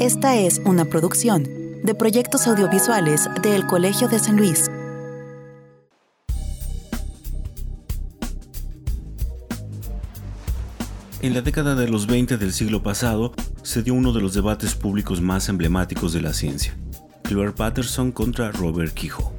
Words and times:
Esta 0.00 0.34
es 0.34 0.62
una 0.64 0.86
producción 0.86 1.42
de 1.84 1.94
proyectos 1.94 2.46
audiovisuales 2.46 3.28
del 3.42 3.66
Colegio 3.66 4.08
de 4.08 4.18
San 4.18 4.38
Luis. 4.38 4.70
En 11.20 11.34
la 11.34 11.42
década 11.42 11.74
de 11.74 11.86
los 11.86 12.06
20 12.06 12.38
del 12.38 12.54
siglo 12.54 12.82
pasado 12.82 13.34
se 13.62 13.82
dio 13.82 13.92
uno 13.92 14.14
de 14.14 14.22
los 14.22 14.32
debates 14.32 14.74
públicos 14.74 15.20
más 15.20 15.50
emblemáticos 15.50 16.14
de 16.14 16.22
la 16.22 16.32
ciencia, 16.32 16.74
Cliver 17.22 17.54
Patterson 17.54 18.10
contra 18.10 18.52
Robert 18.52 18.94
Quijo. 18.94 19.34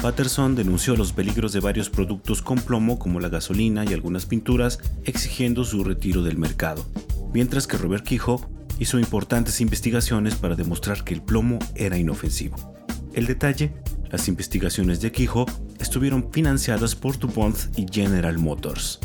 Patterson 0.00 0.54
denunció 0.54 0.96
los 0.96 1.12
peligros 1.12 1.52
de 1.52 1.60
varios 1.60 1.90
productos 1.90 2.40
con 2.40 2.58
plomo 2.58 2.98
como 2.98 3.20
la 3.20 3.28
gasolina 3.28 3.84
y 3.84 3.92
algunas 3.92 4.24
pinturas, 4.24 4.78
exigiendo 5.04 5.62
su 5.64 5.84
retiro 5.84 6.22
del 6.22 6.38
mercado, 6.38 6.86
mientras 7.34 7.66
que 7.66 7.76
Robert 7.76 8.04
Quijo 8.04 8.48
hizo 8.78 8.98
importantes 8.98 9.60
investigaciones 9.60 10.34
para 10.34 10.56
demostrar 10.56 11.04
que 11.04 11.14
el 11.14 11.22
plomo 11.22 11.58
era 11.74 11.98
inofensivo. 11.98 12.74
El 13.12 13.26
detalle, 13.26 13.72
las 14.10 14.28
investigaciones 14.28 15.00
de 15.00 15.12
Quijo 15.12 15.46
estuvieron 15.78 16.30
financiadas 16.32 16.94
por 16.94 17.18
DuPont 17.18 17.56
y 17.76 17.86
General 17.90 18.38
Motors. 18.38 19.00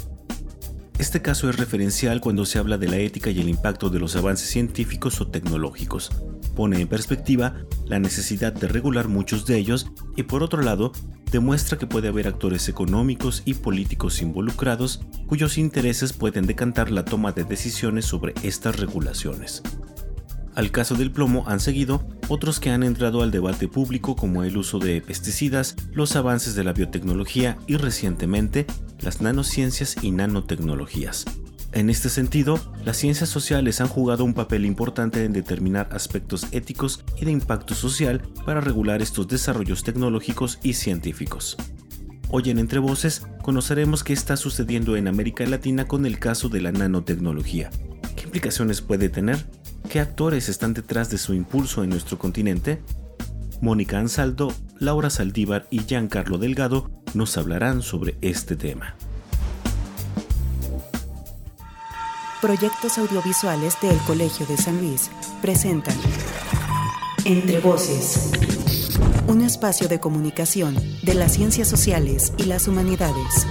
Este 0.99 1.21
caso 1.21 1.49
es 1.49 1.57
referencial 1.57 2.21
cuando 2.21 2.45
se 2.45 2.59
habla 2.59 2.77
de 2.77 2.87
la 2.87 2.97
ética 2.97 3.31
y 3.31 3.39
el 3.39 3.49
impacto 3.49 3.89
de 3.89 3.99
los 3.99 4.15
avances 4.15 4.49
científicos 4.49 5.19
o 5.19 5.27
tecnológicos. 5.27 6.11
Pone 6.55 6.81
en 6.81 6.87
perspectiva 6.87 7.55
la 7.85 7.99
necesidad 7.99 8.53
de 8.53 8.67
regular 8.67 9.07
muchos 9.07 9.45
de 9.45 9.57
ellos 9.57 9.91
y 10.15 10.23
por 10.23 10.43
otro 10.43 10.61
lado 10.61 10.91
demuestra 11.31 11.77
que 11.77 11.87
puede 11.87 12.09
haber 12.09 12.27
actores 12.27 12.67
económicos 12.67 13.41
y 13.45 13.53
políticos 13.53 14.21
involucrados 14.21 15.01
cuyos 15.27 15.57
intereses 15.57 16.13
pueden 16.13 16.45
decantar 16.45 16.91
la 16.91 17.05
toma 17.05 17.31
de 17.31 17.45
decisiones 17.45 18.05
sobre 18.05 18.33
estas 18.43 18.79
regulaciones. 18.79 19.63
Al 20.55 20.71
caso 20.71 20.95
del 20.95 21.11
plomo 21.11 21.45
han 21.47 21.61
seguido 21.61 22.05
otros 22.27 22.59
que 22.59 22.71
han 22.71 22.83
entrado 22.83 23.23
al 23.23 23.31
debate 23.31 23.69
público 23.69 24.17
como 24.17 24.43
el 24.43 24.57
uso 24.57 24.79
de 24.79 25.01
pesticidas, 25.01 25.75
los 25.93 26.15
avances 26.17 26.55
de 26.55 26.65
la 26.65 26.73
biotecnología 26.73 27.57
y 27.67 27.77
recientemente 27.77 28.65
las 28.99 29.21
nanociencias 29.21 29.95
y 30.03 30.11
nanotecnologías. 30.11 31.25
En 31.73 31.89
este 31.89 32.09
sentido, 32.09 32.59
las 32.83 32.97
ciencias 32.97 33.29
sociales 33.29 33.79
han 33.79 33.87
jugado 33.87 34.25
un 34.25 34.33
papel 34.33 34.65
importante 34.65 35.23
en 35.23 35.31
determinar 35.31 35.87
aspectos 35.93 36.47
éticos 36.51 37.05
y 37.19 37.23
de 37.23 37.31
impacto 37.31 37.75
social 37.75 38.21
para 38.45 38.59
regular 38.59 39.01
estos 39.01 39.29
desarrollos 39.29 39.83
tecnológicos 39.83 40.59
y 40.63 40.73
científicos. 40.73 41.55
Hoy 42.29 42.49
en 42.49 42.59
Entre 42.59 42.79
Voces 42.79 43.25
conoceremos 43.41 44.03
qué 44.03 44.11
está 44.11 44.35
sucediendo 44.35 44.97
en 44.97 45.07
América 45.07 45.45
Latina 45.45 45.87
con 45.87 46.05
el 46.05 46.19
caso 46.19 46.49
de 46.49 46.59
la 46.59 46.73
nanotecnología. 46.73 47.69
¿Qué 48.17 48.23
implicaciones 48.23 48.81
puede 48.81 49.07
tener? 49.07 49.45
¿Qué 49.89 50.01
actores 50.01 50.49
están 50.49 50.73
detrás 50.73 51.09
de 51.09 51.17
su 51.17 51.33
impulso 51.33 51.85
en 51.85 51.89
nuestro 51.89 52.19
continente? 52.19 52.81
Mónica 53.61 53.97
Ansaldo, 53.97 54.53
Laura 54.77 55.09
Saldívar 55.09 55.67
y 55.71 55.79
Giancarlo 55.79 56.37
Delgado 56.37 56.89
nos 57.13 57.37
hablarán 57.37 57.81
sobre 57.81 58.17
este 58.21 58.57
tema. 58.57 58.95
Proyectos 62.41 62.97
audiovisuales 62.97 63.77
del 63.83 63.95
Colegio 63.99 64.47
de 64.47 64.57
San 64.57 64.79
Luis 64.79 65.11
presentan 65.43 65.95
Entre 67.23 67.59
Voces, 67.59 68.31
un 69.27 69.41
espacio 69.41 69.87
de 69.87 69.99
comunicación 69.99 70.75
de 71.03 71.13
las 71.13 71.33
ciencias 71.33 71.67
sociales 71.67 72.33
y 72.39 72.45
las 72.45 72.67
humanidades. 72.67 73.45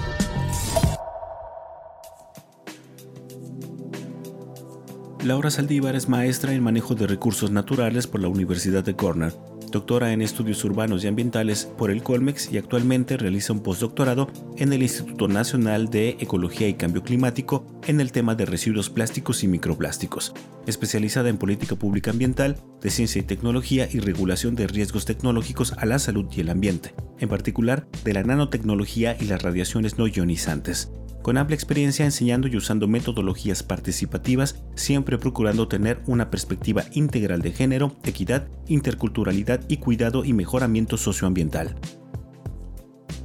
Laura 5.22 5.52
Saldívar 5.52 5.94
es 5.94 6.08
maestra 6.08 6.52
en 6.52 6.61
manejo 6.61 6.96
de 6.96 7.06
recursos 7.06 7.52
naturales 7.52 8.08
por 8.08 8.20
la 8.20 8.27
Universidad 8.27 8.83
de 8.83 8.96
Cornell 8.96 9.34
doctora 9.70 10.12
en 10.12 10.22
estudios 10.22 10.64
urbanos 10.64 11.04
y 11.04 11.08
ambientales 11.08 11.64
por 11.78 11.90
el 11.90 12.02
Colmex 12.02 12.52
y 12.52 12.58
actualmente 12.58 13.16
realiza 13.16 13.52
un 13.52 13.60
postdoctorado 13.60 14.30
en 14.56 14.72
el 14.72 14.82
Instituto 14.82 15.28
Nacional 15.28 15.90
de 15.90 16.17
Ecología 16.20 16.68
y 16.68 16.74
Cambio 16.74 17.02
Climático 17.02 17.64
en 17.86 18.00
el 18.00 18.12
tema 18.12 18.34
de 18.34 18.46
residuos 18.46 18.90
plásticos 18.90 19.42
y 19.45 19.48
microplásticos, 19.48 20.34
especializada 20.67 21.28
en 21.28 21.39
política 21.39 21.77
pública 21.77 22.11
ambiental, 22.11 22.58
de 22.80 22.90
ciencia 22.90 23.20
y 23.20 23.24
tecnología 23.24 23.89
y 23.90 24.00
regulación 24.00 24.55
de 24.55 24.67
riesgos 24.67 25.05
tecnológicos 25.05 25.72
a 25.72 25.86
la 25.86 25.98
salud 25.98 26.27
y 26.30 26.40
el 26.40 26.50
ambiente, 26.50 26.95
en 27.18 27.28
particular 27.28 27.86
de 28.05 28.12
la 28.12 28.22
nanotecnología 28.22 29.16
y 29.20 29.24
las 29.24 29.42
radiaciones 29.42 29.98
no 29.98 30.06
ionizantes 30.06 30.90
con 31.23 31.39
amplia 31.39 31.55
experiencia 31.55 32.05
enseñando 32.05 32.48
y 32.48 32.57
usando 32.57 32.89
metodologías 32.89 33.63
participativas, 33.63 34.63
siempre 34.75 35.19
procurando 35.19 35.69
tener 35.69 36.03
una 36.07 36.31
perspectiva 36.31 36.85
integral 36.92 37.42
de 37.42 37.53
género, 37.53 37.97
equidad, 38.05 38.48
interculturalidad 38.67 39.61
y 39.69 39.79
cuidado 39.79 40.25
y 40.25 40.33
mejoramiento 40.33 40.97
socioambiental. 40.97 41.77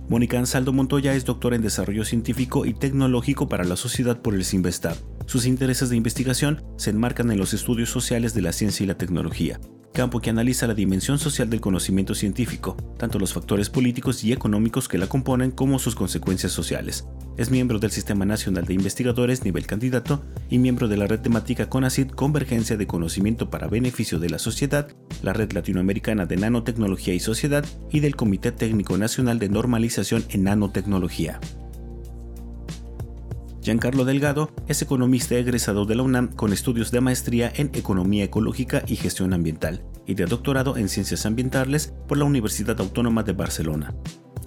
Mónica 0.08 0.38
Ansaldo 0.38 0.72
Montoya 0.72 1.16
es 1.16 1.26
doctora 1.26 1.56
en 1.56 1.64
Desarrollo 1.64 2.06
Científico 2.06 2.66
y 2.68 2.74
Tecnológico 2.76 3.50
para 3.50 3.64
la 3.64 3.76
Sociedad 3.76 4.22
por 4.22 4.36
el 4.36 4.46
Sinvestab. 4.46 4.96
Sus 5.26 5.48
intereses 5.48 5.90
de 5.90 5.96
investigación 5.96 6.64
se 6.78 6.92
enmarcan 6.92 7.32
en 7.32 7.40
los 7.40 7.56
estudios 7.56 7.90
sociales 7.90 8.36
de 8.36 8.44
la 8.44 8.54
ciencia 8.54 8.84
y 8.84 8.88
la 8.88 9.00
tecnología, 9.00 9.60
campo 9.96 10.20
que 10.20 10.30
analiza 10.30 10.68
la 10.68 10.76
dimensión 10.76 11.18
social 11.18 11.50
del 11.50 11.62
conocimiento 11.62 12.14
científico, 12.14 12.78
tanto 13.00 13.18
los 13.18 13.34
factores 13.34 13.72
políticos 13.72 14.24
y 14.24 14.34
económicos 14.34 14.88
que 14.88 15.00
la 15.00 15.08
componen 15.08 15.50
como 15.50 15.80
sus 15.80 15.96
consecuencias 15.96 16.52
sociales. 16.52 17.08
Es 17.38 17.50
miembro 17.50 17.80
del 17.80 17.92
Sistema 17.92 18.26
Nacional 18.26 18.66
de 18.66 18.76
Investigadores 18.76 19.44
nivel 19.44 19.66
candidato 19.66 20.22
y 20.50 20.60
miembro 20.60 20.88
de 20.88 20.98
la 20.98 21.08
red 21.08 21.22
temática 21.22 21.70
CONACYT 21.70 22.12
Convergencia 22.12 22.78
de 22.78 22.86
Conocimiento 22.86 23.50
para 23.50 23.68
Beneficio 23.68 24.20
de 24.20 24.30
la 24.30 24.38
Sociedad, 24.38 24.90
la 25.24 25.34
Red 25.34 25.54
Latinoamericana 25.54 26.26
de 26.26 26.38
Nanotecnología 26.38 27.14
y 27.14 27.20
Sociedad 27.20 27.66
y 27.90 28.02
del 28.02 28.16
Comité 28.16 28.52
Técnico 28.52 28.98
Nacional 28.98 29.40
de 29.40 29.50
Normalización 29.50 30.26
en 30.30 30.44
Nanotecnología. 30.44 31.40
Giancarlo 33.66 34.06
Delgado 34.06 34.52
es 34.68 34.84
economista 34.84 35.34
egresado 35.34 35.88
de 35.88 35.96
la 35.96 36.04
UNAM 36.04 36.28
con 36.28 36.54
estudios 36.54 36.92
de 36.92 37.02
maestría 37.02 37.52
en 37.56 37.72
Economía 37.74 38.24
Ecológica 38.24 38.84
y 38.86 38.96
Gestión 38.96 39.34
Ambiental 39.34 39.84
y 40.06 40.14
de 40.14 40.28
doctorado 40.28 40.78
en 40.78 40.88
Ciencias 40.88 41.26
Ambientales 41.26 41.92
por 42.08 42.20
la 42.20 42.26
Universidad 42.26 42.80
Autónoma 42.80 43.24
de 43.24 43.34
Barcelona. 43.34 43.96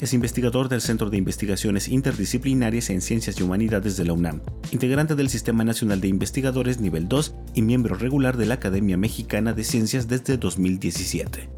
Es 0.01 0.15
investigador 0.15 0.69
del 0.69 0.81
Centro 0.81 1.11
de 1.11 1.17
Investigaciones 1.17 1.89
Interdisciplinarias 1.89 2.91
en 2.91 3.01
Ciencias 3.01 3.41
y 3.41 3.43
Humanidades 3.43 3.97
de 3.97 4.05
la 4.05 4.13
UNAM, 4.13 4.41
integrante 4.71 5.17
del 5.17 5.31
Sistema 5.31 5.65
Nacional 5.65 6.01
de 6.01 6.07
Investigadores 6.07 6.79
Nivel 6.79 7.09
2 7.09 7.35
y 7.55 7.63
miembro 7.63 7.97
regular 7.97 8.37
de 8.37 8.47
la 8.47 8.55
Academia 8.55 8.97
Mexicana 8.97 9.53
de 9.53 9.65
Ciencias 9.65 10.07
desde 10.07 10.37
2017. 10.37 11.51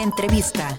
Entrevista. 0.00 0.76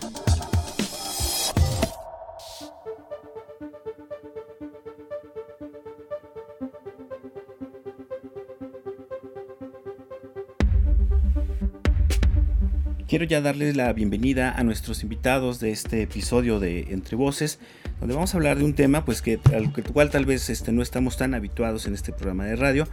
Quiero 13.14 13.26
ya 13.26 13.42
darles 13.42 13.76
la 13.76 13.94
bienvenida 13.94 14.52
a 14.52 14.64
nuestros 14.64 15.04
invitados 15.04 15.60
de 15.60 15.70
este 15.70 16.02
episodio 16.02 16.60
de 16.60 16.88
Entre 16.90 17.16
Voces, 17.16 17.60
donde 18.00 18.16
vamos 18.16 18.34
a 18.34 18.38
hablar 18.38 18.58
de 18.58 18.64
un 18.64 18.74
tema 18.74 19.06
pues 19.06 19.22
que 19.22 19.40
al 19.54 19.72
cual 19.72 20.10
tal 20.10 20.26
vez 20.26 20.50
este, 20.50 20.72
no 20.72 20.82
estamos 20.82 21.16
tan 21.16 21.36
habituados 21.36 21.86
en 21.86 21.94
este 21.94 22.12
programa 22.12 22.46
de 22.46 22.56
radio, 22.56 22.88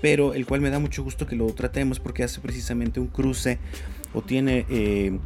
pero 0.00 0.32
el 0.32 0.46
cual 0.46 0.62
me 0.62 0.70
da 0.70 0.78
mucho 0.78 1.04
gusto 1.04 1.26
que 1.26 1.36
lo 1.36 1.44
tratemos 1.52 2.00
porque 2.00 2.24
hace 2.24 2.40
precisamente 2.40 3.00
un 3.00 3.08
cruce 3.08 3.58
o 4.14 4.22
tiene 4.22 4.64
eh, 4.70 5.18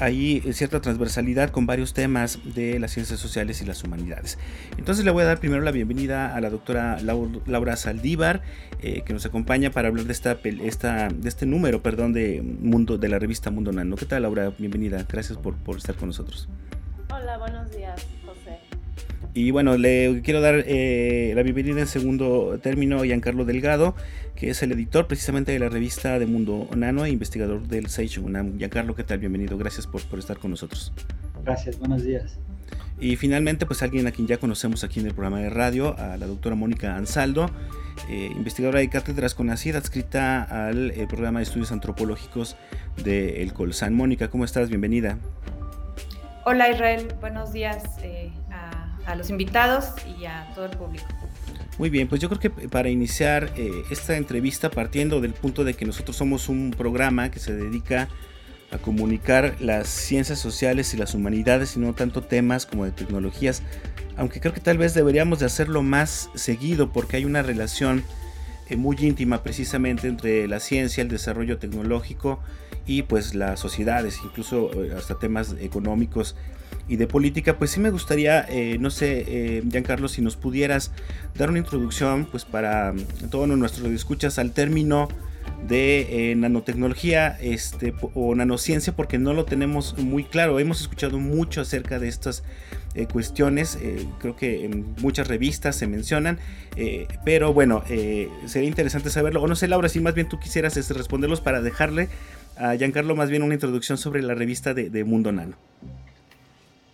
hay 0.00 0.40
cierta 0.52 0.80
transversalidad 0.80 1.50
con 1.50 1.66
varios 1.66 1.92
temas 1.92 2.38
de 2.54 2.78
las 2.78 2.92
ciencias 2.92 3.20
sociales 3.20 3.60
y 3.62 3.66
las 3.66 3.84
humanidades. 3.84 4.38
Entonces 4.78 5.04
le 5.04 5.10
voy 5.10 5.22
a 5.22 5.26
dar 5.26 5.38
primero 5.38 5.62
la 5.62 5.70
bienvenida 5.70 6.34
a 6.34 6.40
la 6.40 6.50
doctora 6.50 6.98
Laura 7.00 7.76
Saldívar, 7.76 8.42
eh, 8.80 9.02
que 9.04 9.12
nos 9.12 9.26
acompaña 9.26 9.70
para 9.70 9.88
hablar 9.88 10.06
de, 10.06 10.12
esta, 10.12 10.38
esta, 10.42 11.08
de 11.08 11.28
este 11.28 11.46
número 11.46 11.82
perdón, 11.82 12.12
de, 12.12 12.42
mundo, 12.42 12.98
de 12.98 13.08
la 13.08 13.18
revista 13.18 13.50
Mundo 13.50 13.72
Nano. 13.72 13.96
¿Qué 13.96 14.06
tal 14.06 14.22
Laura? 14.22 14.52
Bienvenida, 14.58 15.06
gracias 15.08 15.38
por 15.38 15.76
estar 15.76 15.94
con 15.94 16.08
nosotros. 16.08 16.48
Hola, 17.12 17.38
buenos 17.38 17.70
días. 17.70 18.06
Y 19.40 19.52
bueno, 19.52 19.78
le 19.78 20.20
quiero 20.22 20.42
dar 20.42 20.64
eh, 20.66 21.32
la 21.34 21.42
bienvenida 21.42 21.80
en 21.80 21.86
segundo 21.86 22.58
término 22.62 23.00
a 23.00 23.06
Giancarlo 23.06 23.46
Delgado, 23.46 23.94
que 24.36 24.50
es 24.50 24.62
el 24.62 24.70
editor 24.72 25.06
precisamente 25.06 25.50
de 25.50 25.58
la 25.58 25.70
revista 25.70 26.18
de 26.18 26.26
Mundo 26.26 26.68
Nano 26.76 27.06
e 27.06 27.10
investigador 27.10 27.66
del 27.66 27.86
Sage 27.86 28.20
UNAM. 28.20 28.58
Giancarlo, 28.58 28.94
¿qué 28.94 29.02
tal? 29.02 29.18
Bienvenido, 29.18 29.56
gracias 29.56 29.86
por, 29.86 30.02
por 30.02 30.18
estar 30.18 30.36
con 30.36 30.50
nosotros. 30.50 30.92
Gracias, 31.42 31.78
buenos 31.78 32.04
días. 32.04 32.38
Y 33.00 33.16
finalmente, 33.16 33.64
pues 33.64 33.82
alguien 33.82 34.06
a 34.06 34.10
quien 34.12 34.28
ya 34.28 34.36
conocemos 34.36 34.84
aquí 34.84 35.00
en 35.00 35.06
el 35.06 35.14
programa 35.14 35.40
de 35.40 35.48
radio, 35.48 35.98
a 35.98 36.18
la 36.18 36.26
doctora 36.26 36.54
Mónica 36.54 36.94
Ansaldo, 36.94 37.50
eh, 38.10 38.28
investigadora 38.36 38.80
de 38.80 38.90
cátedras 38.90 39.34
con 39.34 39.48
ACID, 39.48 39.76
adscrita 39.76 40.42
al 40.42 40.90
eh, 40.90 41.06
programa 41.08 41.38
de 41.38 41.44
estudios 41.44 41.72
antropológicos 41.72 42.56
del 43.02 43.36
El 43.36 43.54
Colsan. 43.54 43.94
Mónica, 43.94 44.28
¿cómo 44.28 44.44
estás? 44.44 44.68
Bienvenida. 44.68 45.16
Hola 46.44 46.70
Israel, 46.70 47.08
buenos 47.22 47.54
días 47.54 47.84
a 48.50 48.89
los 49.16 49.30
invitados 49.30 49.86
y 50.18 50.24
a 50.24 50.50
todo 50.54 50.66
el 50.66 50.76
público. 50.76 51.06
Muy 51.78 51.88
bien, 51.88 52.08
pues 52.08 52.20
yo 52.20 52.28
creo 52.28 52.40
que 52.40 52.50
para 52.68 52.90
iniciar 52.90 53.52
eh, 53.56 53.70
esta 53.90 54.16
entrevista 54.16 54.70
partiendo 54.70 55.20
del 55.20 55.32
punto 55.32 55.64
de 55.64 55.74
que 55.74 55.86
nosotros 55.86 56.16
somos 56.16 56.48
un 56.48 56.72
programa 56.76 57.30
que 57.30 57.38
se 57.38 57.54
dedica 57.54 58.08
a 58.70 58.78
comunicar 58.78 59.56
las 59.60 59.88
ciencias 59.88 60.38
sociales 60.38 60.94
y 60.94 60.96
las 60.96 61.14
humanidades 61.14 61.76
y 61.76 61.80
no 61.80 61.94
tanto 61.94 62.22
temas 62.22 62.66
como 62.66 62.84
de 62.84 62.92
tecnologías, 62.92 63.62
aunque 64.16 64.40
creo 64.40 64.52
que 64.52 64.60
tal 64.60 64.78
vez 64.78 64.94
deberíamos 64.94 65.38
de 65.38 65.46
hacerlo 65.46 65.82
más 65.82 66.30
seguido 66.34 66.92
porque 66.92 67.16
hay 67.16 67.24
una 67.24 67.42
relación 67.42 68.04
eh, 68.68 68.76
muy 68.76 68.96
íntima 69.00 69.42
precisamente 69.42 70.06
entre 70.06 70.46
la 70.46 70.60
ciencia, 70.60 71.02
el 71.02 71.08
desarrollo 71.08 71.58
tecnológico 71.58 72.40
y 72.86 73.02
pues 73.02 73.34
las 73.34 73.58
sociedades, 73.58 74.20
incluso 74.22 74.70
eh, 74.84 74.94
hasta 74.96 75.18
temas 75.18 75.56
económicos 75.60 76.36
y 76.88 76.96
de 76.96 77.06
política, 77.06 77.56
pues 77.58 77.70
sí 77.70 77.80
me 77.80 77.90
gustaría, 77.90 78.44
eh, 78.48 78.76
no 78.80 78.90
sé, 78.90 79.24
eh, 79.26 79.62
Giancarlo, 79.70 80.08
si 80.08 80.22
nos 80.22 80.36
pudieras 80.36 80.90
dar 81.36 81.50
una 81.50 81.58
introducción, 81.58 82.26
pues 82.26 82.44
para 82.44 82.92
mm, 82.92 83.30
todos 83.30 83.48
nuestros 83.48 83.90
escuchas 83.92 84.38
al 84.38 84.52
término 84.52 85.08
de 85.66 86.34
nanotecnología 86.36 87.36
este, 87.40 87.94
o 88.14 88.34
nanociencia, 88.34 88.94
porque 88.94 89.18
no 89.18 89.34
lo 89.34 89.44
tenemos 89.44 89.96
muy 89.98 90.24
claro. 90.24 90.58
Hemos 90.58 90.80
escuchado 90.80 91.18
mucho 91.18 91.60
acerca 91.60 91.98
de 91.98 92.08
estas 92.08 92.42
cuestiones, 93.12 93.78
creo 94.18 94.36
que 94.36 94.64
en 94.64 94.94
muchas 95.00 95.28
revistas 95.28 95.76
se 95.76 95.86
mencionan, 95.86 96.38
pero 97.24 97.52
bueno, 97.52 97.84
sería 98.46 98.68
interesante 98.68 99.10
saberlo. 99.10 99.42
O 99.42 99.48
no 99.48 99.54
sé, 99.54 99.68
Laura, 99.68 99.88
si 99.88 100.00
más 100.00 100.14
bien 100.14 100.28
tú 100.28 100.40
quisieras 100.40 100.76
este, 100.76 100.94
responderlos 100.94 101.40
para 101.40 101.60
dejarle 101.60 102.08
a 102.60 102.76
Giancarlo 102.76 103.16
más 103.16 103.30
bien 103.30 103.42
una 103.42 103.54
introducción 103.54 103.96
sobre 103.98 104.22
la 104.22 104.34
revista 104.34 104.74
de, 104.74 105.04
Mundo 105.04 105.32
Nano. 105.32 105.56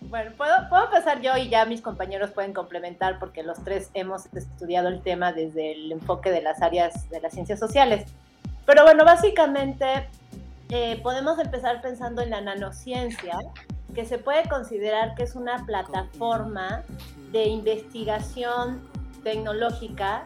Bueno, 0.09 0.31
¿puedo, 0.37 0.53
puedo 0.69 0.85
empezar 0.85 1.21
yo 1.21 1.35
y 1.35 1.49
ya 1.49 1.65
mis 1.65 1.81
compañeros 1.81 2.31
pueden 2.31 2.53
complementar 2.53 3.19
porque 3.19 3.43
los 3.43 3.61
tres 3.63 3.89
hemos 3.93 4.25
estudiado 4.33 4.87
el 4.87 5.01
tema 5.01 5.33
desde 5.33 5.73
el 5.73 5.91
enfoque 5.91 6.31
de 6.31 6.41
las 6.41 6.61
áreas 6.61 7.09
de 7.09 7.19
las 7.19 7.33
ciencias 7.33 7.59
sociales. 7.59 8.05
Pero 8.65 8.83
bueno, 8.83 9.03
básicamente 9.03 10.07
eh, 10.69 10.99
podemos 11.03 11.39
empezar 11.39 11.81
pensando 11.81 12.21
en 12.21 12.29
la 12.29 12.39
nanociencia, 12.39 13.37
que 13.93 14.05
se 14.05 14.17
puede 14.17 14.47
considerar 14.47 15.15
que 15.15 15.23
es 15.23 15.35
una 15.35 15.65
plataforma 15.65 16.83
de 17.31 17.45
investigación 17.45 18.81
tecnológica 19.23 20.25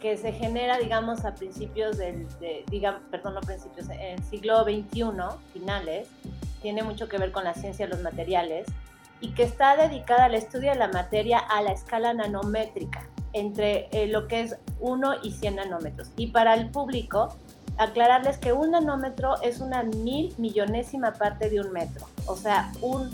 que 0.00 0.16
se 0.16 0.32
genera, 0.32 0.78
digamos, 0.78 1.24
a 1.24 1.34
principios 1.34 1.98
del, 1.98 2.26
perdón, 3.10 3.34
no 3.34 3.40
principios, 3.42 3.88
en 3.90 4.22
siglo 4.24 4.64
XXI, 4.64 5.04
finales, 5.52 6.08
tiene 6.62 6.82
mucho 6.82 7.08
que 7.08 7.18
ver 7.18 7.32
con 7.32 7.44
la 7.44 7.54
ciencia 7.54 7.86
de 7.86 7.92
los 7.92 8.02
materiales 8.02 8.66
y 9.20 9.32
que 9.32 9.42
está 9.42 9.76
dedicada 9.76 10.24
al 10.24 10.34
estudio 10.34 10.70
de 10.72 10.78
la 10.78 10.88
materia 10.88 11.38
a 11.38 11.62
la 11.62 11.72
escala 11.72 12.14
nanométrica, 12.14 13.08
entre 13.32 13.88
eh, 13.92 14.06
lo 14.06 14.28
que 14.28 14.40
es 14.40 14.56
1 14.80 15.14
y 15.22 15.32
100 15.32 15.56
nanómetros. 15.56 16.10
Y 16.16 16.28
para 16.28 16.54
el 16.54 16.70
público, 16.70 17.36
aclararles 17.76 18.38
que 18.38 18.52
un 18.52 18.72
nanómetro 18.72 19.40
es 19.42 19.60
una 19.60 19.82
mil 19.82 20.34
millonésima 20.38 21.12
parte 21.12 21.50
de 21.50 21.60
un 21.60 21.72
metro. 21.72 22.06
O 22.26 22.36
sea, 22.36 22.72
un, 22.80 23.10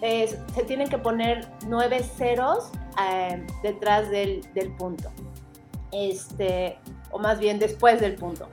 se 0.00 0.64
tienen 0.66 0.88
que 0.88 0.98
poner 0.98 1.46
nueve 1.66 2.02
ceros 2.02 2.70
eh, 3.02 3.44
detrás 3.62 4.10
del, 4.10 4.42
del 4.54 4.74
punto 4.76 5.10
este, 5.92 6.78
o 7.10 7.18
más 7.18 7.38
bien 7.38 7.58
después 7.58 8.00
del 8.00 8.14
punto. 8.14 8.48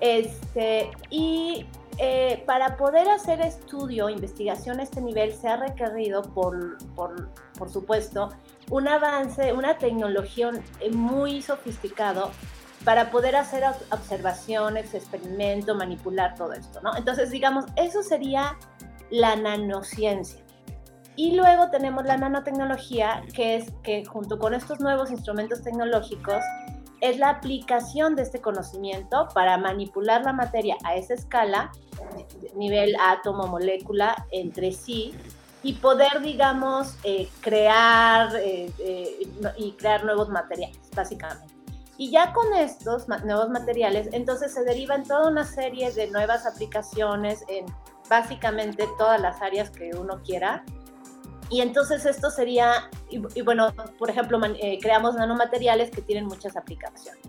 Este, 0.00 0.90
y 1.10 1.66
eh, 1.98 2.42
para 2.46 2.76
poder 2.76 3.08
hacer 3.08 3.40
estudio, 3.40 4.08
investigación 4.08 4.80
a 4.80 4.82
este 4.82 5.00
nivel, 5.00 5.32
se 5.34 5.48
ha 5.48 5.56
requerido, 5.56 6.22
por, 6.22 6.78
por, 6.94 7.30
por 7.58 7.70
supuesto, 7.70 8.30
un 8.70 8.88
avance, 8.88 9.52
una 9.52 9.76
tecnología 9.78 10.50
muy 10.92 11.42
sofisticado 11.42 12.30
para 12.84 13.10
poder 13.10 13.36
hacer 13.36 13.64
observaciones, 13.90 14.94
experimento, 14.94 15.74
manipular 15.74 16.34
todo 16.34 16.52
esto, 16.52 16.80
¿no? 16.80 16.96
Entonces, 16.96 17.30
digamos, 17.30 17.66
eso 17.76 18.02
sería 18.02 18.56
la 19.10 19.36
nanociencia. 19.36 20.40
Y 21.16 21.32
luego 21.32 21.70
tenemos 21.70 22.06
la 22.06 22.16
nanotecnología, 22.16 23.22
que 23.34 23.56
es 23.56 23.70
que 23.82 24.06
junto 24.06 24.38
con 24.38 24.54
estos 24.54 24.80
nuevos 24.80 25.10
instrumentos 25.10 25.62
tecnológicos, 25.62 26.42
es 27.00 27.18
la 27.18 27.30
aplicación 27.30 28.14
de 28.14 28.22
este 28.22 28.40
conocimiento 28.40 29.28
para 29.34 29.56
manipular 29.58 30.22
la 30.22 30.32
materia 30.32 30.76
a 30.84 30.96
esa 30.96 31.14
escala, 31.14 31.72
nivel 32.54 32.94
átomo, 33.00 33.46
molécula, 33.46 34.26
entre 34.30 34.72
sí, 34.72 35.14
y 35.62 35.74
poder, 35.74 36.20
digamos, 36.22 36.96
eh, 37.04 37.28
crear 37.40 38.34
eh, 38.36 38.72
eh, 38.78 39.28
y 39.58 39.72
crear 39.72 40.04
nuevos 40.04 40.28
materiales, 40.28 40.78
básicamente. 40.94 41.54
Y 41.98 42.10
ya 42.10 42.32
con 42.32 42.54
estos 42.54 43.08
nuevos 43.08 43.50
materiales, 43.50 44.08
entonces 44.12 44.54
se 44.54 44.64
derivan 44.64 45.04
toda 45.04 45.28
una 45.28 45.44
serie 45.44 45.92
de 45.92 46.10
nuevas 46.10 46.46
aplicaciones 46.46 47.44
en 47.48 47.66
básicamente 48.08 48.88
todas 48.96 49.20
las 49.20 49.42
áreas 49.42 49.70
que 49.70 49.90
uno 49.94 50.22
quiera, 50.24 50.64
y 51.50 51.60
entonces 51.62 52.06
esto 52.06 52.30
sería, 52.30 52.88
y, 53.08 53.42
bueno, 53.42 53.74
por 53.98 54.08
ejemplo, 54.08 54.40
eh, 54.60 54.78
creamos 54.80 55.16
nanomateriales 55.16 55.90
que 55.90 56.00
tienen 56.00 56.26
muchas 56.26 56.56
aplicaciones. 56.56 57.20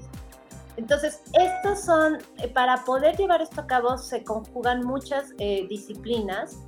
Entonces, 0.78 1.22
estos 1.34 1.84
son, 1.84 2.20
eh, 2.38 2.48
para 2.48 2.86
poder 2.86 3.18
llevar 3.18 3.42
esto 3.42 3.62
a 3.62 3.68
cabo, 3.68 3.98
se 3.98 4.24
conjugan 4.24 4.86
muchas 4.86 5.32
eh, 5.40 5.66
disciplinas, 5.68 6.60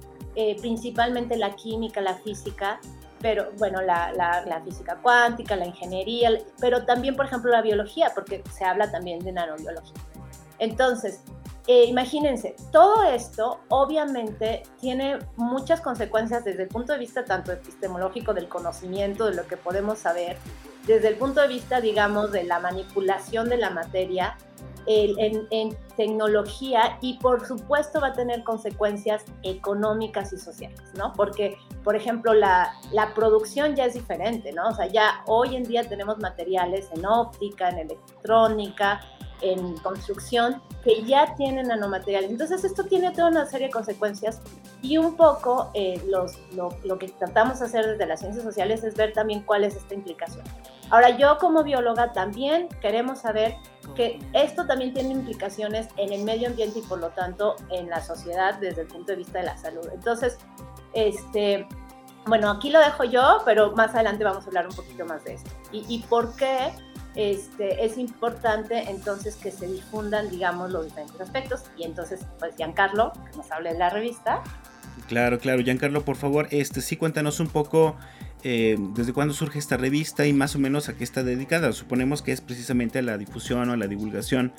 principalmente 0.61 1.37
la 1.37 1.55
química, 1.55 2.01
la 2.01 2.15
física, 2.15 2.79
pero 3.21 3.51
bueno, 3.59 3.83
la, 3.83 4.11
la, 4.13 4.61
física 4.65 4.97
cuántica, 4.99 5.55
la 5.55 5.67
ingeniería, 5.67 6.31
pero 6.59 6.85
también, 6.85 7.15
por 7.15 7.27
ejemplo, 7.27 7.51
la 7.51 7.61
biología, 7.61 8.11
porque 8.15 8.43
se 8.51 8.65
habla 8.65 8.89
también 8.89 9.19
de 9.19 9.31
nanobiología. 9.31 9.93
Entonces, 10.57 11.21
eh, 11.67 11.85
imagínense, 11.85 12.55
todo 12.71 13.03
esto 13.03 13.61
obviamente 13.69 14.63
tiene 14.79 15.19
muchas 15.37 15.79
consecuencias 15.79 16.43
desde 16.43 16.63
el 16.63 16.67
punto 16.67 16.91
de 16.91 16.99
vista 16.99 17.23
tanto 17.23 17.53
epistemológico 17.53 18.33
del 18.33 18.49
conocimiento, 18.49 19.25
de 19.27 19.35
lo 19.35 19.47
que 19.47 19.55
podemos 19.55 19.99
saber, 19.99 20.37
desde 20.85 21.07
el 21.07 21.15
punto 21.15 21.39
de 21.39 21.47
vista, 21.47 21.79
digamos, 21.79 22.33
de 22.33 22.43
la 22.43 22.59
manipulación 22.59 23.47
de 23.47 23.57
la 23.57 23.69
materia 23.69 24.37
en, 24.85 25.77
tecnología 25.95 26.97
y 27.01 27.19
por 27.19 27.45
supuesto 27.45 28.01
va 28.01 28.07
a 28.07 28.13
tener 28.13 28.43
consecuencias 28.43 29.23
económicas 29.43 30.33
y 30.33 30.37
sociales, 30.37 30.81
¿no? 30.97 31.13
Porque, 31.13 31.55
por 31.83 31.95
ejemplo, 31.95 32.33
la, 32.33 32.73
la 32.91 33.13
producción 33.13 33.75
ya 33.75 33.85
es 33.85 33.93
diferente, 33.93 34.51
¿no? 34.51 34.69
O 34.69 34.73
sea, 34.73 34.87
ya 34.87 35.21
hoy 35.27 35.55
en 35.55 35.63
día 35.63 35.87
tenemos 35.87 36.17
materiales 36.17 36.89
en 36.95 37.05
óptica, 37.05 37.69
en 37.69 37.79
electrónica, 37.79 39.01
en 39.43 39.77
construcción 39.77 40.61
que 40.83 41.03
ya 41.03 41.35
tienen 41.35 41.67
nanomateriales. 41.67 42.31
Entonces 42.31 42.63
esto 42.63 42.85
tiene 42.85 43.11
toda 43.11 43.29
una 43.29 43.45
serie 43.45 43.67
de 43.67 43.73
consecuencias 43.73 44.41
y 44.81 44.97
un 44.97 45.15
poco 45.15 45.69
eh, 45.73 46.01
los, 46.07 46.39
lo, 46.53 46.69
lo, 46.83 46.97
que 46.97 47.09
tratamos 47.09 47.59
de 47.59 47.65
hacer 47.65 47.85
desde 47.85 48.05
las 48.05 48.21
ciencias 48.21 48.43
sociales 48.43 48.83
es 48.83 48.95
ver 48.95 49.13
también 49.13 49.41
cuál 49.43 49.63
es 49.63 49.75
esta 49.75 49.93
implicación. 49.93 50.43
Ahora 50.89 51.17
yo 51.17 51.37
como 51.39 51.63
bióloga 51.63 52.13
también 52.13 52.69
queremos 52.81 53.19
saber 53.19 53.55
que 53.95 54.19
esto 54.33 54.65
también 54.65 54.93
tiene 54.93 55.09
implicaciones 55.09 55.87
en 55.97 56.13
el 56.13 56.23
medio 56.23 56.47
ambiente 56.47 56.79
y 56.79 56.81
por 56.83 56.99
lo 56.99 57.09
tanto 57.09 57.55
en 57.69 57.89
la 57.89 58.01
sociedad 58.01 58.55
desde 58.59 58.81
el 58.81 58.87
punto 58.87 59.11
de 59.11 59.17
vista 59.17 59.39
de 59.39 59.45
la 59.45 59.57
salud. 59.57 59.87
Entonces, 59.93 60.37
este, 60.93 61.67
bueno, 62.25 62.49
aquí 62.49 62.69
lo 62.69 62.79
dejo 62.79 63.03
yo, 63.03 63.39
pero 63.45 63.71
más 63.71 63.93
adelante 63.93 64.23
vamos 64.23 64.43
a 64.43 64.47
hablar 64.47 64.67
un 64.67 64.75
poquito 64.75 65.05
más 65.05 65.23
de 65.23 65.33
esto. 65.35 65.49
¿Y, 65.71 65.85
y 65.87 65.99
por 66.03 66.35
qué? 66.35 66.73
Este, 67.15 67.85
es 67.85 67.97
importante 67.97 68.89
entonces 68.89 69.35
que 69.35 69.51
se 69.51 69.67
difundan, 69.67 70.29
digamos, 70.29 70.71
los 70.71 70.85
diferentes 70.85 71.19
aspectos. 71.21 71.63
Y 71.77 71.83
entonces, 71.83 72.21
pues 72.39 72.55
Giancarlo, 72.55 73.13
que 73.29 73.37
nos 73.37 73.51
hable 73.51 73.73
de 73.73 73.79
la 73.79 73.89
revista. 73.89 74.41
Claro, 75.07 75.39
claro, 75.39 75.61
Giancarlo, 75.63 76.03
por 76.03 76.15
favor, 76.15 76.47
este, 76.51 76.81
sí 76.81 76.97
cuéntanos 76.97 77.39
un 77.39 77.47
poco 77.47 77.95
eh, 78.43 78.77
desde 78.93 79.13
cuándo 79.13 79.33
surge 79.33 79.57
esta 79.57 79.77
revista 79.77 80.25
y 80.25 80.33
más 80.33 80.55
o 80.55 80.59
menos 80.59 80.89
a 80.89 80.97
qué 80.97 81.03
está 81.03 81.23
dedicada. 81.23 81.71
Suponemos 81.71 82.21
que 82.21 82.31
es 82.31 82.41
precisamente 82.41 82.99
a 82.99 83.01
la 83.01 83.17
difusión 83.17 83.69
o 83.69 83.73
a 83.73 83.77
la 83.77 83.87
divulgación 83.87 84.53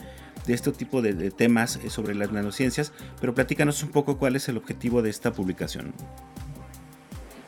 de 0.47 0.55
este 0.55 0.73
tipo 0.73 1.03
de, 1.03 1.31
temas 1.31 1.77
eh, 1.77 1.91
sobre 1.91 2.15
las 2.15 2.31
nanociencias, 2.33 2.93
pero 3.21 3.35
platícanos 3.35 3.83
un 3.83 3.91
poco 3.91 4.19
cuál 4.19 4.37
es 4.37 4.49
el 4.49 4.57
objetivo 4.57 5.03
de 5.03 5.11
esta 5.11 5.33
publicación. 5.33 5.93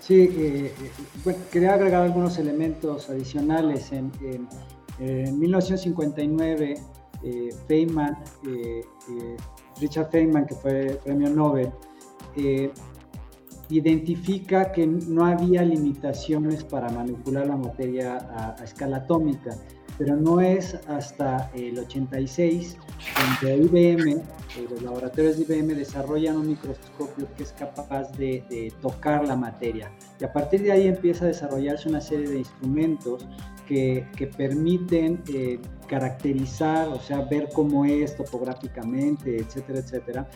Sí, 0.00 0.30
eh, 0.36 0.72
bueno, 1.24 1.40
quería 1.50 1.74
agregar 1.74 2.02
algunos 2.02 2.38
elementos 2.38 3.10
adicionales 3.10 3.90
en 3.92 4.12
en 4.22 4.46
1959, 4.98 6.74
eh, 7.22 7.50
Feynman, 7.66 8.16
eh, 8.46 8.82
eh, 9.10 9.36
Richard 9.80 10.10
Feynman, 10.10 10.46
que 10.46 10.54
fue 10.54 11.00
premio 11.04 11.28
Nobel, 11.30 11.70
identifica 13.68 14.70
que 14.70 14.86
no 14.86 15.24
había 15.24 15.62
limitaciones 15.62 16.62
para 16.62 16.88
manipular 16.90 17.46
la 17.46 17.56
materia 17.56 18.18
a, 18.58 18.62
escala 18.62 18.98
atómica, 18.98 19.56
pero 19.98 20.14
no 20.14 20.40
es 20.40 20.74
hasta 20.86 21.50
el 21.54 21.78
86 21.78 22.76
donde 23.40 23.56
IBM, 23.56 24.22
los 24.70 24.82
laboratorios 24.82 25.38
de 25.38 25.42
IBM 25.56 25.74
desarrollan 25.74 26.36
un 26.36 26.48
microscopio 26.48 27.26
que 27.36 27.42
es 27.42 27.52
capaz 27.52 28.12
de, 28.12 28.44
de 28.50 28.72
tocar 28.82 29.26
la 29.26 29.34
materia. 29.34 29.90
Y 30.20 30.24
a 30.24 30.32
partir 30.32 30.62
de 30.62 30.72
ahí 30.72 30.86
empieza 30.86 31.24
a 31.24 31.28
desarrollarse 31.28 31.88
una 31.88 32.00
serie 32.00 32.28
de 32.28 32.38
instrumentos 32.38 33.26
que, 33.66 34.06
permiten 34.36 35.22
eh, 35.32 35.58
caracterizar, 35.88 36.88
o 36.88 36.98
sea, 37.00 37.20
ver 37.22 37.48
cómo 37.54 37.84
es 37.84 38.16
topográficamente, 38.16 39.36
etcétera, 39.36 39.80
etcétera, 39.80 40.28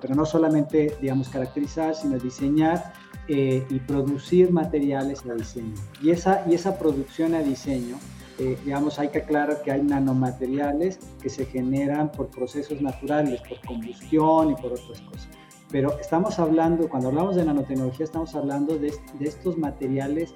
pero 0.00 0.14
no 0.14 0.26
solamente, 0.26 0.94
digamos, 1.00 1.28
caracterizar, 1.28 1.94
sino 1.94 2.18
diseñar 2.18 2.92
y 3.28 3.78
producir 3.80 4.50
materiales 4.52 5.24
a 5.26 5.34
diseño. 5.34 5.74
Y 6.02 6.10
esa, 6.10 6.44
y 6.48 6.54
esa 6.54 6.78
producción 6.78 7.34
a 7.34 7.40
diseño 7.40 7.96
eh, 8.38 8.58
digamos, 8.64 8.98
hay 8.98 9.08
que 9.08 9.18
aclarar 9.18 9.62
que 9.62 9.72
hay 9.72 9.82
nanomateriales 9.82 10.98
que 11.22 11.30
se 11.30 11.46
generan 11.46 12.12
por 12.12 12.28
procesos 12.28 12.82
naturales, 12.82 13.40
por 13.48 13.58
combustión 13.66 14.50
y 14.50 14.54
por 14.56 14.72
otras 14.72 15.00
cosas. 15.00 15.28
Pero 15.70 15.98
estamos 15.98 16.38
hablando, 16.38 16.88
cuando 16.88 17.08
hablamos 17.08 17.36
de 17.36 17.44
nanotecnología, 17.44 18.04
estamos 18.04 18.34
hablando 18.34 18.78
de, 18.78 18.92
estos 19.20 19.56
materiales 19.56 20.34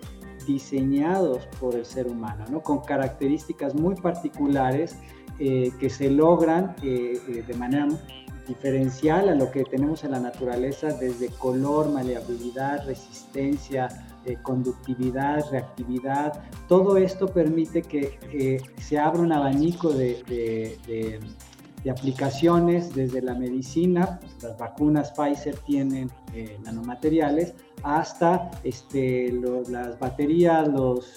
diseñados 0.52 1.47
por 1.61 1.75
el 1.75 1.85
ser 1.85 2.07
humano, 2.07 2.45
¿no? 2.50 2.62
con 2.62 2.80
características 2.80 3.75
muy 3.75 3.95
particulares 3.95 4.97
eh, 5.38 5.73
que 5.80 5.88
se 5.90 6.11
logran 6.11 6.75
eh, 6.83 7.45
de 7.47 7.54
manera 7.54 7.88
diferencial 8.50 9.28
a 9.28 9.35
lo 9.35 9.50
que 9.50 9.64
tenemos 9.64 10.02
en 10.04 10.11
la 10.11 10.21
naturaleza, 10.21 10.88
desde 10.88 11.28
color, 11.28 11.90
maleabilidad, 11.90 12.85
resistencia, 12.85 13.88
eh, 14.26 14.37
conductividad, 14.42 15.50
reactividad. 15.50 16.42
Todo 16.69 16.99
esto 16.99 17.26
permite 17.28 17.80
que 17.80 18.19
eh, 18.33 18.61
se 18.78 18.99
abra 18.99 19.23
un 19.23 19.33
abanico 19.33 19.88
de, 19.90 21.21
aplicaciones 21.88 22.94
desde 22.94 23.22
la 23.22 23.34
medicina, 23.34 24.20
las 24.42 24.58
vacunas 24.58 25.12
Pfizer 25.12 25.56
tienen 25.66 26.10
eh, 26.34 26.58
nanomateriales, 26.62 27.54
hasta 27.82 28.50
este, 28.62 29.32
las 29.68 29.99
baterías, 29.99 30.68
los 30.68 31.16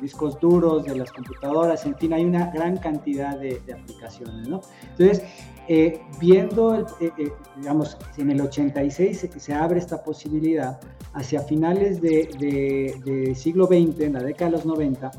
discos 0.00 0.40
duros 0.40 0.84
de 0.84 0.96
las 0.96 1.12
computadoras, 1.12 1.84
en 1.84 1.94
fin, 1.96 2.14
hay 2.14 2.24
una 2.24 2.50
gran 2.50 2.78
cantidad 2.78 3.38
de, 3.38 3.60
aplicaciones. 3.70 4.48
¿no? 4.48 4.62
Entonces, 4.96 5.22
viendo, 6.18 6.86
digamos, 7.56 7.98
en 8.16 8.30
el 8.30 8.40
86 8.40 9.18
se, 9.18 9.38
se 9.38 9.52
abre 9.52 9.78
esta 9.78 10.02
posibilidad, 10.02 10.80
hacia 11.14 11.40
finales 11.40 12.00
del 12.00 12.28
de, 12.38 13.34
siglo 13.34 13.66
XX, 13.66 14.00
en 14.00 14.12
la 14.14 14.22
década 14.22 14.50
de 14.50 14.56
los 14.56 14.66
90, 14.66 15.10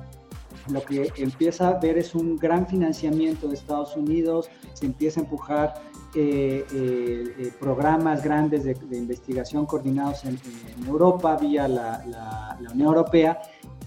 lo 0.72 0.84
que 0.84 1.12
empieza 1.18 1.70
a 1.70 1.80
ver 1.80 1.98
es 1.98 2.16
un 2.16 2.38
gran 2.38 2.68
financiamiento 2.68 3.48
de 3.48 3.56
Estados 3.56 3.96
Unidos, 3.96 4.50
se 4.74 4.86
empieza 4.86 5.20
a 5.20 5.24
empujar 5.24 5.74
eh, 6.16 6.66
eh, 6.74 7.36
eh, 7.38 7.52
programas 7.60 8.24
grandes 8.24 8.64
de, 8.64 8.76
investigación 8.98 9.68
coordinados 9.68 10.26
en, 10.26 10.40
Europa 10.88 11.38
vía 11.38 11.68
la, 11.68 12.58
Unión 12.74 12.88
Europea 12.88 13.40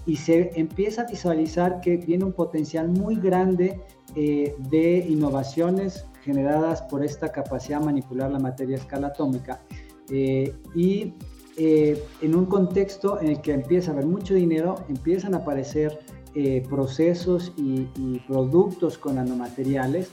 y 0.05 0.15
se 0.15 0.51
empieza 0.57 1.01
a 1.01 1.05
visualizar 1.05 1.81
que 1.81 1.97
viene 1.97 2.23
un 2.23 2.31
potencial 2.31 2.87
muy 2.87 3.15
grande 3.15 3.81
de 4.15 5.05
innovaciones 5.09 6.05
generadas 6.23 6.81
por 6.83 7.03
esta 7.03 7.29
capacidad 7.29 7.79
de 7.79 7.85
manipular 7.85 8.31
la 8.31 8.39
materia 8.39 8.77
a 8.77 8.79
escala 8.79 9.07
atómica 9.07 9.61
y 10.09 11.13
en 11.57 12.35
un 12.35 12.45
contexto 12.45 13.19
en 13.19 13.29
el 13.29 13.41
que 13.41 13.51
empieza 13.51 13.91
a 13.91 13.93
haber 13.95 14.05
mucho 14.05 14.33
dinero, 14.33 14.75
empiezan 14.87 15.33
a 15.33 15.37
aparecer 15.37 15.99
eh, 16.35 16.65
procesos 16.69 17.51
y, 17.57 17.83
productos 18.27 18.97
con 18.97 19.15
nanomateriales 19.15 20.09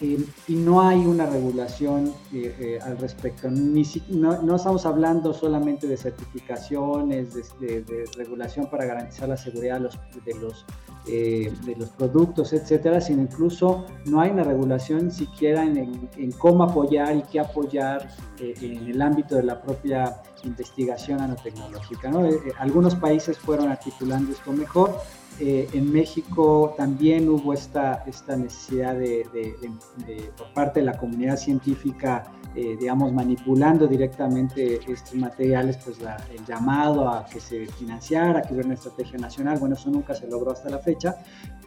eh, 0.00 0.18
y 0.48 0.54
no 0.54 0.82
hay 0.82 0.98
una 0.98 1.24
regulación 1.26 2.12
al 2.82 2.98
respecto. 2.98 3.48
no, 3.50 4.56
estamos 4.56 4.84
hablando 4.84 5.32
solamente 5.32 5.86
de 5.86 5.96
certificaciones, 5.96 7.32
de, 7.60 8.04
regulación 8.16 8.68
para 8.68 8.84
garantizar 8.84 9.28
la 9.28 9.36
seguridad 9.36 9.80
de 9.80 10.34
los, 11.76 11.90
productos, 11.96 12.52
etcétera, 12.52 13.00
sino 13.00 13.22
incluso 13.22 13.86
no 14.04 14.20
hay 14.20 14.30
una 14.30 14.44
regulación 14.44 15.10
siquiera 15.10 15.64
en, 15.64 16.32
cómo 16.32 16.64
apoyar 16.64 17.16
y 17.16 17.22
qué 17.22 17.40
apoyar 17.40 18.08
en 18.38 18.88
el 18.88 19.00
ámbito 19.00 19.36
de 19.36 19.44
la 19.44 19.62
propia 19.62 20.20
investigación 20.46 21.18
nanotecnológica. 21.18 22.10
¿no? 22.10 22.24
Eh, 22.24 22.34
eh, 22.34 22.52
algunos 22.58 22.94
países 22.94 23.38
fueron 23.38 23.68
articulando 23.68 24.32
esto 24.32 24.52
mejor. 24.52 24.98
Eh, 25.40 25.68
en 25.72 25.92
México 25.92 26.74
también 26.76 27.28
hubo 27.28 27.52
esta, 27.52 28.04
esta 28.06 28.36
necesidad 28.36 28.94
de, 28.94 29.26
por 30.36 30.52
parte 30.52 30.80
de 30.80 30.86
la 30.86 30.96
comunidad 30.96 31.36
científica, 31.36 32.32
digamos, 32.54 33.12
manipulando 33.12 33.86
directamente 33.86 34.80
estos 34.90 35.14
materiales, 35.14 35.76
pues 35.84 35.98
el 35.98 36.42
llamado 36.46 37.06
a 37.06 37.26
que 37.26 37.38
se 37.38 37.66
financiara, 37.66 38.40
que 38.40 38.54
hubiera 38.54 38.68
una 38.68 38.76
estrategia 38.76 39.18
nacional. 39.18 39.58
Bueno, 39.58 39.74
eso 39.74 39.90
nunca 39.90 40.14
se 40.14 40.26
logró 40.26 40.52
hasta 40.52 40.70
la 40.70 40.78
fecha, 40.78 41.16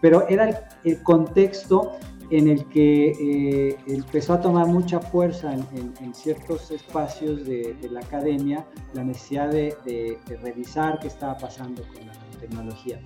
pero 0.02 0.28
era 0.28 0.68
el 0.84 1.04
contexto 1.04 1.92
en 2.32 2.48
el 2.48 2.66
que 2.66 3.12
eh, 3.12 3.78
empezó 3.88 4.34
a 4.34 4.42
tomar 4.42 4.68
mucha 4.68 5.00
fuerza 5.00 5.54
en, 5.54 6.14
ciertos 6.14 6.70
espacios 6.72 7.46
de, 7.46 7.76
la 7.92 8.02
academia 8.02 8.66
la 8.94 9.04
necesidad 9.04 9.50
de, 9.50 10.20
revisar 10.42 11.00
qué 11.00 11.08
estaba 11.08 11.38
pasando 11.38 11.84
con 11.88 12.06
la 12.06 12.14
tecnología. 12.40 13.00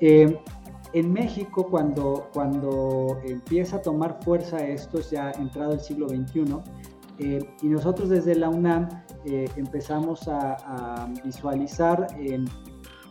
Eh, 0.00 0.38
en 0.92 1.12
México, 1.12 1.66
cuando, 1.68 2.30
cuando 2.32 3.18
empieza 3.24 3.76
a 3.76 3.82
tomar 3.82 4.22
fuerza 4.22 4.58
esto, 4.64 5.00
ya 5.00 5.32
entrado 5.32 5.72
el 5.72 5.80
siglo 5.80 6.08
XXI, 6.08 6.44
eh, 7.18 7.38
y 7.62 7.66
nosotros 7.66 8.08
desde 8.08 8.34
la 8.34 8.48
UNAM 8.48 8.88
empezamos 9.56 10.28
a, 10.28 11.08
visualizar 11.24 12.06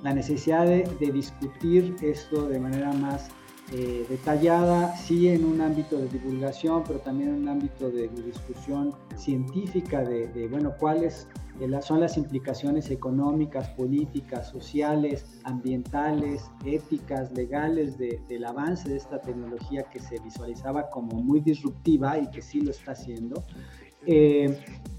la 0.02 0.14
necesidad 0.14 0.66
de, 0.66 1.12
discutir 1.12 1.96
esto 2.02 2.48
de 2.48 2.60
manera 2.60 2.92
más 2.94 3.30
eh, 3.76 4.06
detallada, 4.08 4.96
sí 4.96 5.30
en 5.30 5.44
un 5.44 5.60
ámbito 5.60 5.98
de 5.98 6.08
divulgación, 6.08 6.84
pero 6.86 7.00
también 7.00 7.30
en 7.30 7.36
un 7.42 7.50
ámbito 7.50 7.90
de, 7.90 8.08
discusión 8.08 8.94
científica 9.16 10.04
de, 10.04 10.48
bueno, 10.48 10.76
cuáles 10.78 11.28
eh, 11.60 11.82
son 11.82 12.00
las 12.00 12.16
implicaciones 12.16 12.92
económicas, 12.92 13.70
políticas, 13.70 14.50
sociales, 14.50 15.26
ambientales, 15.44 16.44
éticas, 16.64 17.32
legales 17.34 17.98
del 17.98 18.46
avance 18.46 18.88
de 18.90 18.98
esta 18.98 19.20
tecnología 19.20 19.84
que 19.84 20.00
se 20.00 20.20
visualizaba 20.20 20.90
como 20.92 21.22
muy 21.22 21.40
disruptiva 21.40 22.20
y 22.20 22.30
que 22.30 22.44
sí 22.44 22.62
lo 22.62 22.70
está 22.70 22.92
haciendo. 22.92 23.44
Eh, 24.06 24.58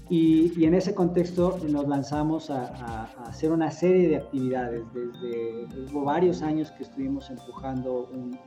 y, 0.09 0.63
en 0.63 0.75
ese 0.75 0.93
contexto 0.93 1.59
nos 1.67 1.87
lanzamos 1.87 2.49
a, 2.51 3.05
hacer 3.25 3.51
una 3.51 3.71
serie 3.71 4.07
de 4.09 4.17
actividades. 4.17 4.83
Desde 4.93 5.91
hubo 5.91 6.05
varios 6.05 6.41
años 6.41 6.71
que 6.71 6.83
estuvimos 6.83 7.29
empujando 7.29 8.07
un, 8.13 8.37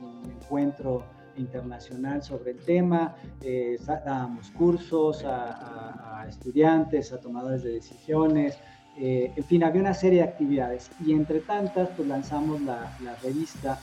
encuentro 0.41 1.03
internacional 1.35 2.23
sobre 2.23 2.51
el 2.51 2.59
tema, 2.59 3.15
eh, 3.41 3.77
dábamos 3.87 4.51
cursos 4.51 5.23
a, 5.25 6.25
estudiantes, 6.27 7.11
a 7.11 7.19
tomadores 7.19 7.63
de 7.63 7.71
decisiones, 7.71 8.57
eh, 8.97 9.31
en 9.35 9.43
fin, 9.45 9.63
había 9.63 9.81
una 9.81 9.93
serie 9.93 10.19
de 10.19 10.25
actividades. 10.25 10.91
Y 11.05 11.13
entre 11.13 11.39
tantas 11.39 11.89
pues 11.95 12.07
lanzamos 12.07 12.61
la, 12.61 12.95
revista 13.23 13.79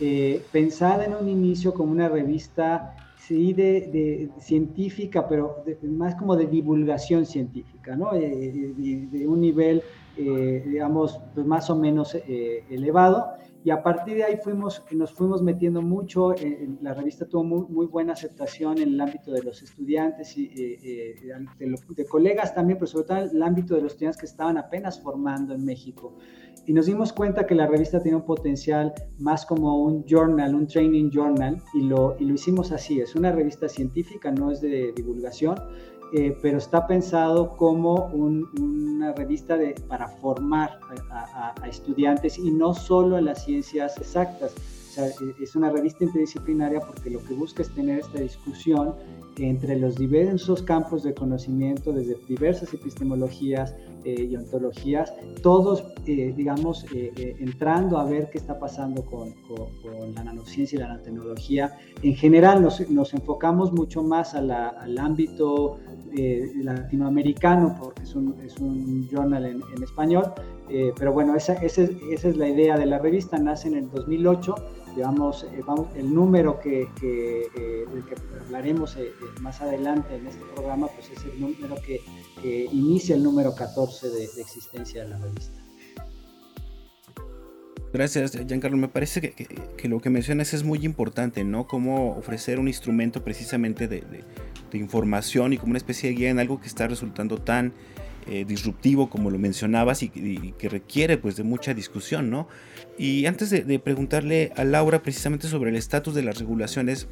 eh, 0.00 0.44
pensada 0.52 1.04
en 1.04 1.14
un 1.14 1.28
inicio 1.28 1.72
como 1.72 1.92
una 1.92 2.08
revista 2.08 2.94
sí, 3.28 3.52
de, 3.52 4.30
científica, 4.40 5.28
pero 5.28 5.62
más 5.82 6.14
como 6.14 6.34
de 6.34 6.46
divulgación 6.46 7.26
científica, 7.26 7.94
¿no? 7.94 8.14
Eh, 8.14 8.74
de, 8.76 9.28
un 9.28 9.40
nivel, 9.40 9.82
eh, 10.16 10.64
digamos, 10.66 11.20
pues 11.34 11.46
más 11.46 11.68
o 11.68 11.76
menos 11.76 12.14
eh, 12.14 12.64
elevado. 12.70 13.34
Y 13.64 13.70
a 13.70 13.82
partir 13.82 14.16
de 14.16 14.24
ahí 14.24 14.38
fuimos, 14.42 14.82
nos 14.92 15.12
fuimos 15.12 15.42
metiendo 15.42 15.82
mucho, 15.82 16.34
la 16.80 16.94
revista 16.94 17.26
tuvo 17.26 17.44
muy, 17.44 17.86
buena 17.86 18.14
aceptación 18.14 18.78
en 18.78 18.90
el 18.94 19.00
ámbito 19.00 19.30
de 19.32 19.42
los 19.42 19.62
estudiantes 19.62 20.38
y 20.38 20.48
de, 20.48 22.06
colegas 22.08 22.54
también, 22.54 22.78
pero 22.78 22.86
sobre 22.86 23.06
todo 23.08 23.18
en 23.18 23.30
el 23.36 23.42
ámbito 23.42 23.74
de 23.74 23.82
los 23.82 23.92
estudiantes 23.92 24.20
que 24.20 24.26
estaban 24.26 24.56
apenas 24.56 25.02
formando 25.02 25.54
en 25.54 25.64
México 25.64 26.16
y 26.68 26.74
nos 26.74 26.84
dimos 26.84 27.14
cuenta 27.14 27.46
que 27.46 27.54
la 27.54 27.66
revista 27.66 27.98
tiene 28.02 28.18
un 28.18 28.26
potencial 28.26 28.92
más 29.18 29.46
como 29.46 29.82
un 29.82 30.04
journal, 30.04 30.54
un 30.54 30.66
training 30.66 31.10
journal, 31.10 31.62
y 31.72 31.80
lo, 31.80 32.14
y 32.20 32.26
lo 32.26 32.34
hicimos 32.34 32.72
así. 32.72 33.00
Es 33.00 33.16
una 33.16 33.32
revista 33.32 33.70
científica, 33.70 34.30
no 34.30 34.50
es 34.50 34.60
de 34.60 34.92
divulgación, 34.94 35.58
eh, 36.12 36.36
pero 36.42 36.58
está 36.58 36.86
pensado 36.86 37.56
como 37.56 38.10
una 38.12 39.14
revista 39.14 39.56
de, 39.56 39.76
para 39.88 40.08
formar 40.08 40.78
a, 41.10 41.54
estudiantes 41.66 42.38
y 42.38 42.50
no 42.50 42.74
solo 42.74 43.16
en 43.16 43.24
las 43.24 43.46
ciencias 43.46 43.96
exactas. 43.96 44.54
Sea, 44.98 45.12
es 45.40 45.54
una 45.54 45.70
revista 45.70 46.02
interdisciplinaria 46.02 46.80
porque 46.80 47.08
lo 47.08 47.22
que 47.22 47.32
busca 47.32 47.62
es 47.62 47.72
tener 47.72 48.00
esta 48.00 48.18
discusión 48.18 48.96
entre 49.36 49.78
los 49.78 49.94
diversos 49.94 50.60
campos 50.60 51.04
de 51.04 51.14
conocimiento, 51.14 51.92
desde 51.92 52.16
diversas 52.26 52.74
epistemologías 52.74 53.76
eh, 54.02 54.26
y 54.28 54.34
ontologías, 54.34 55.14
todos, 55.40 55.84
eh, 56.04 56.34
digamos, 56.36 56.84
eh, 56.92 57.36
entrando 57.38 57.98
a 57.98 58.04
ver 58.06 58.28
qué 58.30 58.38
está 58.38 58.58
pasando 58.58 59.04
con, 59.04 59.36
la 60.16 60.24
nanociencia 60.24 60.76
y 60.76 60.80
la 60.80 60.88
nanotecnología. 60.88 61.78
En 62.02 62.16
general 62.16 62.60
nos, 62.60 62.90
nos 62.90 63.14
enfocamos 63.14 63.72
mucho 63.72 64.02
más 64.02 64.34
al 64.34 64.98
ámbito 64.98 65.78
latinoamericano, 66.56 67.76
porque 67.78 68.02
es 68.02 68.16
un, 68.16 68.34
es 68.44 68.56
un 68.56 69.08
journal 69.08 69.44
en, 69.44 69.62
en 69.76 69.82
español, 69.84 70.32
Eh, 70.70 70.92
pero 70.98 71.12
bueno, 71.12 71.34
esa, 71.34 71.54
esa, 71.54 71.82
esa, 71.82 72.28
es 72.28 72.36
la 72.36 72.48
idea 72.48 72.76
de 72.76 72.86
la 72.86 72.98
revista, 72.98 73.38
nace 73.38 73.68
en 73.68 73.74
el 73.74 73.90
2008, 73.90 74.54
eh, 74.98 75.62
vamos, 75.66 75.88
el 75.94 76.12
número 76.12 76.60
que, 76.60 76.88
eh, 77.02 77.84
del 77.92 78.04
que 78.04 78.14
hablaremos 78.44 78.96
más 79.40 79.60
adelante 79.60 80.16
en 80.16 80.26
este 80.26 80.44
programa, 80.54 80.88
pues 80.88 81.10
es 81.10 81.24
el 81.24 81.40
número 81.40 81.76
que, 81.82 82.00
inicia 82.72 83.16
el 83.16 83.22
número 83.22 83.54
14 83.54 84.08
de, 84.08 84.28
de, 84.28 84.40
existencia 84.40 85.02
de 85.02 85.10
la 85.10 85.18
revista. 85.18 85.60
Gracias, 87.92 88.32
Giancarlo. 88.46 88.76
Me 88.76 88.88
parece 88.88 89.20
que, 89.20 89.32
que, 89.32 89.88
lo 89.88 90.00
que 90.00 90.10
mencionas 90.10 90.52
es 90.54 90.62
muy 90.62 90.84
importante, 90.84 91.42
¿no? 91.42 91.66
Cómo 91.66 92.16
ofrecer 92.16 92.60
un 92.60 92.68
instrumento 92.68 93.24
precisamente 93.24 93.88
de, 93.88 94.04
de 94.70 94.78
información 94.78 95.52
y 95.52 95.58
como 95.58 95.70
una 95.70 95.78
especie 95.78 96.10
de 96.10 96.16
guía 96.16 96.30
en 96.30 96.38
algo 96.38 96.60
que 96.60 96.66
está 96.66 96.86
resultando 96.86 97.38
tan 97.38 97.72
eh, 98.28 98.44
disruptivo 98.46 99.08
como 99.08 99.30
lo 99.30 99.38
mencionabas 99.38 100.02
y, 100.02 100.08
que 100.10 100.68
requiere 100.68 101.16
pues 101.16 101.36
de 101.36 101.44
mucha 101.44 101.74
discusión, 101.74 102.30
¿no? 102.30 102.48
Y 102.98 103.26
antes 103.26 103.50
de, 103.50 103.78
preguntarle 103.78 104.52
a 104.56 104.64
Laura 104.64 105.02
precisamente 105.02 105.48
sobre 105.48 105.70
el 105.70 105.76
estatus 105.76 106.14
de 106.14 106.22
las 106.22 106.38
regulaciones, 106.38 107.08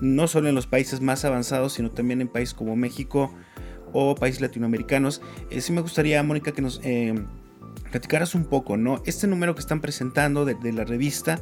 no 0.00 0.28
solo 0.28 0.48
en 0.48 0.54
los 0.54 0.66
países 0.66 1.00
más 1.00 1.24
avanzados, 1.24 1.74
sino 1.74 1.90
también 1.90 2.20
en 2.20 2.28
países 2.28 2.54
como 2.54 2.76
México 2.76 3.34
o 3.92 4.14
países 4.14 4.40
latinoamericanos, 4.40 5.22
eh, 5.50 5.60
sí 5.60 5.72
me 5.72 5.80
gustaría, 5.80 6.22
Mónica, 6.22 6.52
que 6.52 6.62
nos 6.62 6.80
eh, 6.84 7.14
platicaras 7.90 8.34
un 8.34 8.44
poco, 8.44 8.76
¿no? 8.76 9.02
Este 9.06 9.26
número 9.26 9.54
que 9.54 9.60
están 9.60 9.80
presentando 9.80 10.44
de 10.44 10.72
la 10.72 10.84
revista, 10.84 11.40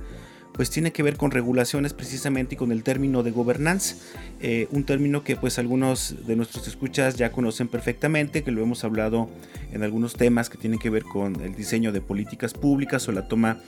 pues 0.56 0.70
tiene 0.70 0.90
que 0.90 1.02
ver 1.02 1.16
con 1.16 1.30
regulaciones 1.30 1.92
precisamente 1.92 2.54
y 2.54 2.58
con 2.58 2.72
el 2.72 2.82
término 2.82 3.22
de 3.22 3.30
gobernanza, 3.30 3.96
eh, 4.40 4.68
un 4.70 4.84
término 4.84 5.22
que 5.22 5.36
pues 5.36 5.58
algunos 5.58 6.26
de 6.26 6.34
nuestros 6.34 6.66
escuchas 6.66 7.16
ya 7.16 7.30
conocen 7.30 7.68
perfectamente, 7.68 8.42
que 8.42 8.50
lo 8.50 8.62
hemos 8.62 8.82
hablado 8.82 9.28
en 9.72 9.82
algunos 9.82 10.14
temas 10.14 10.48
que 10.48 10.56
tienen 10.56 10.78
que 10.78 10.90
ver 10.90 11.04
con 11.04 11.40
el 11.42 11.54
diseño 11.54 11.92
de 11.92 12.00
políticas 12.00 12.54
públicas 12.54 13.06
o 13.08 13.12
la 13.12 13.28
toma 13.28 13.60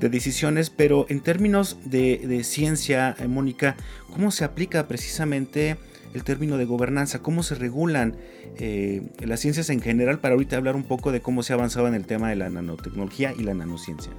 de 0.00 0.08
decisiones, 0.08 0.70
pero 0.70 1.04
en 1.10 1.20
términos 1.20 1.76
de, 1.84 2.42
ciencia, 2.42 3.14
eh, 3.18 3.28
Mónica, 3.28 3.76
¿cómo 4.10 4.30
se 4.30 4.44
aplica 4.44 4.88
precisamente 4.88 5.76
el 6.14 6.24
término 6.24 6.56
de 6.56 6.64
gobernanza? 6.64 7.18
¿Cómo 7.20 7.42
se 7.42 7.54
regulan 7.54 8.16
eh, 8.56 9.02
las 9.18 9.40
ciencias 9.40 9.68
en 9.68 9.82
general? 9.82 10.18
Para 10.18 10.34
ahorita 10.34 10.56
hablar 10.56 10.74
un 10.74 10.84
poco 10.84 11.12
de 11.12 11.20
cómo 11.20 11.42
se 11.42 11.52
ha 11.52 11.56
avanzado 11.56 11.86
en 11.86 11.94
el 11.94 12.06
tema 12.06 12.30
de 12.30 12.36
la 12.36 12.48
nanotecnología 12.48 13.34
y 13.38 13.42
la 13.42 13.52
nanociencia. 13.52 14.10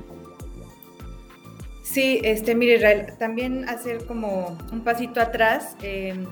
Sí, 1.91 2.21
este, 2.23 2.55
mire, 2.55 2.75
Israel, 2.75 3.07
también 3.19 3.67
hacer 3.67 4.05
como 4.05 4.57
un 4.71 4.81
pasito 4.81 5.19
atrás. 5.19 5.75
Em, 5.81 6.25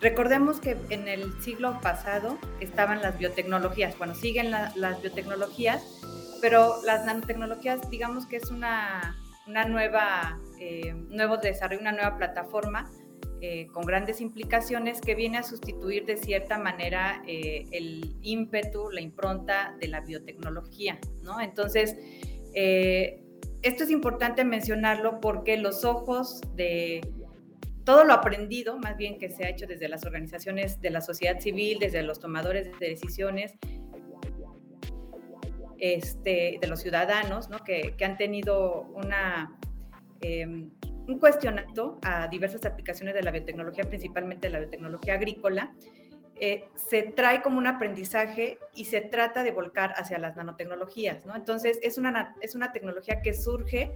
recordemos 0.00 0.60
que 0.60 0.76
en 0.88 1.08
el 1.08 1.32
siglo 1.42 1.80
pasado 1.82 2.38
estaban 2.60 3.02
las 3.02 3.18
biotecnologías, 3.18 3.98
bueno, 3.98 4.14
siguen 4.14 4.52
las 4.52 5.02
biotecnologías, 5.02 5.82
pero 6.40 6.80
las 6.84 7.04
nanotecnologías, 7.06 7.90
digamos 7.90 8.26
que 8.26 8.36
es 8.36 8.52
una, 8.52 9.16
una 9.48 9.64
nueva, 9.64 10.38
eh, 10.60 10.94
nuevo 11.08 11.38
desarrollo, 11.38 11.80
una 11.80 11.90
nueva 11.90 12.16
plataforma 12.16 12.88
eh, 13.40 13.66
con 13.72 13.84
grandes 13.86 14.20
implicaciones 14.20 15.00
que 15.00 15.16
viene 15.16 15.38
a 15.38 15.42
sustituir 15.42 16.06
de 16.06 16.18
cierta 16.18 16.56
manera 16.56 17.20
eh, 17.26 17.66
el 17.72 18.14
ímpetu, 18.22 18.90
la 18.92 19.00
impronta 19.00 19.74
de 19.80 19.88
la 19.88 20.02
biotecnología, 20.02 21.00
¿no? 21.24 21.40
Entonces, 21.40 21.96
esto 23.64 23.84
es 23.84 23.90
importante 23.90 24.44
mencionarlo 24.44 25.20
porque 25.20 25.56
los 25.56 25.84
ojos 25.84 26.42
de 26.54 27.00
todo 27.84 28.04
lo 28.04 28.12
aprendido, 28.12 28.78
más 28.78 28.96
bien 28.96 29.18
que 29.18 29.30
se 29.30 29.44
ha 29.44 29.48
hecho 29.48 29.66
desde 29.66 29.88
las 29.88 30.04
organizaciones 30.04 30.80
de 30.80 30.90
la 30.90 31.00
sociedad 31.00 31.40
civil, 31.40 31.78
desde 31.78 32.02
los 32.02 32.20
tomadores 32.20 32.70
de 32.78 32.88
decisiones, 32.88 33.54
este, 35.78 36.58
de 36.60 36.66
los 36.66 36.80
ciudadanos, 36.80 37.48
¿no? 37.48 37.58
que, 37.58 37.94
han 38.04 38.16
tenido 38.18 38.82
una, 38.94 39.58
em, 40.20 40.70
un 41.08 41.18
cuestionamiento 41.18 41.98
a 42.02 42.28
diversas 42.28 42.64
aplicaciones 42.66 43.14
de 43.14 43.22
la 43.22 43.30
biotecnología, 43.30 43.84
principalmente 43.84 44.50
la 44.50 44.60
biotecnología 44.60 45.14
agrícola, 45.14 45.74
eh, 46.40 46.68
se 46.74 47.02
trae 47.02 47.42
como 47.42 47.58
un 47.58 47.66
aprendizaje 47.66 48.58
y 48.74 48.86
se 48.86 49.00
trata 49.00 49.42
de 49.42 49.52
volcar 49.52 49.94
hacia 49.96 50.18
las 50.18 50.36
nanotecnologías, 50.36 51.24
¿no? 51.24 51.36
Entonces, 51.36 51.78
es 51.82 51.98
una, 51.98 52.34
es 52.40 52.54
una 52.54 52.72
tecnología 52.72 53.22
que 53.22 53.34
surge 53.34 53.92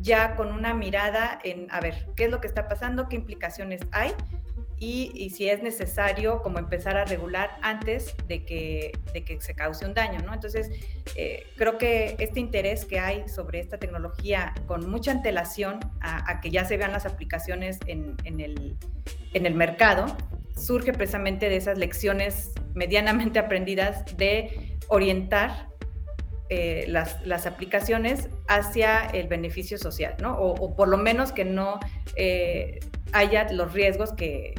ya 0.00 0.36
con 0.36 0.52
una 0.52 0.74
mirada 0.74 1.38
en, 1.44 1.66
a 1.70 1.80
ver, 1.80 2.06
¿qué 2.16 2.24
es 2.24 2.30
lo 2.30 2.40
que 2.40 2.46
está 2.46 2.68
pasando? 2.68 3.08
¿Qué 3.08 3.16
implicaciones 3.16 3.80
hay? 3.92 4.12
Y, 4.82 5.28
si 5.28 5.46
es 5.50 5.62
necesario 5.62 6.40
como 6.40 6.58
empezar 6.58 6.96
a 6.96 7.04
regular 7.04 7.50
antes 7.60 8.14
de 8.28 8.46
que, 8.46 8.92
de 9.12 9.24
que 9.24 9.38
se 9.42 9.54
cause 9.54 9.84
un 9.84 9.92
daño, 9.92 10.20
¿no? 10.24 10.32
Entonces, 10.32 10.70
eh, 11.16 11.44
creo 11.56 11.76
que 11.76 12.16
este 12.18 12.40
interés 12.40 12.86
que 12.86 12.98
hay 12.98 13.28
sobre 13.28 13.60
esta 13.60 13.76
tecnología 13.76 14.54
con 14.66 14.88
mucha 14.90 15.10
antelación 15.10 15.80
a, 16.00 16.40
que 16.40 16.50
ya 16.50 16.64
se 16.64 16.78
vean 16.78 16.92
las 16.92 17.04
aplicaciones 17.04 17.78
en, 17.86 18.16
en, 18.24 18.40
el, 18.40 18.78
en 19.34 19.44
el 19.44 19.54
mercado, 19.54 20.06
surge 20.60 20.92
precisamente 20.92 21.48
de 21.48 21.56
esas 21.56 21.78
lecciones 21.78 22.52
medianamente 22.74 23.38
aprendidas 23.38 24.04
de 24.16 24.76
orientar 24.88 25.68
eh, 26.52 26.86
las, 26.88 27.46
aplicaciones 27.46 28.28
hacia 28.48 29.02
el 29.06 29.28
beneficio 29.28 29.78
social, 29.78 30.16
¿no? 30.20 30.36
O, 30.36 30.74
por 30.74 30.88
lo 30.88 30.96
menos 30.96 31.30
que 31.30 31.44
no 31.44 31.78
eh, 32.16 32.80
haya 33.12 33.50
los 33.52 33.72
riesgos 33.72 34.12
que, 34.12 34.54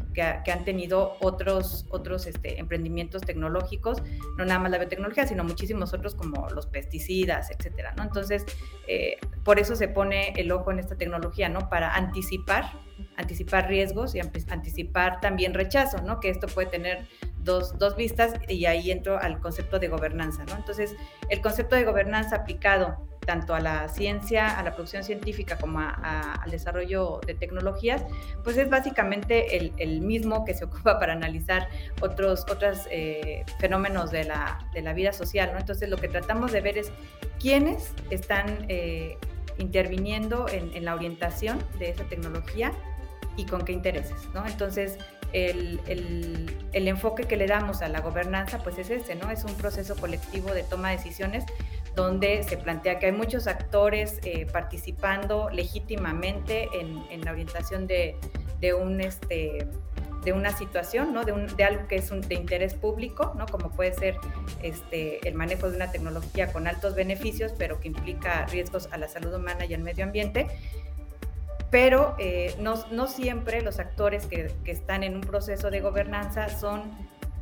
han 0.52 0.66
tenido 0.66 1.18
otros, 1.22 1.86
otros 1.90 2.28
este, 2.28 2.60
emprendimientos 2.60 3.22
tecnológicos, 3.22 4.04
no 4.38 4.46
nada 4.46 4.60
más 4.60 4.72
la 4.72 4.78
biotecnología, 4.78 5.26
sino 5.26 5.44
muchísimos 5.44 5.94
otros 5.94 6.16
como 6.16 6.50
los 6.50 6.68
pesticidas, 6.68 7.50
etcétera, 7.52 7.94
¿no? 7.98 8.04
Entonces, 8.04 8.46
eh, 8.88 9.18
por 9.44 9.60
eso 9.60 9.76
se 9.76 9.88
pone 9.88 10.34
el 10.36 10.52
ojo 10.52 10.72
en 10.72 10.80
esta 10.80 10.96
tecnología, 10.96 11.50
¿no? 11.50 11.70
Para 11.70 11.96
anticipar, 11.96 12.72
anticipar 13.16 13.68
riesgos 13.68 14.16
y 14.16 14.20
anticipar 14.20 15.22
también 15.22 15.54
rechazo, 15.54 16.02
¿no? 16.02 16.20
Que 16.20 16.30
esto 16.30 16.48
puede 16.48 16.68
tener 16.68 17.08
dos, 17.40 17.78
dos 17.80 17.96
vistas 17.96 18.34
y 18.48 18.66
ahí 18.66 18.92
entro 18.92 19.18
al 19.18 19.40
concepto 19.40 19.80
de 19.80 19.88
gobernanza, 19.88 20.44
¿no? 20.46 20.56
Entonces, 20.56 20.96
el 21.30 21.42
concepto 21.42 21.76
de 21.76 21.86
gobernanza 21.86 22.36
aplicado 22.36 23.11
tanto 23.26 23.54
a 23.54 23.60
la 23.60 23.88
ciencia, 23.88 24.58
a 24.58 24.64
la 24.64 24.74
producción 24.74 25.04
científica 25.04 25.58
como 25.58 25.80
al 25.80 26.50
desarrollo 26.50 27.22
de 27.26 27.36
tecnologías, 27.36 28.04
pues 28.44 28.58
es 28.58 28.70
básicamente 28.70 29.58
el, 29.58 30.02
mismo 30.02 30.44
que 30.46 30.54
se 30.54 30.66
ocupa 30.66 31.00
para 31.00 31.14
analizar 31.14 31.70
otros, 32.02 32.46
otros 32.50 32.88
eh, 32.90 33.46
fenómenos 33.60 34.12
de 34.12 34.24
la, 34.24 34.60
de 34.74 34.82
la, 34.82 34.94
vida 34.94 35.14
social. 35.14 35.52
¿no? 35.54 35.60
Entonces 35.60 35.90
lo 35.90 35.98
que 35.98 36.08
tratamos 36.08 36.52
de 36.52 36.62
ver 36.62 36.78
es 36.78 36.92
quiénes 37.40 37.94
están 38.10 38.66
eh, 38.68 39.18
interviniendo 39.58 40.48
en, 40.50 40.74
en, 40.74 40.86
la 40.86 40.96
orientación 40.96 41.60
de 41.78 41.90
esa 41.90 42.04
tecnología 42.06 42.72
y 43.38 43.46
con 43.46 43.64
qué 43.64 43.74
intereses. 43.74 44.28
¿no? 44.34 44.46
Entonces 44.46 44.98
el, 45.34 45.80
el, 45.88 46.56
el, 46.74 46.88
enfoque 46.88 47.24
que 47.24 47.38
le 47.38 47.48
damos 47.48 47.82
a 47.82 47.88
la 47.88 48.02
gobernanza, 48.02 48.60
pues 48.60 48.78
es 48.78 48.90
ese, 48.90 49.16
¿no? 49.16 49.32
Es 49.32 49.46
un 49.46 49.54
proceso 49.56 49.96
colectivo 49.96 50.54
de 50.54 50.64
toma 50.64 50.90
de 50.90 50.98
decisiones 50.98 51.46
donde 51.96 52.44
se 52.44 52.58
plantea 52.58 53.00
que 53.00 53.08
hay 53.08 53.12
muchos 53.12 53.48
actores 53.48 54.20
eh, 54.24 54.46
participando 54.52 55.50
legítimamente 55.52 56.70
en, 56.74 57.26
la 57.26 57.32
orientación 57.32 57.88
este 57.90 59.68
de 60.24 60.34
una 60.34 60.56
situación, 60.56 61.14
¿no? 61.14 61.26
de, 61.26 61.64
algo 61.64 61.88
que 61.88 61.96
es 61.96 62.10
de 62.28 62.36
interés 62.36 62.76
público, 62.76 63.34
¿no? 63.36 63.48
como 63.48 63.72
puede 63.72 63.92
ser 63.92 64.18
este, 64.62 65.28
el 65.28 65.34
manejo 65.34 65.68
de 65.68 65.76
una 65.76 65.92
tecnología 65.92 66.54
con 66.54 66.68
altos 66.68 66.94
beneficios, 66.94 67.54
pero 67.58 67.80
que 67.80 67.88
implica 67.88 68.46
riesgos 68.46 68.88
a 68.92 68.98
la 68.98 69.08
salud 69.08 69.34
humana 69.34 69.66
y 69.66 69.74
al 69.74 69.82
medio 69.82 70.04
ambiente 70.04 70.48
pero 71.72 72.16
eh, 72.20 72.54
no, 72.60 73.08
siempre 73.08 73.62
los 73.62 73.80
actores 73.80 74.28
que, 74.28 74.54
están 74.66 75.04
en 75.04 75.16
un 75.16 75.22
proceso 75.22 75.72
de 75.72 75.80
gobernanza 75.80 76.50
son 76.50 76.92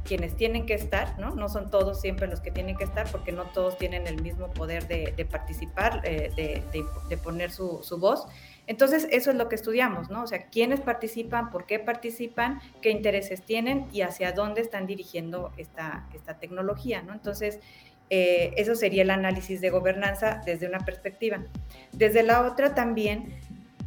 quienes 0.03 0.35
tienen 0.35 0.65
que 0.65 0.73
estar, 0.73 1.19
¿no? 1.19 1.35
No 1.35 1.49
son 1.49 1.69
todos 1.69 2.01
siempre 2.01 2.27
los 2.27 2.39
que 2.39 2.51
tienen 2.51 2.75
que 2.75 2.83
estar 2.83 3.09
porque 3.11 3.31
no 3.31 3.45
todos 3.45 3.77
tienen 3.77 4.07
el 4.07 4.21
mismo 4.21 4.49
poder 4.51 4.87
de, 4.87 5.13
de 5.15 5.25
participar, 5.25 6.01
eh, 6.03 6.31
de, 6.35 6.85
de, 7.09 7.17
poner 7.17 7.51
su, 7.51 7.79
su, 7.83 7.97
voz. 7.97 8.27
Entonces, 8.67 9.07
eso 9.11 9.31
es 9.31 9.37
lo 9.37 9.49
que 9.49 9.55
estudiamos, 9.55 10.09
¿no? 10.09 10.23
O 10.23 10.27
sea, 10.27 10.47
quiénes 10.47 10.81
participan, 10.81 11.49
por 11.49 11.65
qué 11.65 11.79
participan, 11.79 12.61
qué 12.81 12.91
intereses 12.91 13.43
tienen 13.43 13.87
y 13.91 14.01
hacia 14.01 14.31
dónde 14.31 14.61
están 14.61 14.87
dirigiendo 14.87 15.51
esta, 15.57 16.07
esta 16.13 16.39
tecnología, 16.39 17.01
¿no? 17.01 17.13
Entonces, 17.13 17.59
eh, 18.09 18.53
eso 18.57 18.73
sería 18.75 19.03
el 19.03 19.11
análisis 19.11 19.61
de 19.61 19.69
gobernanza 19.69 20.41
desde 20.45 20.67
una 20.67 20.79
perspectiva. 20.79 21.43
Desde 21.91 22.23
la 22.23 22.41
otra 22.41 22.73
también 22.73 23.39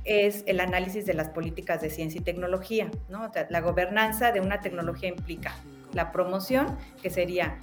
es 0.05 0.45
el 0.47 0.61
análisis 0.61 1.07
de 1.07 1.15
las 1.15 1.29
políticas 1.29 1.81
de 1.81 1.91
ciencia 1.91 2.21
y 2.21 2.25
tecnología. 2.25 2.91
¿no? 3.09 3.31
La 3.51 3.61
gobernanza 3.61 4.33
de 4.33 4.41
una 4.41 4.61
tecnología 4.61 5.09
implica 5.09 5.55
la 5.93 6.13
promoción, 6.13 6.77
que 7.03 7.11
sería 7.11 7.59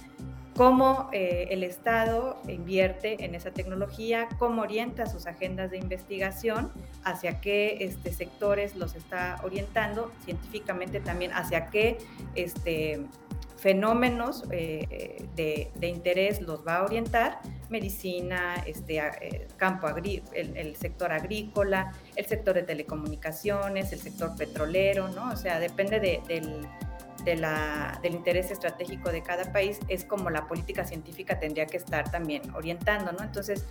cómo 0.56 1.08
eh, 1.12 1.48
el 1.50 1.62
Estado 1.62 2.40
invierte 2.46 3.24
en 3.24 3.34
esa 3.34 3.50
tecnología, 3.50 4.28
cómo 4.38 4.62
orienta 4.62 5.06
sus 5.06 5.26
agendas 5.26 5.70
de 5.70 5.78
investigación, 5.78 6.70
hacia 7.04 7.40
qué 7.40 7.78
este, 7.80 8.12
sectores 8.12 8.76
los 8.76 8.94
está 8.94 9.40
orientando, 9.42 10.12
científicamente 10.24 11.00
también 11.00 11.32
hacia 11.32 11.66
qué 11.66 11.98
este, 12.34 13.06
fenómenos 13.60 14.44
eh, 14.50 15.26
de, 15.36 15.86
interés 15.86 16.40
los 16.40 16.66
va 16.66 16.76
a 16.76 16.84
orientar, 16.84 17.40
medicina, 17.68 18.54
este, 18.66 18.98
eh, 18.98 19.48
campo 19.56 19.86
agri 19.86 20.22
el, 20.32 20.76
sector 20.76 21.12
agrícola, 21.12 21.92
el 22.16 22.24
sector 22.24 22.54
de 22.54 22.62
telecomunicaciones, 22.62 23.92
el 23.92 24.00
sector 24.00 24.34
petrolero, 24.36 25.08
¿no? 25.08 25.30
O 25.30 25.36
sea, 25.36 25.60
depende 25.60 26.00
del, 26.00 26.66
del 27.24 27.44
interés 28.14 28.50
estratégico 28.50 29.10
de 29.10 29.22
cada 29.22 29.52
país, 29.52 29.78
es 29.88 30.04
como 30.04 30.30
la 30.30 30.46
política 30.46 30.84
científica 30.84 31.38
tendría 31.38 31.66
que 31.66 31.76
estar 31.76 32.10
también 32.10 32.42
orientando, 32.54 33.12
¿no? 33.12 33.22
Entonces, 33.22 33.64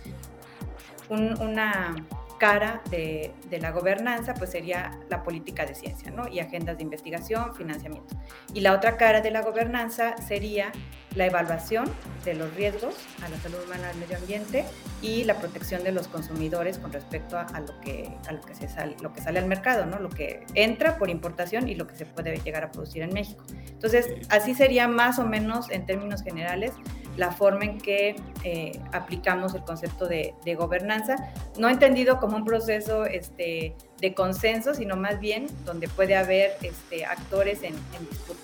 una 1.08 1.94
cara 2.40 2.80
de, 2.90 3.32
la 3.60 3.70
gobernanza 3.70 4.32
pues 4.34 4.50
sería 4.50 4.98
la 5.10 5.22
política 5.22 5.66
de 5.66 5.74
ciencia, 5.74 6.10
¿no? 6.10 6.26
Y 6.26 6.40
agendas 6.40 6.78
de 6.78 6.82
investigación, 6.82 7.54
financiamiento. 7.54 8.16
Y 8.54 8.60
la 8.60 8.72
otra 8.72 8.96
cara 8.96 9.20
de 9.20 9.30
la 9.30 9.42
gobernanza 9.42 10.16
sería 10.16 10.72
la 11.14 11.26
evaluación 11.26 11.92
de 12.24 12.34
los 12.34 12.52
riesgos 12.54 12.94
a 13.22 13.28
la 13.28 13.36
salud 13.38 13.58
humana, 13.66 13.90
al 13.90 13.96
medio 13.96 14.16
ambiente 14.16 14.64
y 15.02 15.24
la 15.24 15.34
protección 15.34 15.84
de 15.84 15.92
los 15.92 16.08
consumidores 16.08 16.78
con 16.78 16.92
respecto 16.92 17.36
a, 17.36 17.60
lo, 17.60 17.78
que, 17.80 18.16
a 18.26 18.32
lo, 18.32 18.40
que 18.40 18.54
se 18.54 18.68
sale, 18.68 18.96
lo 19.02 19.12
que 19.12 19.20
sale 19.20 19.38
al 19.38 19.46
mercado, 19.46 19.84
¿no? 19.84 19.98
Lo 19.98 20.08
que 20.08 20.46
entra 20.54 20.96
por 20.96 21.10
importación 21.10 21.68
y 21.68 21.74
lo 21.74 21.86
que 21.86 21.94
se 21.94 22.06
puede 22.06 22.38
llegar 22.38 22.64
a 22.64 22.72
producir 22.72 23.02
en 23.02 23.12
México. 23.12 23.44
Entonces, 23.68 24.08
así 24.30 24.54
sería 24.54 24.88
más 24.88 25.18
o 25.18 25.26
menos 25.26 25.70
en 25.70 25.84
términos 25.84 26.22
generales 26.22 26.72
la 27.20 27.30
forma 27.30 27.66
en 27.66 27.78
que 27.78 28.16
eh, 28.44 28.80
aplicamos 28.92 29.54
el 29.54 29.60
concepto 29.62 30.08
de, 30.08 30.34
gobernanza, 30.56 31.16
no 31.58 31.68
entendido 31.68 32.18
como 32.18 32.36
un 32.36 32.44
proceso 32.44 33.04
este, 33.04 33.76
de 34.00 34.14
consenso, 34.14 34.74
sino 34.74 34.96
más 34.96 35.20
bien 35.20 35.46
donde 35.66 35.86
puede 35.86 36.16
haber 36.16 36.52
este, 36.62 37.04
actores 37.04 37.62
en, 37.62 37.74
disputa. 38.08 38.40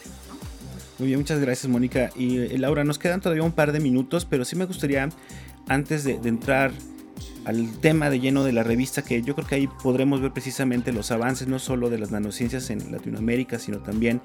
Muy 0.98 1.08
bien, 1.08 1.18
muchas 1.18 1.40
gracias 1.40 1.68
Mónica. 1.70 2.10
Y 2.14 2.38
eh, 2.38 2.58
Laura, 2.58 2.84
nos 2.84 2.98
quedan 2.98 3.20
todavía 3.20 3.42
un 3.42 3.52
par 3.52 3.72
de 3.72 3.80
minutos, 3.80 4.26
pero 4.26 4.44
sí 4.44 4.56
me 4.56 4.66
gustaría, 4.66 5.08
antes 5.68 6.04
de, 6.04 6.18
de 6.18 6.28
entrar 6.28 6.70
al 7.46 7.78
tema 7.78 8.10
de 8.10 8.18
lleno 8.18 8.42
de 8.42 8.52
la 8.52 8.64
revista, 8.64 9.02
que 9.02 9.22
yo 9.22 9.36
creo 9.36 9.46
que 9.46 9.54
ahí 9.54 9.68
podremos 9.68 10.20
ver 10.20 10.32
precisamente 10.32 10.92
los 10.92 11.12
avances 11.12 11.46
no 11.46 11.60
solo 11.60 11.90
de 11.90 11.98
las 11.98 12.10
nanociencias 12.10 12.70
en 12.70 12.90
Latinoamérica, 12.90 13.60
sino 13.60 13.78
también 13.78 14.20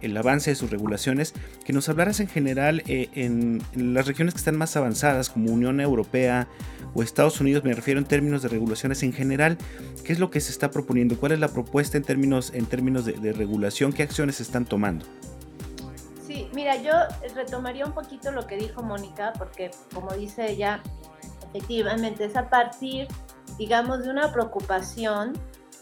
el 0.00 0.16
avance 0.16 0.50
de 0.50 0.56
sus 0.56 0.70
regulaciones, 0.70 1.34
que 1.64 1.74
nos 1.74 1.90
hablaras 1.90 2.20
en 2.20 2.28
general 2.28 2.82
eh, 2.86 3.10
en, 3.14 3.62
las 3.74 4.06
regiones 4.06 4.32
que 4.32 4.38
están 4.38 4.56
más 4.56 4.76
avanzadas, 4.76 5.28
como 5.28 5.52
Unión 5.52 5.78
Europea 5.78 6.48
o 6.94 7.02
Estados 7.02 7.38
Unidos, 7.38 7.64
me 7.64 7.74
refiero 7.74 8.00
en 8.00 8.06
términos 8.06 8.42
de 8.42 8.48
regulaciones 8.48 9.02
en 9.02 9.12
general, 9.12 9.58
¿qué 10.02 10.14
es 10.14 10.18
lo 10.18 10.30
que 10.30 10.40
se 10.40 10.50
está 10.50 10.70
proponiendo? 10.70 11.18
¿Cuál 11.18 11.32
es 11.32 11.40
la 11.40 11.48
propuesta 11.48 11.98
en 11.98 12.04
términos, 12.04 12.50
en 12.54 12.64
términos 12.64 13.04
de, 13.04 13.32
regulación? 13.32 13.92
¿Qué 13.92 14.02
acciones 14.02 14.36
se 14.36 14.42
están 14.42 14.64
tomando? 14.64 15.04
Sí, 16.26 16.48
mira, 16.54 16.80
yo 16.80 16.92
retomaría 17.34 17.84
un 17.84 17.92
poquito 17.92 18.32
lo 18.32 18.46
que 18.46 18.56
dijo 18.56 18.82
Mónica, 18.82 19.34
porque 19.36 19.70
como 19.92 20.12
dice 20.14 20.50
ella, 20.50 20.82
efectivamente 21.54 22.24
es 22.24 22.36
a 22.36 22.50
partir, 22.50 23.08
digamos, 23.56 24.02
de 24.04 24.10
una 24.10 24.32
preocupación 24.32 25.32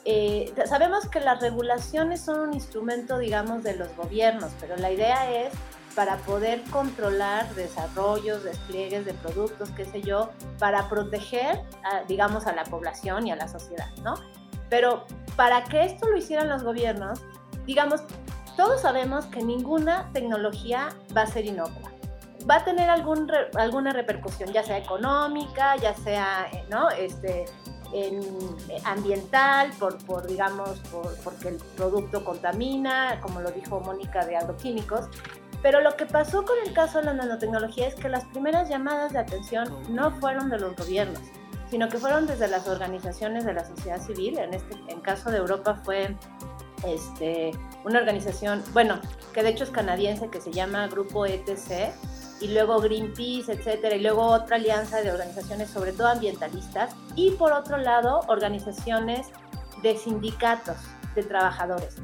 eh, 0.05 0.53
sabemos 0.67 1.09
que 1.09 1.21
las 1.21 1.41
regulaciones 1.41 2.21
son 2.21 2.41
un 2.41 2.55
instrumento, 2.55 3.19
digamos, 3.19 3.63
de 3.63 3.77
los 3.77 3.95
gobiernos, 3.97 4.51
pero 4.61 4.77
la 4.77 4.91
idea 4.91 5.31
es 5.31 5.53
para 5.95 6.17
poder 6.19 6.63
controlar 6.71 7.55
desarrollos, 7.55 8.43
despliegues 8.43 9.05
de 9.05 9.15
productos, 9.15 9.71
qué 9.71 9.85
sé 9.85 10.03
yo, 10.03 10.31
para 10.59 10.89
proteger, 10.89 11.61
digamos, 12.09 12.47
a 12.47 12.53
la 12.53 12.65
población 12.65 13.27
y 13.27 13.31
a 13.31 13.37
la 13.37 13.47
sociedad, 13.47 13.91
¿no? 14.03 14.15
Pero 14.71 15.05
para 15.37 15.65
que 15.65 15.85
esto 15.85 16.09
lo 16.09 16.17
hicieran 16.17 16.49
los 16.49 16.65
gobiernos, 16.65 17.21
digamos, 17.67 18.01
todos 18.57 18.81
sabemos 18.81 19.27
que 19.27 19.43
ninguna 19.43 20.11
tecnología 20.13 20.89
va 21.17 21.23
a 21.23 21.27
ser 21.27 21.45
inocua. 21.45 21.91
Va 22.48 22.57
a 22.57 22.64
tener 22.64 22.90
algún 22.90 23.31
alguna 23.55 23.92
repercusión, 23.92 24.52
ya 24.52 24.62
sea 24.62 24.78
económica, 24.78 25.76
ya 25.76 25.94
sea, 25.94 26.48
eh, 26.52 26.64
¿no? 26.68 26.90
Este, 26.90 27.44
en, 27.92 28.20
eh, 28.68 28.81
ambiental, 28.85 29.70
por, 29.78 29.98
por 30.05 30.26
digamos, 30.26 30.81
por, 30.90 31.14
porque 31.22 31.48
el 31.48 31.57
producto 31.76 32.24
contamina, 32.24 33.20
como 33.20 33.40
lo 33.40 33.50
dijo 33.50 33.81
Mónica, 33.81 34.24
de 34.24 34.37
agroquímicos. 34.37 35.09
Pero 35.62 35.81
lo 35.81 35.96
que 35.96 36.07
pasó 36.07 36.44
con 36.44 36.57
el 36.66 36.72
caso 36.72 36.98
de 36.98 37.05
la 37.05 37.14
nanotecnología 37.14 37.87
es 37.87 37.94
que 37.94 38.09
las 38.09 38.24
primeras 38.26 38.68
llamadas 38.68 39.12
de 39.12 39.20
atención 39.20 39.68
no 39.88 40.11
fueron 40.18 40.50
de 40.50 40.59
los 40.59 40.74
gobiernos, 40.74 41.20
sino 41.70 41.88
que 41.88 41.98
fueron 41.98 42.26
desde 42.26 42.48
las 42.48 42.66
organizaciones 42.66 43.44
de 43.44 43.55
la 43.55 43.64
sociedad 43.64 44.00
civil. 44.00 44.38
En 44.38 44.55
este 44.55 44.74
en 44.88 45.00
caso 45.00 45.31
de 45.31 45.38
Europa 45.38 45.81
fue 45.85 46.16
este, 46.85 47.52
una 47.85 48.00
organización, 48.00 48.64
bueno, 48.72 48.98
que 49.33 49.44
de 49.44 49.50
hecho 49.50 49.62
es 49.62 49.70
canadiense, 49.70 50.28
que 50.28 50.40
se 50.40 50.50
llama 50.50 50.88
Grupo 50.88 51.26
ETC, 51.26 51.92
y 52.42 52.48
luego 52.48 52.81
Greenpeace, 52.81 53.52
etcétera, 53.52 53.94
y 53.94 54.00
luego 54.00 54.26
otra 54.26 54.57
alianza 54.57 55.00
de 55.00 55.12
organizaciones, 55.12 55.70
sobre 55.70 55.92
todo 55.92 56.09
ambientalistas, 56.09 56.94
y 57.14 57.31
por 57.33 57.52
otro 57.52 57.76
lado, 57.78 58.20
organizaciones 58.28 59.28
de 59.83 59.96
sindicatos 59.96 60.76
de 61.14 61.22
trabajadores. 61.22 61.96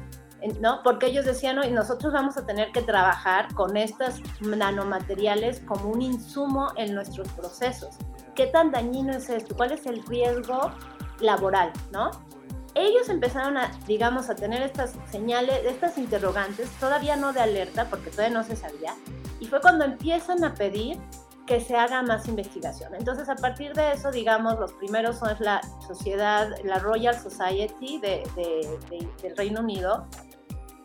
¿no? 0.61 0.81
Porque 0.83 1.07
ellos 1.07 1.25
decían, 1.25 1.57
no, 1.57 1.69
nosotros 1.69 2.13
vamos 2.13 2.37
a 2.37 2.45
tener 2.45 2.71
que 2.71 2.81
trabajar 2.81 3.53
con 3.53 3.75
estos 3.75 4.21
nanomateriales 4.39 5.61
como 5.61 5.89
un 5.89 6.01
insumo 6.01 6.71
en 6.77 6.95
nuestros 6.95 7.27
procesos. 7.29 7.97
¿Qué 8.35 8.47
tan 8.47 8.71
dañino 8.71 9.11
es 9.11 9.29
esto? 9.29 9.55
¿Cuál 9.55 9.73
es 9.73 9.85
el 9.85 10.01
riesgo 10.05 10.71
laboral, 11.19 11.73
no? 11.91 12.11
Ellos 12.79 13.09
empezaron 13.09 13.57
a, 13.57 13.71
digamos, 13.87 14.29
a 14.29 14.35
tener 14.35 14.61
estas 14.61 14.93
señales, 15.11 15.59
estas 15.65 15.97
interrogantes, 15.97 16.69
todavía 16.79 17.17
no 17.17 17.33
de 17.33 17.41
alerta, 17.41 17.89
porque 17.89 18.09
todavía 18.09 18.39
no 18.39 18.45
se 18.45 18.55
sabía, 18.55 18.95
y 19.39 19.47
fue 19.47 19.59
cuando 19.59 19.83
empiezan 19.83 20.43
a 20.45 20.53
pedir 20.53 20.97
que 21.45 21.59
se 21.59 21.75
haga 21.75 22.01
más 22.03 22.27
investigación. 22.27 22.95
Entonces, 22.95 23.27
a 23.27 23.35
partir 23.35 23.73
de 23.73 23.91
eso, 23.91 24.11
digamos, 24.11 24.57
los 24.59 24.71
primeros 24.73 25.17
son 25.17 25.35
la 25.39 25.59
sociedad, 25.85 26.47
la 26.63 26.79
Royal 26.79 27.19
Society 27.19 27.99
de, 27.99 28.23
del 29.21 29.35
Reino 29.35 29.59
Unido 29.61 30.05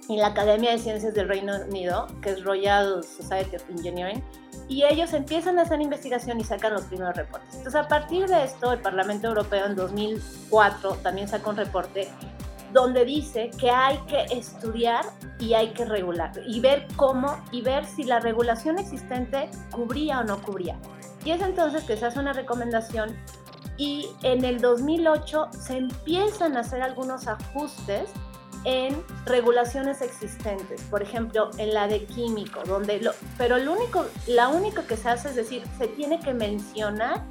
y 0.08 0.16
la 0.16 0.28
Academia 0.28 0.72
de 0.72 0.78
Ciencias 0.78 1.14
del 1.14 1.28
Reino 1.28 1.54
Unido, 1.68 2.06
que 2.22 2.30
es 2.30 2.42
Royal 2.42 3.04
Society 3.04 3.56
of 3.56 3.70
Engineering, 3.70 4.24
y 4.68 4.84
ellos 4.84 5.12
empiezan 5.12 5.58
a 5.58 5.62
hacer 5.62 5.80
investigación 5.80 6.40
y 6.40 6.44
sacan 6.44 6.72
los 6.72 6.84
primeros 6.84 7.16
reportes. 7.16 7.54
Entonces, 7.54 7.80
a 7.80 7.88
partir 7.88 8.26
de 8.26 8.44
esto, 8.44 8.72
el 8.72 8.80
Parlamento 8.80 9.28
Europeo 9.28 9.66
en 9.66 9.76
2004 9.76 10.98
también 11.02 11.28
sacó 11.28 11.50
un 11.50 11.56
reporte 11.56 12.08
donde 12.72 13.04
dice 13.04 13.50
que 13.58 13.70
hay 13.70 13.98
que 14.08 14.24
estudiar 14.36 15.04
y 15.38 15.54
hay 15.54 15.68
que 15.68 15.84
regular 15.84 16.32
y 16.46 16.58
ver 16.60 16.88
cómo 16.96 17.40
y 17.52 17.62
ver 17.62 17.86
si 17.86 18.02
la 18.02 18.18
regulación 18.18 18.78
existente 18.78 19.48
cubría 19.70 20.20
o 20.20 20.24
no 20.24 20.42
cubría. 20.42 20.76
Y 21.24 21.30
es 21.30 21.40
entonces 21.40 21.84
que 21.84 21.96
se 21.96 22.06
hace 22.06 22.18
una 22.18 22.32
recomendación 22.32 23.16
y 23.76 24.08
en 24.22 24.44
el 24.44 24.60
2008 24.60 25.48
se 25.52 25.76
empiezan 25.76 26.56
a 26.56 26.60
hacer 26.60 26.82
algunos 26.82 27.28
ajustes 27.28 28.10
en 28.64 29.02
regulaciones 29.26 30.00
existentes, 30.00 30.80
por 30.90 31.02
ejemplo, 31.02 31.50
en 31.58 31.74
la 31.74 31.86
de 31.86 32.04
químico, 32.04 32.62
donde 32.64 33.00
lo, 33.00 33.12
pero 33.36 33.58
lo 33.58 33.72
único, 33.72 34.06
la 34.26 34.48
único 34.48 34.86
que 34.86 34.96
se 34.96 35.08
hace 35.08 35.28
es 35.28 35.36
decir, 35.36 35.62
se 35.78 35.88
tiene 35.88 36.18
que 36.20 36.32
mencionar 36.32 37.22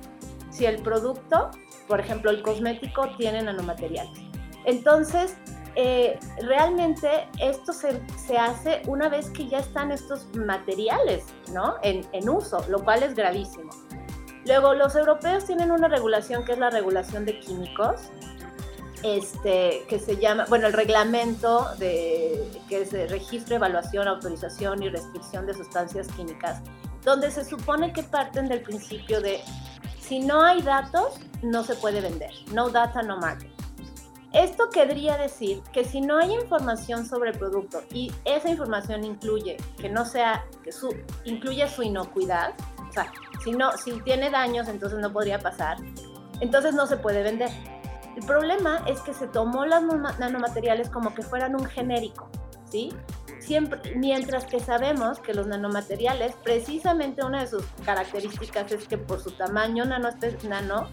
si 0.52 0.66
el 0.66 0.82
producto, 0.82 1.50
por 1.88 2.00
ejemplo, 2.00 2.30
el 2.30 2.44
cosmético 2.44 3.10
tiene 3.18 3.42
nanomateriales. 3.42 4.20
Entonces, 4.66 5.36
eh, 5.76 6.20
realmente 6.42 7.28
esto 7.40 7.74
se, 7.74 8.38
hace 8.38 8.84
una 8.88 9.10
vez 9.10 9.32
que 9.32 9.48
ya 9.48 9.58
están 9.58 9.92
estos 9.92 10.28
materiales 10.36 11.26
¿no? 11.52 11.76
en, 11.82 12.06
en, 12.12 12.30
uso, 12.30 12.64
lo 12.70 12.84
cual 12.84 13.02
es 13.02 13.16
gravísimo. 13.16 13.72
Luego, 14.46 14.76
los 14.76 14.96
europeos 14.96 15.46
tienen 15.46 15.72
una 15.72 15.88
regulación 15.88 16.46
que 16.46 16.52
es 16.52 16.60
la 16.60 16.70
regulación 16.70 17.26
de 17.26 17.40
químicos, 17.40 18.12
este, 19.04 19.86
que 19.88 20.00
se 20.00 20.18
llama, 20.18 20.46
bueno, 20.50 20.68
el 20.68 20.74
reglamento 20.74 21.68
de, 21.78 22.50
que 22.70 22.84
es 22.84 22.92
de 22.92 23.08
registro, 23.08 23.56
evaluación, 23.56 24.08
autorización 24.08 24.82
y 24.82 24.90
restricción 24.90 25.46
de 25.46 25.54
sustancias 25.54 26.08
químicas, 26.10 26.62
donde 27.04 27.30
se 27.32 27.44
supone 27.44 27.92
que 27.92 28.04
parten 28.04 28.48
del 28.48 28.62
principio 28.62 29.22
de 29.22 29.42
si 30.00 30.20
no 30.20 30.44
hay 30.44 30.62
datos, 30.62 31.20
no 31.42 31.64
se 31.64 31.76
puede 31.76 32.02
vender. 32.02 32.32
No 32.54 32.70
data, 32.70 33.02
no 33.02 33.18
market. 33.18 33.52
Esto 34.34 34.70
querría 34.70 35.16
decir 35.18 35.62
que 35.72 35.86
si 35.86 36.02
no 36.02 36.18
hay 36.18 36.34
información 36.34 37.06
sobre 37.06 37.32
el 37.32 37.38
producto 37.38 37.84
y 37.92 38.12
esa 38.26 38.50
información 38.50 39.04
incluye 39.04 39.58
que 39.78 39.90
no 39.90 40.06
sea, 40.06 40.44
que 40.64 40.72
su, 40.72 40.90
incluye 41.24 41.68
su 41.68 41.84
inocuidad, 41.84 42.54
o 42.90 42.92
sea, 42.92 43.12
si, 43.44 43.52
no, 43.52 43.78
si 43.78 44.02
tiene 44.02 44.32
daños, 44.32 44.68
entonces 44.68 44.98
no 45.00 45.14
podría 45.14 45.38
pasar, 45.38 45.78
entonces 46.40 46.74
no 46.74 46.88
se 46.88 46.98
puede 46.98 47.22
vender. 47.22 47.52
El 48.16 48.26
problema 48.26 48.84
es 48.88 49.00
que 49.02 49.14
se 49.14 49.28
tomó 49.28 49.66
las 49.66 49.84
nanomateriales 50.20 50.90
como 50.90 51.14
que 51.14 51.24
fueran 51.24 51.56
un 51.56 51.66
genérico, 51.66 52.30
¿sí? 52.70 52.94
Siempre, 53.40 53.96
mientras 53.96 54.46
que 54.46 54.60
sabemos 54.60 55.20
que 55.20 55.34
los 55.34 55.48
nanomateriales, 55.48 56.36
precisamente 56.44 57.24
una 57.24 57.42
de 57.42 57.48
sus 57.48 57.66
características 57.86 58.72
es 58.72 58.88
que 58.88 58.98
por 58.98 59.20
su 59.20 59.32
tamaño 59.32 59.84
nano, 59.86 60.10
nano 60.48 60.90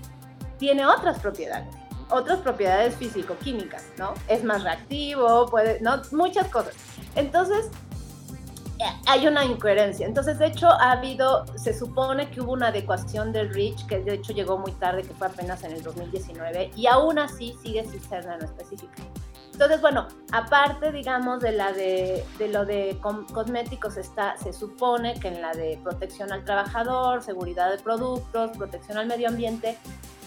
tiene 0.59 0.87
otras 0.87 1.21
propiedades 1.21 1.75
otras 2.11 2.41
propiedades 2.41 2.95
físico-químicas, 2.97 3.85
¿no? 3.97 4.15
Es 4.29 4.45
más 4.45 4.63
reactivo, 4.65 5.47
puede, 5.47 5.81
¿no? 5.81 6.03
Muchas 6.13 6.49
cosas. 6.49 6.75
Entonces, 7.15 7.71
hay 9.07 9.27
una 9.27 9.45
incoherencia. 9.45 10.07
Entonces, 10.07 10.39
de 10.39 10.47
hecho, 10.47 10.69
ha 10.69 10.93
habido, 10.93 11.45
se 11.57 11.79
supone 11.79 12.31
que 12.31 12.41
hubo 12.41 12.53
una 12.53 12.69
adecuación 12.69 13.33
del 13.33 13.53
REACH, 13.53 13.87
que 13.87 13.99
de 14.01 14.15
hecho 14.15 14.33
llegó 14.33 14.59
muy 14.59 14.73
tarde, 14.73 15.03
que 15.03 15.15
fue 15.15 15.27
apenas 15.27 15.63
en 15.65 15.73
el 15.73 15.83
2019, 15.83 16.73
y 16.77 16.87
aún 16.87 17.19
así 17.19 17.55
sigue 17.63 17.85
sin 17.85 18.03
ser 18.03 18.27
específica. 18.43 19.03
Entonces, 19.53 19.83
bueno, 19.83 20.09
aparte, 20.33 20.91
digamos, 20.91 21.41
de 21.41 21.53
la 21.53 21.73
de, 21.73 22.25
de 22.39 22.49
lo 22.49 22.65
de 22.65 22.99
cosméticos, 23.33 23.99
está, 23.99 24.37
se 24.39 24.53
supone 24.55 25.21
que 25.21 25.29
en 25.29 25.43
la 25.43 25.53
de 25.53 25.79
protección 25.83 26.33
al 26.33 26.45
trabajador, 26.45 27.23
seguridad 27.23 27.71
de 27.71 27.79
productos, 27.79 28.57
protección 28.57 28.97
al 28.97 29.07
medio 29.07 29.29
ambiente, 29.29 29.77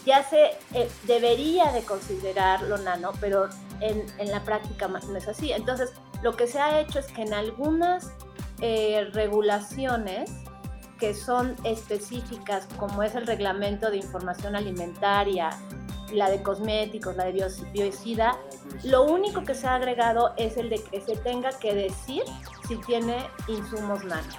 ya 0.05 0.21
se 0.23 0.51
eh, 0.73 0.89
debería 1.07 1.71
de 1.71 1.81
considerar 1.83 2.61
lo 2.63 2.77
nano, 2.77 3.11
pero 3.19 3.49
en, 3.79 4.05
en, 4.19 4.31
la 4.31 4.43
práctica 4.43 4.87
no 4.87 5.17
es 5.17 5.27
así. 5.27 5.51
Entonces, 5.51 5.93
lo 6.21 6.35
que 6.35 6.45
se 6.45 6.59
ha 6.59 6.79
hecho 6.79 6.99
es 6.99 7.07
que 7.07 7.23
en 7.23 7.33
algunas 7.33 8.11
eh, 8.65 9.09
regulaciones 9.11 10.31
que 10.97 11.13
son 11.13 11.53
específicas, 11.65 12.65
como 12.77 13.03
es 13.03 13.13
el 13.13 13.27
reglamento 13.27 13.91
de 13.91 13.97
información 13.97 14.55
alimentaria, 14.55 15.49
la 16.13 16.29
de 16.29 16.41
cosméticos, 16.41 17.17
la 17.17 17.25
de 17.25 17.45
biocida, 17.73 18.37
lo 18.85 19.03
único 19.03 19.43
que 19.43 19.53
se 19.53 19.67
ha 19.67 19.75
agregado 19.75 20.33
es 20.37 20.55
el 20.55 20.69
de 20.69 20.81
que 20.81 21.01
se 21.01 21.17
tenga 21.17 21.49
que 21.59 21.75
decir 21.75 22.23
si 22.65 22.77
tiene 22.77 23.27
insumos 23.49 24.05
nano. 24.05 24.31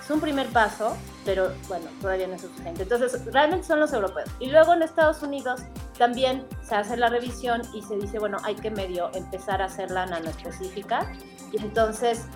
Es 0.00 0.08
un 0.08 0.20
primer 0.20 0.46
paso, 0.50 0.96
pero 1.24 1.52
bueno, 1.66 1.86
todavía 2.00 2.28
no 2.28 2.34
es 2.34 2.42
suficiente. 2.42 2.84
Entonces, 2.84 3.24
realmente 3.32 3.66
son 3.66 3.80
los 3.80 3.92
europeos. 3.92 4.30
Y 4.38 4.46
luego 4.46 4.74
en 4.74 4.82
Estados 4.82 5.24
Unidos 5.24 5.62
también 5.98 6.46
se 6.62 6.76
hace 6.76 6.96
la 6.96 7.08
revisión 7.08 7.62
y 7.74 7.82
se 7.82 7.96
dice, 7.96 8.20
bueno, 8.20 8.38
hay 8.44 8.54
que 8.54 8.70
medio 8.70 9.10
empezar 9.12 9.60
a 9.60 9.64
hacerla 9.64 10.04
específica 10.28 11.12
Y 11.50 11.58
entonces 11.58 12.26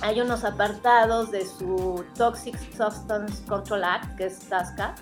hay 0.00 0.20
unos 0.20 0.44
apartados 0.44 1.30
de 1.30 1.46
su 1.46 2.04
Toxic 2.16 2.56
Substance 2.76 3.44
Control 3.46 3.84
Act, 3.84 4.16
que 4.16 4.26
es 4.26 4.38
TASCA, 4.48 4.94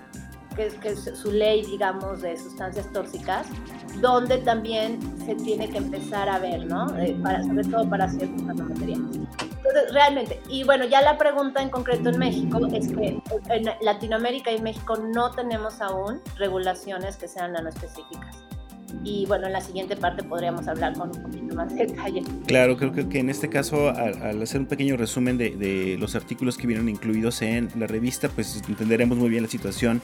que 0.56 0.66
es, 0.66 1.04
su 1.14 1.30
ley, 1.30 1.64
digamos, 1.64 2.20
de 2.20 2.36
sustancias 2.36 2.90
tóxicas, 2.92 3.46
donde 4.00 4.38
también 4.38 4.98
se 5.24 5.34
tiene 5.36 5.70
que 5.70 5.78
empezar 5.78 6.28
a 6.28 6.38
ver, 6.38 6.66
¿no? 6.66 6.86
Eh, 6.98 7.16
para, 7.22 7.42
sobre 7.42 7.64
todo 7.64 7.88
para 7.88 8.08
ciertos 8.08 8.42
nanomateriales. 8.42 9.16
Entonces, 9.16 9.92
realmente, 9.92 10.40
y 10.48 10.64
bueno, 10.64 10.84
ya 10.84 11.00
la 11.00 11.16
pregunta 11.16 11.62
en 11.62 11.70
concreto 11.70 12.10
en 12.10 12.18
México 12.18 12.58
es 12.72 12.88
que 12.88 13.22
en 13.48 13.64
Latinoamérica 13.80 14.50
y 14.50 14.60
México 14.60 14.96
no 14.96 15.30
tenemos 15.30 15.80
aún 15.80 16.20
regulaciones 16.36 17.16
que 17.16 17.28
sean 17.28 17.52
nanoespecíficas 17.52 18.36
y 19.04 19.26
bueno, 19.26 19.46
en 19.46 19.52
la 19.52 19.60
siguiente 19.60 19.96
parte 19.96 20.22
podríamos 20.22 20.66
hablar 20.68 20.94
con 20.94 21.08
un 21.08 21.22
poquito 21.22 21.54
más 21.54 21.74
de 21.74 21.86
detalle. 21.86 22.22
Claro, 22.46 22.76
creo 22.76 23.08
que, 23.08 23.18
en 23.18 23.30
este 23.30 23.48
caso, 23.48 23.90
al, 23.90 24.42
hacer 24.42 24.60
un 24.60 24.66
pequeño 24.66 24.96
resumen 24.96 25.38
de, 25.38 25.50
de, 25.50 25.96
los 25.98 26.14
artículos 26.14 26.56
que 26.56 26.66
vienen 26.66 26.88
incluidos 26.88 27.42
en 27.42 27.68
la 27.76 27.86
revista, 27.86 28.28
pues 28.28 28.62
entenderemos 28.68 29.18
muy 29.18 29.28
bien 29.28 29.42
la 29.42 29.48
situación 29.48 30.02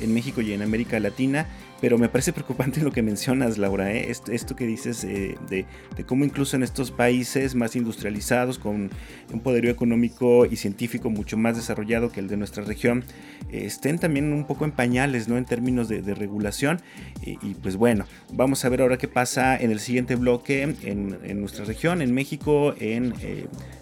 en 0.00 0.14
México 0.14 0.40
y 0.40 0.52
en 0.52 0.62
América 0.62 0.98
Latina 1.00 1.46
pero 1.80 1.98
me 1.98 2.08
parece 2.08 2.32
preocupante 2.32 2.80
lo 2.82 2.92
que 2.92 3.02
mencionas, 3.02 3.56
Laura, 3.56 3.92
¿eh? 3.92 4.10
esto, 4.10 4.54
que 4.54 4.66
dices 4.66 5.02
eh, 5.04 5.36
de, 5.48 5.64
cómo 6.04 6.24
incluso 6.24 6.56
en 6.56 6.62
estos 6.62 6.90
países 6.90 7.54
más 7.54 7.74
industrializados, 7.74 8.58
con 8.58 8.90
un 9.32 9.40
poderío 9.40 9.70
económico 9.70 10.44
y 10.44 10.56
científico 10.56 11.08
mucho 11.08 11.36
más 11.36 11.56
desarrollado 11.56 12.12
que 12.12 12.20
el 12.20 12.28
de 12.28 12.36
nuestra 12.36 12.64
región, 12.64 13.04
eh, 13.50 13.62
estén 13.64 13.98
también 13.98 14.32
un 14.32 14.46
poco 14.46 14.66
en 14.66 14.72
pañales 14.72 15.28
¿no? 15.28 15.38
en 15.38 15.46
términos 15.46 15.88
de, 15.88 16.10
regulación. 16.10 16.80
Y, 17.22 17.54
pues 17.54 17.76
bueno, 17.76 18.04
vamos 18.32 18.64
a 18.64 18.68
ver 18.68 18.82
ahora 18.82 18.98
qué 18.98 19.06
pasa 19.06 19.56
en 19.56 19.70
el 19.70 19.78
siguiente 19.78 20.16
bloque 20.16 20.62
en, 20.62 21.18
en 21.22 21.40
nuestra 21.40 21.64
región, 21.64 22.02
en 22.02 22.12
México, 22.12 22.74
en 22.78 23.14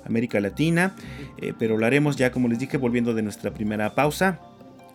América 0.05 0.41
Latina, 0.41 0.95
pero 1.59 1.79
lo 1.79 1.87
haremos 1.87 2.17
ya, 2.17 2.31
como 2.31 2.49
les 2.49 2.59
dije, 2.59 2.77
volviendo 2.77 3.15
de 3.15 3.23
nuestra 3.23 3.53
primera 3.55 3.95
pausa. 3.95 4.41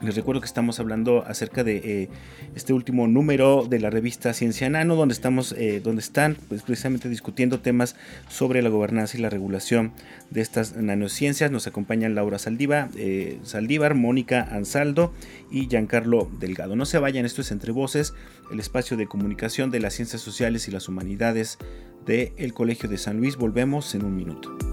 Les 0.04 0.16
recuerdo 0.16 0.42
que 0.42 0.48
estamos 0.48 0.82
hablando 0.82 1.24
acerca 1.26 1.64
de 1.64 1.78
eh, 1.78 2.10
este 2.56 2.74
último 2.74 3.08
número 3.08 3.66
de 3.70 3.80
la 3.80 3.90
revista 3.90 4.34
Ciencia 4.34 4.70
Nano, 4.70 4.96
donde 4.96 5.14
estamos, 5.14 5.54
eh, 5.58 5.80
donde 5.82 6.02
están 6.02 6.36
pues, 6.50 6.62
precisamente 6.62 7.08
discutiendo 7.08 7.62
temas 7.62 7.96
sobre 8.28 8.62
la 8.62 8.68
gobernanza 8.68 9.18
y 9.18 9.22
la 9.22 9.30
regulación 9.30 9.94
de 10.30 10.42
estas 10.42 10.76
nanociencias. 10.76 11.52
Nos 11.52 11.68
acompañan 11.68 12.16
Laura 12.16 12.38
Saldívar, 12.38 12.90
eh, 12.98 13.40
Saldívar 13.44 13.96
Mónica 13.96 14.42
Ansaldo 14.52 15.14
y 15.50 15.70
Giancarlo 15.70 16.30
Delgado. 16.38 16.76
No 16.76 16.86
se 16.86 17.00
vayan, 17.00 17.26
esto 17.26 17.40
es 17.40 17.52
Entre 17.52 17.72
Voces, 17.72 18.14
el 18.52 18.60
espacio 18.60 18.98
de 18.98 19.08
comunicación 19.08 19.72
de 19.72 19.80
las 19.80 19.94
ciencias 19.94 20.22
sociales 20.22 20.68
y 20.68 20.72
las 20.72 20.90
humanidades 20.90 21.60
del 22.06 22.54
Colegio 22.54 22.90
de 22.90 22.98
San 22.98 23.18
Luis. 23.18 23.38
Volvemos 23.38 23.96
en 23.96 24.04
un 24.04 24.18
minuto. 24.18 24.73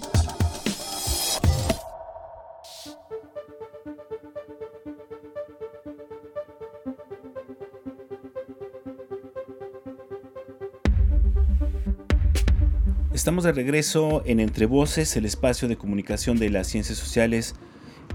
Estamos 13.21 13.43
de 13.43 13.51
regreso 13.51 14.23
en 14.25 14.39
Entre 14.39 14.65
Voces, 14.65 15.15
el 15.15 15.25
espacio 15.25 15.67
de 15.67 15.77
comunicación 15.77 16.39
de 16.39 16.49
las 16.49 16.65
ciencias 16.65 16.97
sociales 16.97 17.53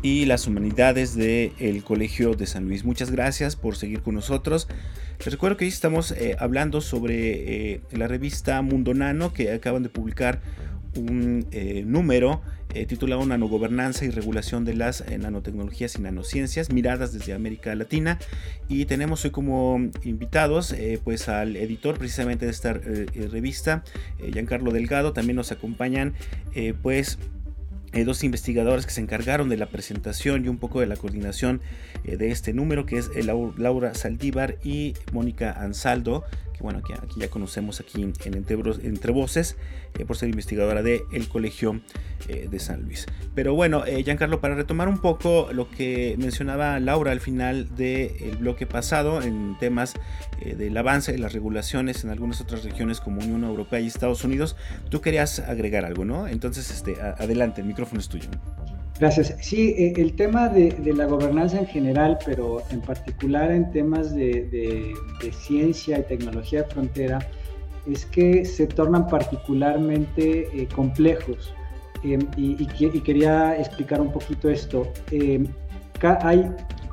y 0.02 0.24
las 0.24 0.48
humanidades 0.48 1.14
del 1.14 1.84
Colegio 1.84 2.34
de 2.34 2.44
San 2.48 2.64
Luis. 2.64 2.84
Muchas 2.84 3.12
gracias 3.12 3.54
por 3.54 3.76
seguir 3.76 4.02
con 4.02 4.16
nosotros. 4.16 4.66
Les 5.20 5.30
recuerdo 5.30 5.58
que 5.58 5.64
hoy 5.64 5.68
estamos 5.68 6.10
eh, 6.10 6.34
hablando 6.40 6.80
sobre 6.80 7.74
eh, 7.74 7.80
la 7.92 8.08
revista 8.08 8.60
Mundo 8.62 8.94
Nano 8.94 9.32
que 9.32 9.52
acaban 9.52 9.84
de 9.84 9.90
publicar 9.90 10.40
un 10.96 11.46
eh, 11.50 11.84
número 11.86 12.42
eh, 12.74 12.86
titulado 12.86 13.24
Nanogobernanza 13.24 14.04
y 14.04 14.10
regulación 14.10 14.64
de 14.64 14.74
las 14.74 15.00
eh, 15.02 15.18
nanotecnologías 15.18 15.96
y 15.96 16.02
nanociencias, 16.02 16.70
miradas 16.70 17.12
desde 17.12 17.32
América 17.32 17.74
Latina. 17.74 18.18
Y 18.68 18.84
tenemos 18.86 19.24
hoy 19.24 19.30
como 19.30 19.78
invitados 20.02 20.74
pues 21.04 21.28
al 21.28 21.56
editor 21.56 21.98
precisamente 21.98 22.46
de 22.46 22.50
esta 22.50 22.72
revista, 22.72 23.84
Giancarlo 24.32 24.72
Delgado. 24.72 25.12
También 25.12 25.36
nos 25.36 25.52
acompañan 25.52 26.14
pues 26.82 27.18
dos 28.04 28.24
investigadores 28.24 28.84
que 28.84 28.92
se 28.92 29.00
encargaron 29.00 29.48
de 29.48 29.56
la 29.56 29.66
presentación 29.66 30.44
y 30.44 30.48
un 30.48 30.58
poco 30.58 30.80
de 30.80 30.86
la 30.86 30.96
coordinación 30.96 31.60
de 32.04 32.30
este 32.30 32.52
número, 32.52 32.86
que 32.86 32.98
es 32.98 33.10
Laura 33.24 33.94
Saldívar 33.94 34.58
y 34.64 34.94
Mónica 35.12 35.52
Ansaldo, 35.52 36.24
que 36.56 36.62
bueno, 36.62 36.78
aquí, 36.78 36.94
ya 37.16 37.28
conocemos 37.28 37.80
aquí 37.80 38.02
en 38.02 38.14
Entre, 38.24 38.56
eh, 38.56 40.04
por 40.06 40.16
ser 40.16 40.28
investigadora 40.28 40.82
del 40.82 41.02
el 41.12 41.28
Colegio 41.28 41.80
eh, 42.28 42.48
de 42.50 42.58
San 42.58 42.82
Luis. 42.82 43.06
Pero 43.34 43.54
bueno, 43.54 43.84
eh, 43.84 44.02
Giancarlo, 44.02 44.40
para 44.40 44.54
retomar 44.54 44.88
un 44.88 44.98
poco 44.98 45.50
lo 45.52 45.70
que 45.70 46.16
mencionaba 46.18 46.80
Laura 46.80 47.12
al 47.12 47.20
final 47.20 47.74
del 47.76 48.36
bloque 48.38 48.66
pasado 48.66 49.22
en 49.22 49.56
temas 49.58 49.94
del 50.44 50.76
avance 50.76 51.12
de 51.12 51.18
las 51.18 51.32
regulaciones 51.32 52.04
en 52.04 52.10
algunas 52.10 52.40
otras 52.40 52.62
regiones 52.64 53.00
como 53.00 53.20
Unión 53.20 53.44
Europea 53.44 53.80
y 53.80 53.86
Estados 53.86 54.24
Unidos, 54.24 54.56
tú 54.90 55.00
querías 55.00 55.40
agregar 55.40 55.84
algo, 55.84 56.04
¿no? 56.04 56.28
Entonces, 56.28 56.70
este, 56.70 57.00
adelante, 57.00 57.60
el 57.62 57.66
micrófono 57.66 58.00
es 58.00 58.08
tuyo. 58.08 58.28
Gracias. 58.98 59.34
Sí, 59.40 59.74
eh, 59.76 59.92
el 59.96 60.14
tema 60.16 60.48
de, 60.48 60.74
la 60.94 61.04
gobernanza 61.04 61.58
en 61.58 61.66
general, 61.66 62.18
pero 62.24 62.62
en 62.70 62.80
particular 62.80 63.50
en 63.50 63.70
temas 63.70 64.14
de, 64.14 64.94
ciencia 65.46 65.98
y 65.98 66.02
tecnología 66.04 66.62
de 66.62 66.68
frontera, 66.68 67.18
es 67.86 68.06
que 68.06 68.44
se 68.44 68.66
tornan 68.66 69.06
particularmente 69.06 70.48
eh, 70.52 70.68
complejos. 70.74 71.52
Em, 72.02 72.20
y, 72.36 72.66
quería 73.02 73.58
explicar 73.58 74.00
un 74.00 74.12
poquito 74.12 74.48
esto. 74.48 74.88
Em, 75.10 75.46
hay 76.22 76.50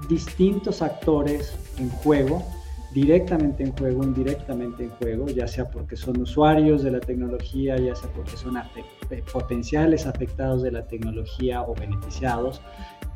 distintos 0.10 0.82
actores 0.82 1.56
en 1.78 1.90
juego 1.90 2.44
directamente 2.94 3.64
en 3.64 3.72
juego, 3.72 4.04
indirectamente 4.04 4.84
en 4.84 4.90
juego, 4.92 5.28
ya 5.28 5.48
sea 5.48 5.70
porque 5.70 5.96
son 5.96 6.22
usuarios 6.22 6.84
de 6.84 6.92
la 6.92 7.00
tecnología, 7.00 7.78
ya 7.78 7.96
sea 7.96 8.10
porque 8.14 8.38
son 8.38 8.56
potenciales 9.32 10.06
afectados 10.06 10.62
de 10.62 10.72
la 10.72 10.86
tecnología 10.88 11.64
o 11.64 11.74
beneficiados, 11.74 12.62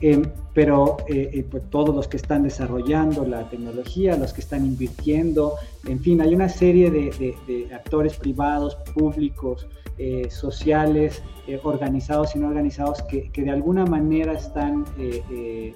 em, 0.02 0.24
pero 0.54 0.98
eh, 1.08 1.30
eh, 1.34 1.46
pues 1.50 1.70
todos 1.70 1.96
los 1.96 2.08
que 2.08 2.18
están 2.18 2.44
desarrollando 2.44 3.26
la 3.26 3.50
tecnología, 3.50 4.18
los 4.18 4.34
que 4.34 4.42
están 4.42 4.66
invirtiendo, 4.66 5.56
en 5.88 6.00
fin, 6.00 6.22
hay 6.22 6.34
una 6.34 6.50
serie 6.50 6.90
de, 6.92 7.68
actores 7.74 8.18
privados, 8.18 8.76
públicos, 8.96 9.68
eh, 9.98 10.30
sociales, 10.30 11.24
eh, 11.48 11.60
organizados 11.64 12.36
y 12.36 12.40
no 12.40 12.48
organizados, 12.48 13.02
que, 13.04 13.32
de 13.36 13.50
alguna 13.50 13.86
manera 13.86 14.34
están 14.34 14.86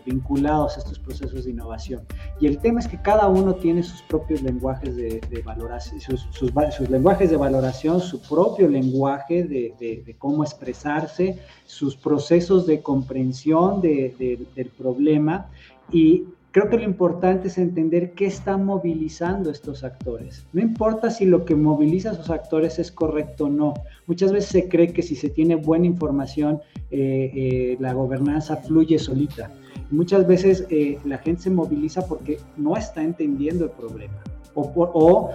vinculados 0.06 0.76
a 0.76 0.80
estos 0.80 1.00
procesos 1.00 1.46
de 1.46 1.52
innovación. 1.52 2.02
Y 2.40 2.48
el 2.48 2.60
tema 2.60 2.80
es 2.80 2.88
que 2.88 3.02
cada 3.02 3.28
uno 3.28 3.56
tiene 3.56 3.84
sus 3.84 4.02
propios 4.04 4.42
lenguajes 4.42 4.96
de, 4.96 5.42
valoración, 5.46 6.00
sus, 6.00 6.28
sus, 6.32 6.90
lenguajes 6.90 7.30
de 7.30 7.38
valoración, 7.38 8.00
su 8.00 8.22
propio 8.22 8.68
lenguaje 8.68 9.44
de, 9.44 10.04
de 10.06 10.16
cómo 10.18 10.44
expresarse, 10.44 11.40
sus 11.66 11.96
procesos 11.96 12.68
de 12.68 12.82
comprensión 12.82 13.82
del 13.82 14.72
problema 14.78 15.50
y 15.92 16.26
Creo 16.52 16.70
que 16.70 16.76
lo 16.76 16.84
importante 16.84 17.48
es 17.48 17.58
entender 17.58 18.12
qué 18.12 18.26
están 18.26 18.66
movilizando 18.66 19.50
estos 19.50 19.86
actores. 19.86 20.46
No 20.52 20.62
importa 20.62 21.10
si 21.10 21.26
lo 21.26 21.46
que 21.46 21.56
moviliza 21.56 22.10
a 22.10 22.14
esos 22.14 22.30
actores 22.30 22.78
es 22.78 22.92
correcto 22.92 23.46
o 23.46 23.50
no. 23.50 23.74
Muchas 24.06 24.34
veces 24.34 24.50
se 24.50 24.68
cree 24.68 24.92
que 24.92 25.02
si 25.02 25.16
se 25.16 25.30
tiene 25.30 25.56
buena 25.56 25.86
información, 25.86 26.60
eh, 26.92 27.32
eh, 27.34 27.78
la 27.80 27.94
gobernanza 27.94 28.58
fluye 28.58 29.00
solita. 29.00 29.50
Muchas 29.92 30.28
veces 30.28 30.68
eh, 30.70 30.98
la 31.06 31.20
gente 31.20 31.44
se 31.44 31.52
moviliza 31.52 32.06
porque 32.06 32.38
no 32.58 32.76
está 32.76 33.02
entendiendo 33.02 33.66
el 33.66 33.72
problema 33.72 34.22
o, 34.54 34.70
o 34.76 35.32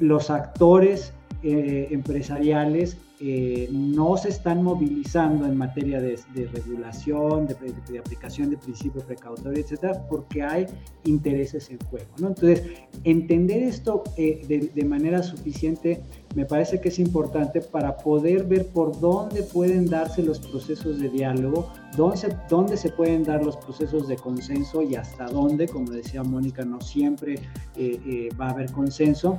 los 0.00 0.30
actores 0.30 1.12
empresariales 1.42 2.96
eh, 3.18 3.70
no 3.72 4.18
se 4.18 4.28
están 4.28 4.62
movilizando 4.62 5.46
en 5.46 5.56
materia 5.56 6.02
de, 6.02 6.18
regulación, 6.52 7.46
de, 7.46 7.98
aplicación 7.98 8.50
de 8.50 8.58
principios 8.58 9.04
precautorios, 9.04 9.64
etcétera, 9.64 10.06
porque 10.06 10.42
hay 10.42 10.66
intereses 11.04 11.70
en 11.70 11.78
juego. 11.88 12.10
¿no? 12.18 12.28
Entonces, 12.28 12.62
entender 13.04 13.62
esto 13.62 14.04
eh, 14.18 14.70
de, 14.74 14.84
manera 14.84 15.22
suficiente 15.22 16.02
me 16.34 16.44
parece 16.44 16.78
que 16.78 16.90
es 16.90 16.98
importante 16.98 17.62
para 17.62 17.96
poder 17.96 18.44
ver 18.44 18.66
por 18.66 19.00
dónde 19.00 19.42
pueden 19.44 19.86
darse 19.86 20.22
los 20.22 20.38
procesos 20.38 21.00
de 21.00 21.08
diálogo, 21.08 21.72
dónde 21.96 22.16
se, 22.18 22.36
dónde 22.50 22.76
se 22.76 22.90
pueden 22.90 23.24
dar 23.24 23.42
los 23.42 23.56
procesos 23.56 24.08
de 24.08 24.16
consenso 24.16 24.82
y 24.82 24.94
hasta 24.94 25.24
dónde, 25.24 25.66
como 25.68 25.90
decía 25.90 26.22
Mónica, 26.22 26.66
no 26.66 26.82
siempre 26.82 27.40
eh, 27.76 28.28
va 28.38 28.48
a 28.48 28.50
haber 28.50 28.70
consenso. 28.72 29.38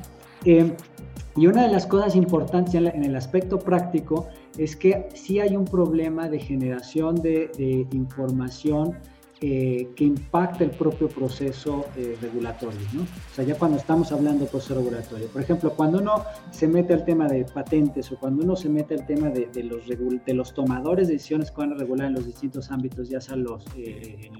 Y 1.37 1.45
una 1.45 1.67
de 1.67 1.71
las 1.71 1.85
cosas 1.85 2.15
importantes 2.15 2.73
en 2.73 3.03
el 3.03 3.15
aspecto 3.15 3.59
práctico 3.59 4.27
es 4.57 4.75
que 4.75 5.07
sí 5.13 5.39
hay 5.39 5.55
un 5.55 5.65
problema 5.65 6.27
de 6.27 6.39
generación 6.39 7.15
de, 7.21 7.87
información 7.91 8.97
eh, 9.39 9.89
que 9.95 10.03
impacta 10.03 10.63
el 10.63 10.71
propio 10.71 11.07
proceso 11.09 11.85
eh, 11.95 12.17
regulatorio, 12.19 12.79
¿no? 12.91 13.03
O 13.03 13.35
sea, 13.35 13.45
ya 13.45 13.53
cuando 13.53 13.77
estamos 13.77 14.11
hablando 14.11 14.45
de 14.45 14.49
proceso 14.49 14.73
regulatorio. 14.73 15.27
Por 15.27 15.43
ejemplo, 15.43 15.73
cuando 15.73 15.99
uno 15.99 16.23
se 16.49 16.67
mete 16.67 16.95
al 16.95 17.05
tema 17.05 17.27
de 17.27 17.45
patentes 17.45 18.11
o 18.11 18.17
cuando 18.17 18.43
uno 18.43 18.55
se 18.55 18.67
mete 18.67 18.95
al 18.95 19.05
tema 19.05 19.29
de, 19.29 19.47
los, 19.63 19.83
de 19.85 20.33
los 20.33 20.55
tomadores 20.55 21.07
de 21.07 21.13
decisiones 21.13 21.51
que 21.51 21.57
van 21.57 21.73
a 21.73 21.75
regular 21.75 22.07
en 22.07 22.15
los 22.15 22.25
distintos 22.25 22.71
ámbitos, 22.71 23.09
ya 23.09 23.21
sea 23.21 23.35
los, 23.35 23.63
eh, 23.75 24.31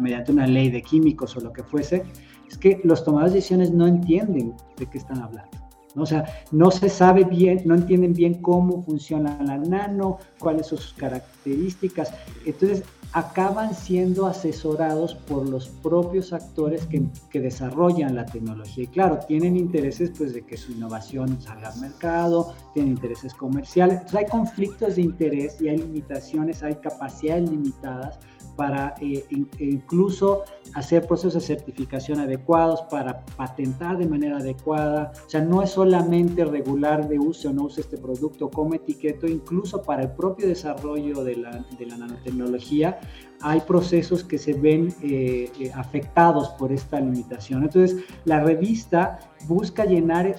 mediante 0.00 0.32
una 0.32 0.46
ley 0.46 0.70
de 0.70 0.80
químicos 0.80 1.36
o 1.36 1.40
lo 1.40 1.52
que 1.52 1.62
fuese, 1.62 2.04
es 2.50 2.56
que 2.56 2.80
los 2.84 3.04
tomadores 3.04 3.34
de 3.34 3.40
decisiones 3.40 3.70
no 3.70 3.86
entienden 3.86 4.54
de 4.78 4.86
qué 4.86 4.96
están 4.96 5.18
hablando. 5.18 5.67
O 6.02 6.06
sea, 6.06 6.24
no 6.52 6.70
se 6.70 6.88
sabe 6.88 7.24
bien, 7.24 7.62
no 7.64 7.74
entienden 7.74 8.14
bien 8.14 8.34
cómo 8.34 8.82
funciona 8.82 9.38
la 9.42 9.58
nano, 9.58 10.18
cuáles 10.38 10.66
son 10.66 10.78
sus 10.78 10.92
características. 10.94 12.12
Entonces, 12.44 12.84
acaban 13.12 13.74
siendo 13.74 14.26
asesorados 14.26 15.14
por 15.14 15.48
los 15.48 15.68
propios 15.68 16.32
actores 16.32 16.84
que, 16.86 17.04
que, 17.30 17.40
desarrollan 17.40 18.14
la 18.14 18.26
tecnología. 18.26 18.84
Y 18.84 18.88
claro, 18.88 19.18
tienen 19.26 19.56
intereses 19.56 20.10
pues, 20.16 20.34
de 20.34 20.42
que 20.42 20.56
su 20.56 20.72
innovación 20.72 21.40
salga 21.40 21.70
al 21.70 21.80
mercado, 21.80 22.54
tienen 22.74 22.92
intereses 22.92 23.32
comerciales. 23.32 23.96
Entonces, 23.96 24.18
hay 24.18 24.26
conflictos 24.26 24.96
de 24.96 25.02
interés 25.02 25.60
y 25.60 25.68
hay 25.68 25.78
limitaciones, 25.78 26.62
hay 26.62 26.74
capacidades 26.76 27.48
limitadas 27.48 28.18
para 28.58 28.96
eh, 29.00 29.24
incluso 29.60 30.42
hacer 30.74 31.06
procesos 31.06 31.34
de 31.34 31.40
certificación 31.40 32.18
adecuados, 32.18 32.82
para 32.90 33.24
patentar 33.36 33.96
de 33.96 34.08
manera 34.08 34.38
adecuada. 34.38 35.12
O 35.24 35.30
sea, 35.30 35.42
no 35.42 35.62
es 35.62 35.70
solamente 35.70 36.44
regular 36.44 37.08
de 37.08 37.20
uso 37.20 37.50
o 37.50 37.52
no 37.52 37.66
use 37.66 37.82
este 37.82 37.96
producto 37.96 38.50
como 38.50 38.74
etiqueto, 38.74 39.28
incluso 39.28 39.80
para 39.80 40.02
el 40.02 40.10
propio 40.10 40.48
desarrollo 40.48 41.22
de 41.22 41.36
la, 41.36 41.64
de 41.78 41.86
la 41.86 41.98
nanotecnología 41.98 42.98
hay 43.40 43.60
procesos 43.60 44.24
que 44.24 44.36
se 44.36 44.54
ven 44.54 44.92
eh, 45.02 45.52
eh, 45.60 45.70
afectados 45.72 46.48
por 46.58 46.72
esta 46.72 46.98
limitación. 46.98 47.62
Entonces, 47.62 48.02
la 48.24 48.40
revista 48.40 49.20
busca 49.46 49.84
llenar 49.84 50.34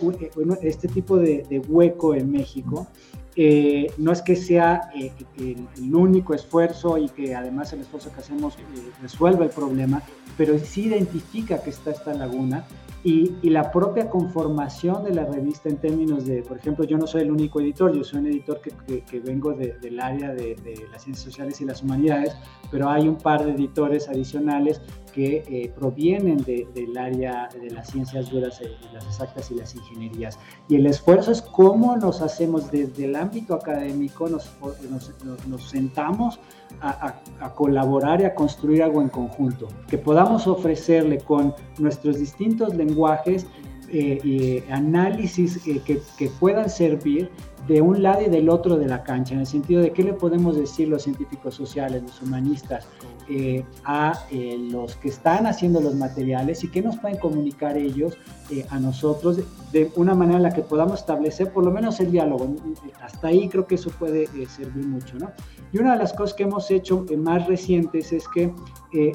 este 0.61 0.89
tipo 0.89 1.15
de, 1.15 1.45
de 1.49 1.59
hueco 1.59 2.13
en 2.13 2.29
México 2.29 2.85
no 3.97 4.11
es 4.11 4.21
que 4.21 4.35
sea 4.35 4.89
eh, 4.93 5.13
el, 5.37 5.95
único 5.95 6.33
esfuerzo 6.33 6.97
y 6.97 7.07
que 7.07 7.35
además 7.35 7.71
el 7.71 7.81
esfuerzo 7.81 8.11
que 8.11 8.19
hacemos 8.19 8.55
eh, 8.55 8.59
resuelva 9.01 9.45
el 9.45 9.51
problema, 9.51 10.03
pero 10.37 10.59
sí 10.59 10.87
identifica 10.87 11.61
que 11.61 11.69
está 11.69 11.91
esta 11.91 12.13
laguna 12.13 12.65
y, 13.03 13.31
la 13.49 13.71
propia 13.71 14.09
conformación 14.09 15.05
de 15.05 15.13
la 15.13 15.23
revista 15.23 15.69
en 15.69 15.77
términos 15.77 16.25
de, 16.25 16.41
por 16.41 16.57
ejemplo, 16.57 16.83
yo 16.83 16.97
no 16.97 17.07
soy 17.07 17.21
el 17.21 17.31
único 17.31 17.61
editor, 17.61 17.95
yo 17.95 18.03
soy 18.03 18.19
un 18.19 18.27
editor 18.27 18.59
que, 18.59 19.19
vengo 19.21 19.53
del 19.53 19.99
área 20.01 20.33
de, 20.33 20.57
las 20.91 21.03
ciencias 21.03 21.23
sociales 21.23 21.61
y 21.61 21.65
las 21.65 21.81
humanidades, 21.81 22.35
pero 22.69 22.89
hay 22.89 23.07
un 23.07 23.15
par 23.15 23.45
de 23.45 23.51
editores 23.51 24.09
adicionales 24.09 24.81
que 25.13 25.43
eh, 25.47 25.71
provienen 25.75 26.37
del 26.37 26.97
área 26.97 27.49
de 27.53 27.69
las 27.71 27.89
ciencias 27.89 28.29
duras, 28.29 28.61
eh, 28.61 28.71
las 28.93 29.05
exactas 29.05 29.51
y 29.51 29.55
las 29.55 29.75
ingenierías. 29.75 30.39
Y 30.67 30.75
el 30.75 30.85
esfuerzo 30.85 31.31
es 31.31 31.41
cómo 31.41 31.95
nos 31.97 32.21
hacemos 32.21 32.71
desde 32.71 33.05
el 33.05 33.15
ámbito 33.15 33.53
académico, 33.53 34.27
nos, 34.27 34.49
nos, 35.47 35.69
sentamos 35.69 36.39
a, 36.81 37.19
colaborar 37.55 38.21
y 38.21 38.25
a 38.25 38.35
construir 38.35 38.83
algo 38.83 39.01
en 39.01 39.09
conjunto, 39.09 39.67
que 39.87 39.97
podamos 39.97 40.47
ofrecerle 40.47 41.19
con 41.19 41.53
nuestros 41.77 42.19
distintos 42.19 42.75
lenguajes 42.75 43.45
eh, 43.91 44.63
análisis 44.69 45.61
que, 45.63 45.81
que 45.81 46.29
puedan 46.39 46.69
servir 46.69 47.29
de 47.69 47.81
un 47.81 48.01
lado 48.01 48.23
y 48.23 48.29
del 48.29 48.49
otro 48.49 48.77
de 48.77 48.87
la 48.87 49.03
cancha, 49.03 49.35
en 49.35 49.41
el 49.41 49.45
sentido 49.45 49.83
de 49.83 49.93
qué 49.93 50.01
le 50.03 50.13
podemos 50.13 50.57
decir 50.57 50.87
los 50.87 51.03
científicos 51.03 51.53
sociales, 51.53 52.01
los 52.01 52.19
humanistas, 52.19 52.87
eh, 53.29 53.63
a 53.85 54.25
eh, 54.31 54.57
los 54.57 54.95
que 54.95 55.09
están 55.09 55.45
haciendo 55.45 55.79
los 55.79 55.93
materiales 55.93 56.63
y 56.63 56.71
qué 56.71 56.81
nos 56.81 56.97
pueden 56.97 57.19
comunicar 57.19 57.77
ellos 57.77 58.17
eh, 58.49 58.65
a 58.71 58.79
nosotros 58.79 59.39
de 59.71 59.91
una 59.95 60.15
manera 60.15 60.37
en 60.37 60.43
la 60.43 60.51
que 60.51 60.63
podamos 60.63 61.01
establecer 61.01 61.53
por 61.53 61.63
lo 61.63 61.69
menos 61.69 61.99
el 61.99 62.11
diálogo. 62.11 62.55
Hasta 63.03 63.27
ahí 63.27 63.47
creo 63.47 63.67
que 63.67 63.75
eso 63.75 63.91
puede 63.91 64.25
servir 64.47 64.87
mucho. 64.87 65.19
¿no? 65.19 65.29
Y 65.71 65.77
una 65.77 65.93
de 65.93 65.99
las 65.99 66.13
cosas 66.13 66.33
que 66.33 66.43
hemos 66.43 66.71
hecho 66.71 67.05
más 67.19 67.45
recientes 67.45 68.11
es 68.11 68.27
que 68.29 68.51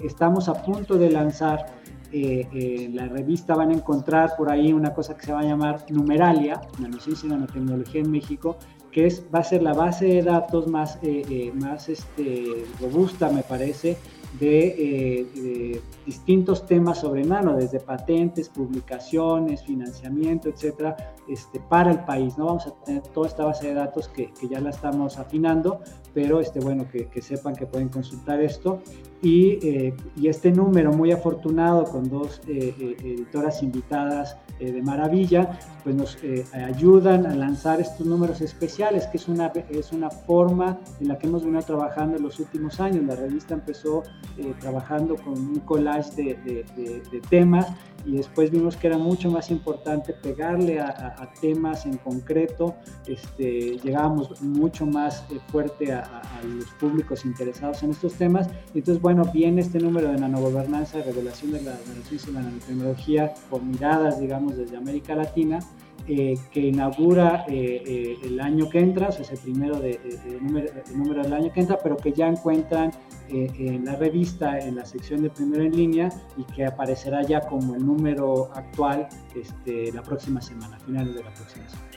estamos 0.05 0.49
a 0.49 0.63
punto 0.63 0.97
de 0.97 1.11
lanzar 1.11 1.67
en 2.15 2.95
la 2.95 3.09
revista 3.09 3.55
van 3.57 3.71
a 3.71 3.75
encontrar 3.75 4.37
por 4.37 4.51
ahí 4.51 4.73
una 4.73 4.95
cosa 4.95 5.17
que 5.17 5.27
se 5.27 5.33
va 5.33 5.41
a 5.41 5.45
llamar 5.45 5.85
Numeralia, 5.91 6.61
Nanociencia 6.79 7.27
y 7.27 7.31
Nanotecnología 7.31 8.01
en 8.01 8.11
México, 8.11 8.57
que 8.93 9.07
es, 9.07 9.25
va 9.35 9.41
a 9.41 9.45
ser 9.45 9.63
la 9.63 9.73
base 9.73 10.07
de 10.07 10.23
datos 10.23 10.69
más, 10.69 10.99
eh, 11.03 11.23
eh, 11.29 11.53
más 11.53 11.89
este, 11.89 12.65
robusta, 12.81 13.29
me 13.29 13.43
parece, 13.43 13.97
eh, 14.41 15.27
de, 15.35 15.81
distintos 16.05 16.67
temas 16.67 16.99
sobre 16.99 17.25
nano, 17.25 17.57
desde 17.57 17.81
patentes, 17.81 18.49
publicaciones, 18.49 19.63
financiamiento, 19.63 20.49
etcétera, 20.49 21.15
este, 21.29 21.61
para 21.61 21.93
el 21.93 22.01
país. 22.01 22.37
No 22.37 22.47
vamos 22.47 22.67
a 22.67 22.73
tener 22.85 23.03
toda 23.03 23.29
esta 23.29 23.45
base 23.45 23.69
de 23.69 23.75
datos 23.75 24.09
que, 24.09 24.33
que 24.33 24.49
ya 24.49 24.61
la 24.61 24.71
estamos 24.71 25.19
afinando, 25.19 25.81
pero 26.13 26.41
este, 26.41 26.61
bueno, 26.61 26.87
que, 26.91 27.07
que 27.07 27.23
sepan 27.23 27.55
que 27.55 27.67
pueden 27.67 27.89
consultar 27.89 28.41
esto. 28.43 28.81
Y, 29.23 29.67
eh, 29.67 29.95
y, 30.17 30.29
este 30.29 30.51
número 30.51 30.93
muy 30.93 31.11
afortunado 31.11 31.85
con 31.85 32.11
dos 32.11 32.43
eh, 32.47 32.97
editoras 33.03 33.63
invitadas 33.63 34.37
de 34.59 34.83
maravilla, 34.83 35.59
pues 35.83 35.97
nos 35.97 36.17
ayudan 36.53 37.27
a 37.27 37.35
lanzar 37.35 37.81
estos 37.81 38.07
números 38.07 38.41
especiales, 38.41 39.07
que 39.09 39.17
es 39.17 39.29
una, 39.29 39.49
es 39.69 39.93
una 39.93 40.11
forma 40.11 40.79
en 41.01 41.09
la 41.09 41.19
que 41.19 41.27
hemos 41.27 41.43
venido 41.43 41.63
trabajando 41.63 42.17
en 42.17 42.23
los 42.23 42.39
últimos 42.39 42.79
años. 42.81 43.05
La 43.05 43.17
revista 43.17 43.55
empezó 43.55 44.05
eh, 44.39 44.55
trabajando 44.61 45.17
con 45.17 45.35
un 45.35 45.61
collage 45.61 46.11
de, 46.17 46.35
de, 46.75 47.21
temas 47.31 47.69
y 48.05 48.17
después 48.17 48.51
vimos 48.51 48.77
que 48.77 48.89
era 48.89 48.99
mucho 48.99 49.31
más 49.31 49.51
importante 49.51 50.13
pegarle 50.13 50.81
a, 50.81 51.33
temas 51.41 51.87
en 51.87 51.97
concreto, 51.99 52.75
este, 53.07 53.79
llegábamos 53.79 54.43
mucho 54.43 54.87
más 54.87 55.25
eh, 55.31 55.39
fuerte 55.49 55.93
a, 55.93 56.23
los 56.45 56.67
públicos 56.73 57.25
interesados 57.25 57.83
en 57.83 57.91
estos 57.91 58.15
temas. 58.15 58.49
Y 58.75 58.79
entonces, 58.79 59.01
bueno, 59.01 59.25
viene 59.33 59.63
este 59.63 59.79
número 59.79 60.09
de 60.09 60.19
nanogobernanza, 60.19 60.99
de 60.99 61.05
revelación 61.05 61.53
de 61.53 61.63
la, 61.63 61.73
de 61.73 62.33
la 62.33 62.41
nanotecnología 62.43 63.33
con 63.49 63.71
miradas, 63.71 64.21
digamos, 64.21 64.57
desde 64.57 64.77
América 64.77 65.15
Latina. 65.15 65.61
Eh, 66.07 66.39
que 66.53 66.61
inaugura 66.61 67.47
eh, 67.49 67.83
eh, 67.87 68.19
el 68.25 68.39
año 68.39 68.69
que 68.69 68.79
entra, 68.79 69.09
o 69.09 69.13
sea, 69.13 69.23
es 69.23 69.31
el 69.31 69.39
primero 69.39 69.81
de, 69.81 69.99
número, 70.39 70.71
número, 70.95 71.23
del 71.23 71.33
año 71.33 71.51
que 71.51 71.61
entra, 71.61 71.79
pero 71.83 71.97
que 71.97 72.13
ya 72.13 72.29
encuentran 72.29 72.93
en 73.31 73.87
la 73.87 73.97
revista, 73.97 74.59
en 74.59 74.77
la 74.77 74.85
sección 74.85 75.23
de 75.23 75.31
primero 75.31 75.63
en 75.63 75.75
línea, 75.75 76.11
y 76.37 76.45
que 76.53 76.67
aparecerá 76.67 77.23
ya 77.23 77.41
como 77.41 77.75
el 77.75 77.87
número 77.87 78.51
actual 78.55 79.09
este, 79.35 79.93
la 79.93 80.03
próxima 80.03 80.43
semana, 80.43 80.79
finales 80.81 81.15
de 81.15 81.23
la 81.23 81.33
próxima 81.33 81.67
semana. 81.71 81.89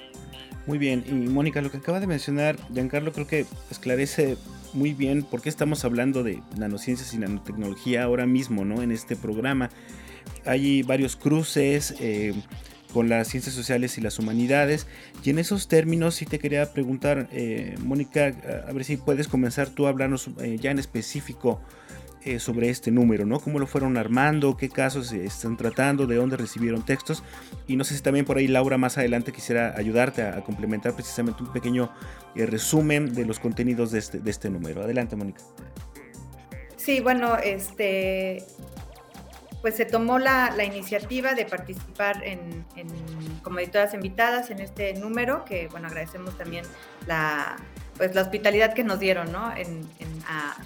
Muy 0.68 0.78
bien, 0.78 1.04
y 1.06 1.12
Mónica, 1.12 1.62
lo 1.62 1.70
que 1.70 1.78
acaba 1.78 2.00
de 2.00 2.08
mencionar 2.08 2.56
Giancarlo 2.74 3.12
creo 3.12 3.28
que 3.28 3.46
esclarece 3.70 4.38
muy 4.72 4.94
bien 4.94 5.24
por 5.24 5.42
qué 5.42 5.50
estamos 5.50 5.84
hablando 5.84 6.24
de 6.24 6.42
nanociencias 6.58 7.14
y 7.14 7.18
nanotecnología 7.18 8.04
ahora 8.04 8.26
mismo, 8.26 8.64
¿no? 8.64 8.82
En 8.82 8.92
este 8.92 9.18
programa. 9.18 9.70
Hay 10.46 10.84
varios 10.84 11.16
cruces 11.16 11.96
eh, 12.00 12.34
con 12.94 13.10
las 13.10 13.28
ciencias 13.28 13.56
sociales 13.56 13.98
y 13.98 14.02
las 14.02 14.20
humanidades. 14.20 14.88
Y 15.24 15.30
en 15.30 15.40
esos 15.40 15.68
términos 15.68 16.16
sí 16.16 16.26
te 16.26 16.40
quería 16.40 16.74
preguntar, 16.74 17.28
eh, 17.32 17.76
Mónica, 17.84 18.34
a 18.68 18.72
ver 18.72 18.84
si 18.84 18.98
puedes 18.98 19.28
comenzar 19.28 19.70
tú 19.70 19.88
a 19.88 19.90
hablarnos 19.90 20.30
eh, 20.40 20.58
ya 20.60 20.72
en 20.72 20.80
específico 20.80 21.62
eh, 22.28 22.40
sobre 22.40 22.70
este 22.70 22.92
número, 22.92 23.26
¿no? 23.26 23.40
¿Cómo 23.40 23.58
lo 23.58 23.68
fueron 23.68 23.96
armando? 23.96 24.58
¿Qué 24.58 24.68
casos 24.68 25.14
están 25.14 25.56
tratando? 25.56 26.08
¿De 26.08 26.16
dónde 26.16 26.36
recibieron 26.36 26.84
textos? 26.84 27.24
Y 27.68 27.78
no 27.78 27.86
sé 27.86 27.96
si 27.96 28.02
también 28.02 28.26
por 28.26 28.38
ahí 28.38 28.50
Laura 28.50 28.78
más 28.78 28.98
adelante 28.98 29.32
quisiera 29.32 29.74
ayudarte 29.78 30.24
a, 30.24 30.44
complementar 30.44 30.94
precisamente 30.94 31.42
un 31.42 31.54
pequeño 31.54 31.90
eh, 32.36 32.46
resumen 32.46 33.14
de 33.14 33.26
los 33.26 33.40
contenidos 33.40 33.92
de 33.92 34.00
este, 34.00 34.20
de 34.20 34.30
este 34.30 34.50
número. 34.50 34.84
Adelante, 34.84 35.16
Mónica. 35.16 35.40
Sí, 36.76 37.00
bueno, 37.00 37.38
este, 37.38 38.44
pues 39.62 39.76
se 39.76 39.86
tomó 39.86 40.20
la, 40.20 40.54
iniciativa 40.64 41.34
de 41.34 41.46
participar 41.46 42.24
en, 42.24 42.66
como 43.44 43.60
editoras 43.60 43.94
invitadas 43.94 44.50
en 44.52 44.60
este 44.60 44.94
número, 44.94 45.46
que 45.46 45.68
bueno, 45.70 45.88
agradecemos 45.88 46.38
también 46.38 46.66
la, 47.08 47.58
pues 47.98 48.14
la 48.16 48.22
hospitalidad 48.22 48.74
que 48.74 48.84
nos 48.84 49.00
dieron, 49.00 49.32
¿no? 49.32 49.56
En, 49.56 49.88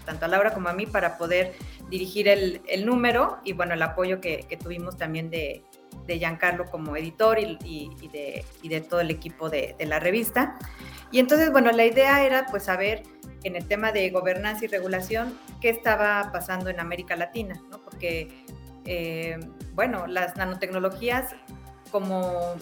tanto 0.06 0.26
a 0.26 0.28
Laura 0.28 0.54
como 0.54 0.70
a 0.70 0.74
mí 0.74 0.86
para 0.86 1.18
poder 1.18 1.54
dirigir 1.90 2.28
el, 2.28 2.62
número 2.86 3.40
y 3.44 3.54
bueno, 3.54 3.74
el 3.76 3.82
apoyo 3.82 4.20
que, 4.20 4.46
tuvimos 4.62 4.98
también 4.98 5.30
de, 5.30 5.64
de 6.08 6.18
Giancarlo 6.18 6.66
como 6.66 6.96
editor 6.96 7.40
y, 7.40 7.90
de, 8.12 8.44
de, 8.64 8.82
todo 8.82 9.02
el 9.02 9.12
equipo 9.12 9.50
de, 9.50 9.76
la 9.80 10.00
revista. 10.00 10.58
Y 11.12 11.20
entonces, 11.20 11.52
bueno, 11.52 11.72
la 11.72 11.86
idea 11.86 12.24
era 12.26 12.48
pues 12.48 12.64
saber 12.64 13.04
en 13.44 13.56
el 13.56 13.68
tema 13.68 13.92
de 13.92 14.10
gobernanza 14.10 14.66
y 14.66 14.68
regulación 14.68 15.38
qué 15.60 15.70
estaba 15.70 16.32
pasando 16.32 16.70
en 16.70 16.80
América 16.80 17.16
Latina, 17.16 17.62
¿no? 17.70 17.82
Porque, 17.84 18.46
eh, 18.86 19.40
bueno, 19.74 20.08
las 20.08 20.36
nanotecnologías 20.36 21.36
como 21.92 22.56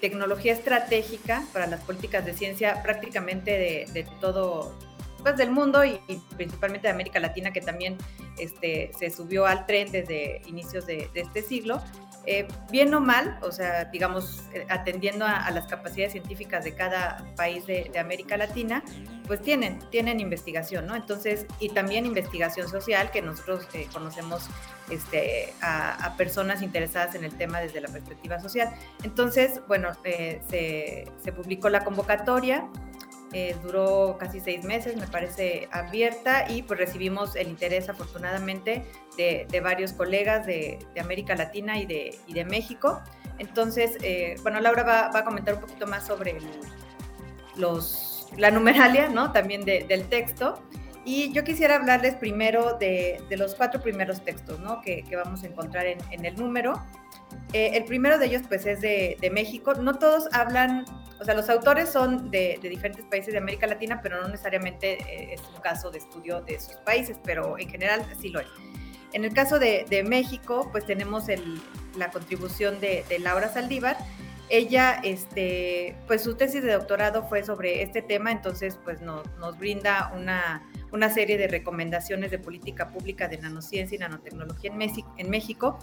tecnología 0.00 0.52
estratégica 0.52 1.42
para 1.52 1.66
las 1.66 1.80
políticas 1.80 2.24
de 2.24 2.32
ciencia 2.32 2.82
prácticamente 2.82 3.86
de, 3.92 4.06
todo, 4.20 4.74
pues 5.22 5.36
del 5.36 5.50
mundo 5.50 5.84
y, 5.84 6.00
principalmente 6.36 6.88
de 6.88 6.92
América 6.92 7.20
Latina, 7.20 7.52
que 7.52 7.60
también 7.60 7.98
este, 8.38 8.92
se 8.98 9.10
subió 9.10 9.46
al 9.46 9.66
tren 9.66 9.92
desde 9.92 10.42
inicios 10.46 10.86
de 10.86 11.10
este 11.14 11.42
siglo. 11.42 11.82
Eh, 12.26 12.46
bien 12.70 12.92
o 12.92 13.00
mal, 13.00 13.38
o 13.40 13.50
sea, 13.50 13.86
digamos, 13.86 14.42
eh, 14.52 14.66
atendiendo 14.68 15.24
a, 15.24 15.50
las 15.50 15.66
capacidades 15.66 16.12
científicas 16.12 16.64
de 16.64 16.74
cada 16.74 17.24
país 17.34 17.66
de, 17.66 17.90
América 17.98 18.36
Latina, 18.36 18.82
pues 19.26 19.40
tienen, 19.40 19.78
tienen 19.90 20.20
investigación, 20.20 20.86
¿no? 20.86 20.96
Entonces, 20.96 21.46
y 21.60 21.70
también 21.70 22.04
investigación 22.04 22.68
social, 22.68 23.10
que 23.10 23.22
nosotros 23.22 23.66
eh, 23.72 23.88
conocemos 23.92 24.48
este, 24.90 25.54
a, 25.62 26.14
personas 26.18 26.60
interesadas 26.60 27.14
en 27.14 27.24
el 27.24 27.34
tema 27.34 27.60
desde 27.60 27.80
la 27.80 27.88
perspectiva 27.88 28.38
social. 28.38 28.70
Entonces, 29.02 29.60
bueno, 29.66 29.92
se, 30.02 30.42
se 31.22 31.32
publicó 31.32 31.70
la 31.70 31.84
convocatoria, 31.84 32.68
eh, 33.32 33.56
duró 33.62 34.16
casi 34.18 34.40
seis 34.40 34.64
meses, 34.64 34.96
me 34.96 35.06
parece 35.06 35.68
abierta 35.72 36.50
y 36.50 36.62
pues 36.62 36.80
recibimos 36.80 37.36
el 37.36 37.48
interés 37.48 37.88
afortunadamente 37.88 38.84
de, 39.16 39.60
varios 39.60 39.92
colegas 39.92 40.46
de, 40.46 40.78
América 41.00 41.34
Latina 41.34 41.78
y 41.78 41.86
de, 41.86 42.18
de 42.28 42.44
México. 42.44 43.02
Entonces, 43.40 43.96
eh, 44.02 44.36
bueno, 44.42 44.60
Laura 44.60 44.82
va, 44.82 45.18
a 45.18 45.24
comentar 45.24 45.54
un 45.54 45.62
poquito 45.62 45.86
más 45.86 46.06
sobre 46.06 46.36
los, 47.56 48.28
la 48.36 48.50
numeralia, 48.50 49.08
¿no? 49.08 49.32
También 49.32 49.64
del 49.64 50.04
texto. 50.08 50.62
Y 51.06 51.32
yo 51.32 51.42
quisiera 51.42 51.76
hablarles 51.76 52.16
primero 52.16 52.76
de, 52.76 53.18
los 53.30 53.54
cuatro 53.54 53.80
primeros 53.80 54.22
textos, 54.22 54.60
¿no? 54.60 54.82
Que, 54.82 55.04
vamos 55.16 55.42
a 55.42 55.46
encontrar 55.46 55.86
en, 55.86 56.24
el 56.24 56.36
número. 56.36 56.82
Eh, 57.52 57.72
el 57.74 57.84
primero 57.84 58.18
de 58.18 58.26
ellos, 58.26 58.42
pues, 58.48 58.66
es 58.66 58.80
de, 58.80 59.16
México. 59.32 59.74
No 59.74 59.98
todos 59.98 60.28
hablan 60.32 60.84
o 61.20 61.24
sea, 61.24 61.34
los 61.34 61.50
autores 61.50 61.90
son 61.90 62.30
de, 62.30 62.58
diferentes 62.62 63.04
países 63.04 63.32
de 63.32 63.38
América 63.38 63.66
Latina, 63.66 64.00
pero 64.02 64.22
no 64.22 64.28
necesariamente 64.28 64.94
eh, 65.02 65.34
es 65.34 65.42
un 65.54 65.60
caso 65.60 65.90
de 65.90 65.98
estudio 65.98 66.40
de 66.40 66.58
sus 66.58 66.76
países, 66.76 67.18
pero 67.22 67.58
en 67.58 67.68
general 67.68 68.02
sí 68.18 68.30
lo 68.30 68.40
es. 68.40 68.46
En 69.12 69.24
el 69.24 69.34
caso 69.34 69.58
de, 69.58 70.04
México, 70.08 70.68
pues 70.72 70.86
tenemos 70.86 71.24
la 71.96 72.10
contribución 72.10 72.80
de, 72.80 73.04
Laura 73.18 73.52
Saldívar. 73.52 73.98
Ella, 74.48 75.00
este, 75.04 75.94
pues 76.06 76.22
su 76.22 76.36
tesis 76.36 76.62
de 76.62 76.72
doctorado 76.72 77.28
fue 77.28 77.44
sobre 77.44 77.82
este 77.82 78.02
tema, 78.02 78.32
entonces 78.32 78.78
pues 78.82 79.00
nos 79.02 79.58
brinda 79.58 80.12
una, 80.16 80.66
una 80.90 81.10
serie 81.10 81.36
de 81.36 81.48
recomendaciones 81.48 82.30
de 82.30 82.38
política 82.38 82.88
pública 82.88 83.28
de 83.28 83.38
nanociencia 83.38 83.96
y 83.96 83.98
nanotecnología 83.98 84.72
en 85.18 85.30
México. 85.30 85.78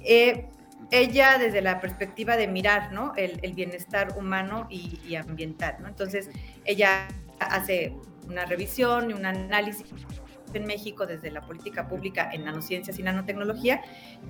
Eh, 0.00 0.48
ella 0.90 1.38
desde 1.38 1.62
la 1.62 1.80
perspectiva 1.80 2.36
de 2.36 2.48
mirar, 2.48 2.92
¿no? 2.92 3.12
El, 3.16 3.52
bienestar 3.54 4.16
humano 4.16 4.66
y, 4.70 5.14
ambiental, 5.14 5.76
¿no? 5.80 5.88
Entonces, 5.88 6.30
ella 6.64 7.08
hace 7.38 7.94
una 8.28 8.44
revisión 8.44 9.10
y 9.10 9.14
un 9.14 9.26
análisis 9.26 9.86
en 10.52 10.66
México 10.66 11.06
desde 11.06 11.30
la 11.30 11.42
política 11.42 11.88
pública 11.88 12.28
en 12.32 12.44
nanociencias 12.44 12.98
y 12.98 13.02
nanotecnología 13.02 13.82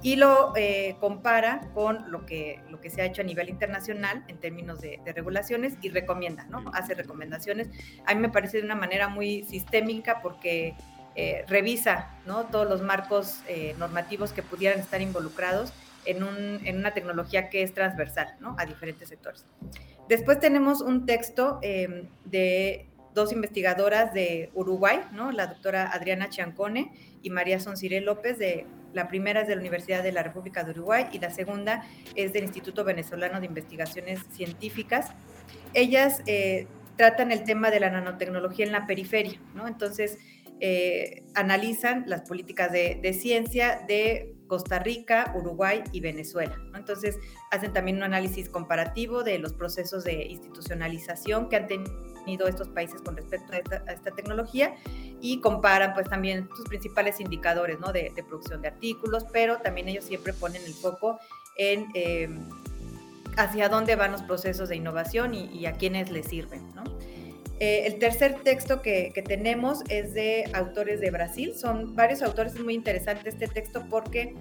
y 0.02 0.16
lo 0.16 0.52
eh, 0.56 0.96
compara 1.00 1.60
con 1.74 2.10
lo 2.10 2.26
que, 2.26 2.60
lo 2.68 2.80
que 2.80 2.90
se 2.90 3.02
ha 3.02 3.04
hecho 3.06 3.22
a 3.22 3.24
nivel 3.24 3.48
internacional 3.48 4.24
en 4.28 4.38
términos 4.38 4.80
de, 4.80 5.00
regulaciones 5.14 5.74
y 5.82 5.88
recomienda, 5.88 6.44
¿no? 6.50 6.70
Hace 6.74 6.94
recomendaciones. 6.94 7.68
A 8.06 8.14
mí 8.14 8.20
me 8.20 8.28
parece 8.28 8.58
de 8.58 8.64
una 8.64 8.76
manera 8.76 9.08
muy 9.08 9.44
sistémica 9.44 10.20
porque 10.22 10.74
eh, 11.16 11.44
revisa, 11.48 12.10
¿no? 12.26 12.44
Todos 12.44 12.68
los 12.68 12.82
marcos 12.82 13.40
eh, 13.48 13.74
normativos 13.78 14.32
que 14.32 14.42
pudieran 14.42 14.78
estar 14.78 15.00
involucrados 15.00 15.72
en, 16.04 16.22
un, 16.22 16.60
en 16.64 16.76
una 16.76 16.92
tecnología 16.92 17.48
que 17.48 17.62
es 17.62 17.74
transversal 17.74 18.36
¿no? 18.40 18.56
a 18.58 18.66
diferentes 18.66 19.08
sectores. 19.08 19.44
Después 20.08 20.40
tenemos 20.40 20.80
un 20.80 21.06
texto 21.06 21.58
em, 21.62 22.08
de 22.24 22.86
dos 23.14 23.32
investigadoras 23.32 24.12
de 24.12 24.50
Uruguay, 24.54 25.00
¿no? 25.12 25.32
la 25.32 25.46
doctora 25.46 25.90
Adriana 25.92 26.28
Chiancone 26.28 26.92
y 27.22 27.30
María 27.30 27.60
Sonciré 27.60 28.00
López, 28.00 28.38
de, 28.38 28.66
la 28.92 29.08
primera 29.08 29.42
es 29.42 29.48
de 29.48 29.54
la 29.54 29.60
Universidad 29.60 30.02
de 30.02 30.12
la 30.12 30.22
República 30.22 30.64
de 30.64 30.72
Uruguay 30.72 31.06
y 31.12 31.18
la 31.18 31.30
segunda 31.30 31.84
es 32.14 32.32
del 32.32 32.44
Instituto 32.44 32.84
Venezolano 32.84 33.40
de 33.40 33.46
Investigaciones 33.46 34.20
Científicas. 34.32 35.12
Ellas 35.74 36.22
eh, 36.26 36.66
tratan 36.96 37.32
el 37.32 37.44
tema 37.44 37.70
de 37.70 37.80
la 37.80 37.90
nanotecnología 37.90 38.66
en 38.66 38.72
la 38.72 38.86
periferia, 38.86 39.40
¿no? 39.54 39.66
entonces 39.66 40.18
eh, 40.60 41.24
analizan 41.34 42.04
las 42.06 42.22
políticas 42.22 42.70
de, 42.70 42.98
de 43.02 43.12
ciencia 43.12 43.84
de 43.88 44.34
Costa 44.50 44.80
Rica, 44.80 45.32
Uruguay 45.36 45.84
y 45.92 46.00
Venezuela. 46.00 46.58
Entonces, 46.74 47.18
hacen 47.52 47.72
también 47.72 47.98
un 47.98 48.02
análisis 48.02 48.48
comparativo 48.48 49.22
de 49.22 49.38
los 49.38 49.52
procesos 49.52 50.02
de 50.02 50.24
institucionalización 50.24 51.48
que 51.48 51.56
han 51.56 51.68
tenido 51.68 52.48
estos 52.48 52.68
países 52.68 53.00
con 53.00 53.16
respecto 53.16 53.52
a 53.52 53.92
esta, 53.92 54.10
tecnología 54.10 54.74
y 55.20 55.40
comparan 55.40 55.94
pues 55.94 56.08
también 56.08 56.48
sus 56.56 56.68
principales 56.68 57.20
indicadores 57.20 57.78
¿no? 57.78 57.92
de, 57.92 58.12
producción 58.28 58.60
de 58.60 58.68
artículos, 58.68 59.24
pero 59.32 59.58
también 59.58 59.88
ellos 59.88 60.04
siempre 60.04 60.32
ponen 60.32 60.62
el 60.64 60.74
foco 60.74 61.20
en 61.56 61.86
em, 61.94 62.40
hacia 63.36 63.68
dónde 63.68 63.94
van 63.94 64.10
los 64.10 64.22
procesos 64.22 64.68
de 64.68 64.76
innovación 64.76 65.32
y, 65.32 65.46
y 65.46 65.66
a 65.66 65.72
quiénes 65.74 66.10
les 66.10 66.26
sirven. 66.26 66.74
¿no? 66.74 66.82
Eh, 67.60 67.86
el 67.86 67.98
tercer 67.98 68.36
texto 68.42 68.80
que, 68.80 69.12
tenemos 69.26 69.82
es 69.90 70.14
de 70.14 70.50
autores 70.54 70.98
de 71.00 71.10
Brasil. 71.10 71.52
Son 71.54 71.94
varios 71.94 72.22
autores, 72.22 72.54
es 72.54 72.60
muy 72.60 72.74
interesante 72.74 73.28
este 73.28 73.48
texto 73.48 73.84
porque 73.90 74.34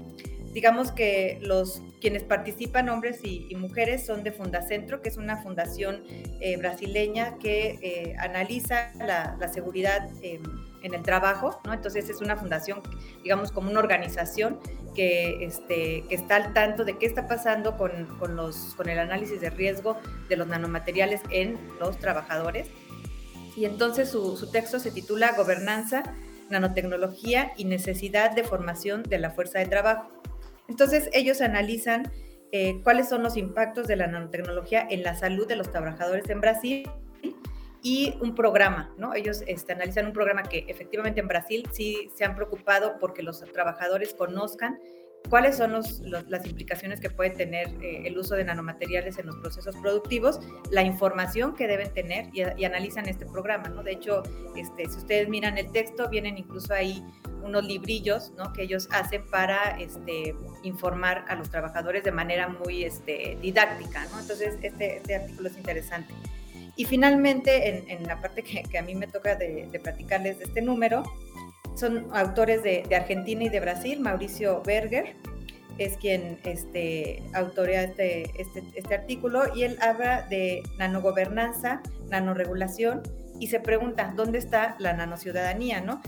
digamos 0.53 0.91
que 0.91 1.38
los 1.41 1.82
quienes 1.99 2.24
participan, 2.24 2.88
hombres 2.88 3.20
y, 3.24 3.53
mujeres, 3.55 4.05
son 4.05 4.24
de 4.24 4.32
Fundacentro, 4.32 5.01
que 5.01 5.09
es 5.09 5.17
una 5.17 5.43
fundación 5.43 6.01
eh, 6.39 6.55
brasileña 6.55 7.38
que 7.39 7.78
eh, 7.82 8.15
analiza 8.20 8.93
la, 8.97 9.38
seguridad 9.53 10.09
em, 10.22 10.41
en 10.82 10.93
el 10.93 11.03
trabajo. 11.03 11.59
Entonces 11.70 12.09
es 12.09 12.22
una 12.22 12.38
fundación, 12.38 12.82
digamos, 13.22 13.51
como 13.51 13.70
una 13.70 13.82
organización 13.82 14.59
que, 14.95 15.43
este, 15.43 16.05
está 16.09 16.38
al 16.38 16.53
tanto 16.53 16.86
de 16.86 16.97
qué 16.97 17.05
está 17.05 17.28
pasando 17.28 17.76
con 17.76 18.89
el 18.89 18.99
análisis 18.99 19.41
de 19.41 19.49
riesgo 19.49 19.97
de 20.30 20.38
los 20.38 20.47
nanomateriales 20.47 21.20
en 21.30 21.59
los 21.82 21.99
trabajadores 21.99 22.70
y 23.56 23.66
entonces 23.66 24.10
su, 24.10 24.50
texto 24.52 24.80
se 24.80 24.91
titula 24.91 25.34
Gobernanza, 25.36 26.04
Nanotecnología 26.50 27.54
y 27.58 27.66
Necesidad 27.66 28.32
de 28.32 28.43
Formación 28.43 29.04
de 29.04 29.20
la 29.20 29.32
Fuerza 29.32 29.60
de 29.60 29.66
Trabajo. 29.66 30.10
Entonces 30.68 31.10
ellos 31.14 31.41
analizan 31.41 32.12
eh, 32.52 32.82
cuáles 32.84 33.10
son 33.10 33.24
los 33.24 33.38
impactos 33.38 33.88
de 33.88 33.95
la 33.95 34.08
nanotecnología 34.08 34.88
en 34.89 35.04
la 35.04 35.16
salud 35.16 35.47
de 35.47 35.56
los 35.56 35.72
trabajadores 35.72 36.30
en 36.30 36.41
Brasil 36.41 36.89
y 37.82 38.16
un 38.22 38.36
programa, 38.36 38.93
¿no? 38.97 39.14
Ellos 39.14 39.43
este, 39.47 39.74
analizan 39.74 40.08
un 40.08 40.14
programa 40.14 40.43
que 40.43 40.66
efectivamente 40.68 41.20
en 41.20 41.28
Brasil 41.28 41.68
sí 41.72 42.10
se 42.16 42.26
han 42.26 42.36
preocupado 42.36 42.97
porque 43.00 43.24
los 43.24 43.41
trabajadores 43.54 44.14
conozcan 44.14 44.80
cuáles 45.28 45.57
son 45.57 45.74
las 45.74 46.45
implicaciones 46.45 46.99
que 46.99 47.09
puede 47.09 47.32
tener 47.32 47.67
eh, 47.82 48.03
el 48.05 48.17
uso 48.17 48.36
de 48.36 48.43
nanomateriales 48.43 49.17
en 49.20 49.28
los 49.28 49.36
procesos 49.38 49.76
productivos, 49.78 50.39
la 50.72 50.84
información 50.84 51.55
que 51.55 51.67
deben 51.67 51.93
tener 51.93 52.30
y, 52.34 52.63
analizan 52.63 53.07
este 53.07 53.26
programa, 53.26 53.70
¿no? 53.70 53.84
De 53.84 53.91
hecho, 53.91 54.24
este, 54.55 54.86
si 54.86 54.97
ustedes 54.97 55.30
miran 55.30 55.57
el 55.57 55.72
texto, 55.72 56.09
vienen 56.09 56.38
incluso 56.38 56.74
ahí 56.74 57.03
unos 57.43 57.65
librillos, 57.65 58.32
¿no? 58.38 58.53
Que 58.53 58.63
ellos 58.63 58.88
hacen 58.91 59.24
para 59.30 59.78
este, 59.80 60.36
informar 60.63 61.26
a 61.28 61.36
los 61.36 61.49
trabajadores 61.49 62.03
de 62.03 62.11
manera 62.11 62.47
muy 62.47 62.84
este, 62.84 63.38
didáctica, 63.41 64.05
¿no? 64.11 64.20
Entonces, 64.20 64.57
este, 64.61 64.97
este 64.97 65.15
artículo 65.15 65.49
es 65.49 65.57
interesante. 65.57 66.13
Y 66.76 66.86
finalmente, 66.86 67.84
en, 67.91 68.03
la 68.03 68.22
parte 68.22 68.41
que, 68.41 68.78
a 68.78 68.82
mí 68.82 68.95
me 68.95 69.07
toca 69.07 69.36
de, 69.36 69.67
de 69.70 69.80
platicarles 69.80 70.39
de 70.39 70.45
este 70.45 70.61
número, 70.61 71.03
son 71.80 72.07
autores 72.13 72.61
de, 72.63 72.84
Argentina 72.95 73.43
y 73.43 73.49
de 73.49 73.59
Brasil, 73.59 73.99
Mauricio 73.99 74.61
Berger 74.63 75.15
es 75.77 75.95
quien 75.95 76.38
este, 76.43 77.23
autorea 77.34 77.84
este, 77.84 78.23
este, 78.39 78.63
este, 78.75 78.95
artículo 78.95 79.55
y 79.55 79.63
él 79.63 79.77
habla 79.82 80.23
de 80.23 80.61
nanogobernanza, 80.77 81.82
nanoregulación 82.09 83.01
y 83.39 83.47
se 83.47 83.61
pregunta, 83.61 84.13
¿dónde 84.13 84.39
está 84.39 84.75
la 84.80 84.91
nanociudadanía? 84.91 85.80
¿no? 85.80 86.01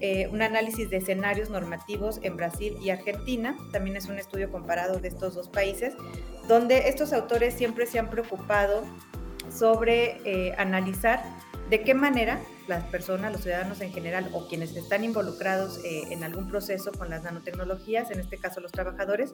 Eh, 0.00 0.28
un 0.28 0.40
análisis 0.40 0.88
de 0.88 0.96
escenarios 0.96 1.50
normativos 1.50 2.20
en 2.22 2.36
Brasil 2.36 2.76
y 2.80 2.88
Argentina, 2.88 3.54
también 3.70 3.96
es 3.96 4.06
un 4.06 4.16
estudio 4.16 4.50
comparado 4.50 4.98
de 4.98 5.08
estos 5.08 5.34
dos 5.34 5.48
países, 5.48 5.92
donde 6.46 6.88
estos 6.88 7.12
autores 7.12 7.52
siempre 7.52 7.84
se 7.84 7.98
han 7.98 8.08
preocupado 8.08 8.84
sobre 9.52 10.20
eh, 10.24 10.54
analizar 10.56 11.22
de 11.68 11.82
qué 11.82 11.92
manera 11.92 12.38
las 12.68 12.84
personas, 12.84 13.32
los 13.32 13.42
ciudadanos 13.42 13.80
en 13.80 13.92
general 13.92 14.30
o 14.32 14.46
quienes 14.46 14.76
están 14.76 15.04
involucrados 15.04 15.82
eh, 15.84 16.02
en 16.10 16.22
algún 16.22 16.48
proceso 16.48 16.92
con 16.92 17.10
las 17.10 17.22
nanotecnologías, 17.24 18.10
en 18.10 18.20
este 18.20 18.38
caso 18.38 18.60
los 18.60 18.72
trabajadores, 18.72 19.32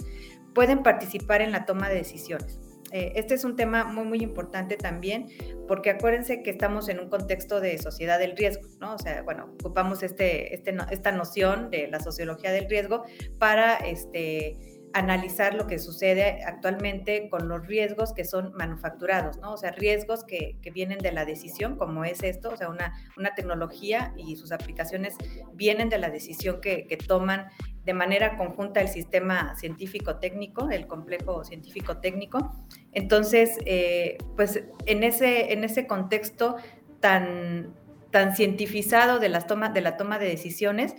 pueden 0.55 0.82
participar 0.82 1.43
en 1.43 1.53
la 1.53 1.66
toma 1.66 1.89
de 1.89 1.97
decisiones. 1.97 2.61
Eh, 2.93 3.12
este 3.16 3.35
es 3.35 3.45
un 3.45 3.57
tema 3.57 3.82
muy, 3.82 4.05
muy 4.05 4.22
importante 4.22 4.76
también, 4.76 5.26
porque 5.66 5.91
acuérdense 5.91 6.43
que 6.45 6.51
estamos 6.51 6.89
en 6.89 7.01
un 7.01 7.09
contexto 7.09 7.61
de 7.61 7.76
sociedad 7.78 8.20
del 8.20 8.37
riesgo, 8.37 8.68
¿no? 8.80 8.95
O 8.95 8.99
sea, 8.99 9.22
bueno, 9.22 9.51
ocupamos 9.61 10.05
este, 10.05 10.55
este, 10.55 10.76
esta 10.93 11.11
noción 11.11 11.70
de 11.70 11.89
la 11.89 11.99
sociología 11.99 12.53
del 12.53 12.68
riesgo 12.68 13.03
para 13.41 13.74
este, 13.74 14.74
analizar 14.95 15.55
lo 15.55 15.66
que 15.66 15.80
sucede 15.80 16.45
actualmente 16.45 17.28
con 17.28 17.49
los 17.49 17.66
riesgos 17.66 18.12
que 18.12 18.24
son 18.24 18.53
manufacturados, 18.55 19.38
¿no? 19.38 19.53
O 19.53 19.57
sea, 19.57 19.72
riesgos 19.72 20.22
que, 20.22 20.57
vienen 20.72 20.99
de 20.99 21.12
la 21.12 21.24
decisión, 21.24 21.76
como 21.76 22.05
es 22.05 22.22
esto, 22.22 22.51
o 22.51 22.57
sea, 22.57 22.68
una, 22.68 22.95
una 23.16 23.34
tecnología 23.34 24.12
y 24.16 24.36
sus 24.36 24.51
aplicaciones 24.53 25.14
vienen 25.53 25.88
de 25.88 25.99
la 25.99 26.11
decisión 26.11 26.61
que, 26.61 26.86
toman 27.09 27.49
de 27.84 27.92
manera 27.92 28.36
conjunta 28.36 28.80
el 28.80 28.88
sistema 28.88 29.57
científico-técnico, 29.57 30.70
el 30.70 30.86
complejo 30.86 31.45
científico-técnico. 31.45 32.55
Entonces, 32.92 33.59
eh, 33.66 34.16
pues 34.36 34.62
en 34.86 35.03
ese, 35.03 35.53
en 35.53 35.64
ese 35.64 35.86
contexto 35.88 36.57
tan, 37.01 37.74
tan 38.11 38.36
cientifizado 38.36 39.18
de, 39.18 39.28
las 39.28 39.49
toma, 39.49 39.70
de 39.70 39.80
la 39.80 39.97
toma 39.97 40.18
de 40.20 40.26
decisiones, 40.26 40.95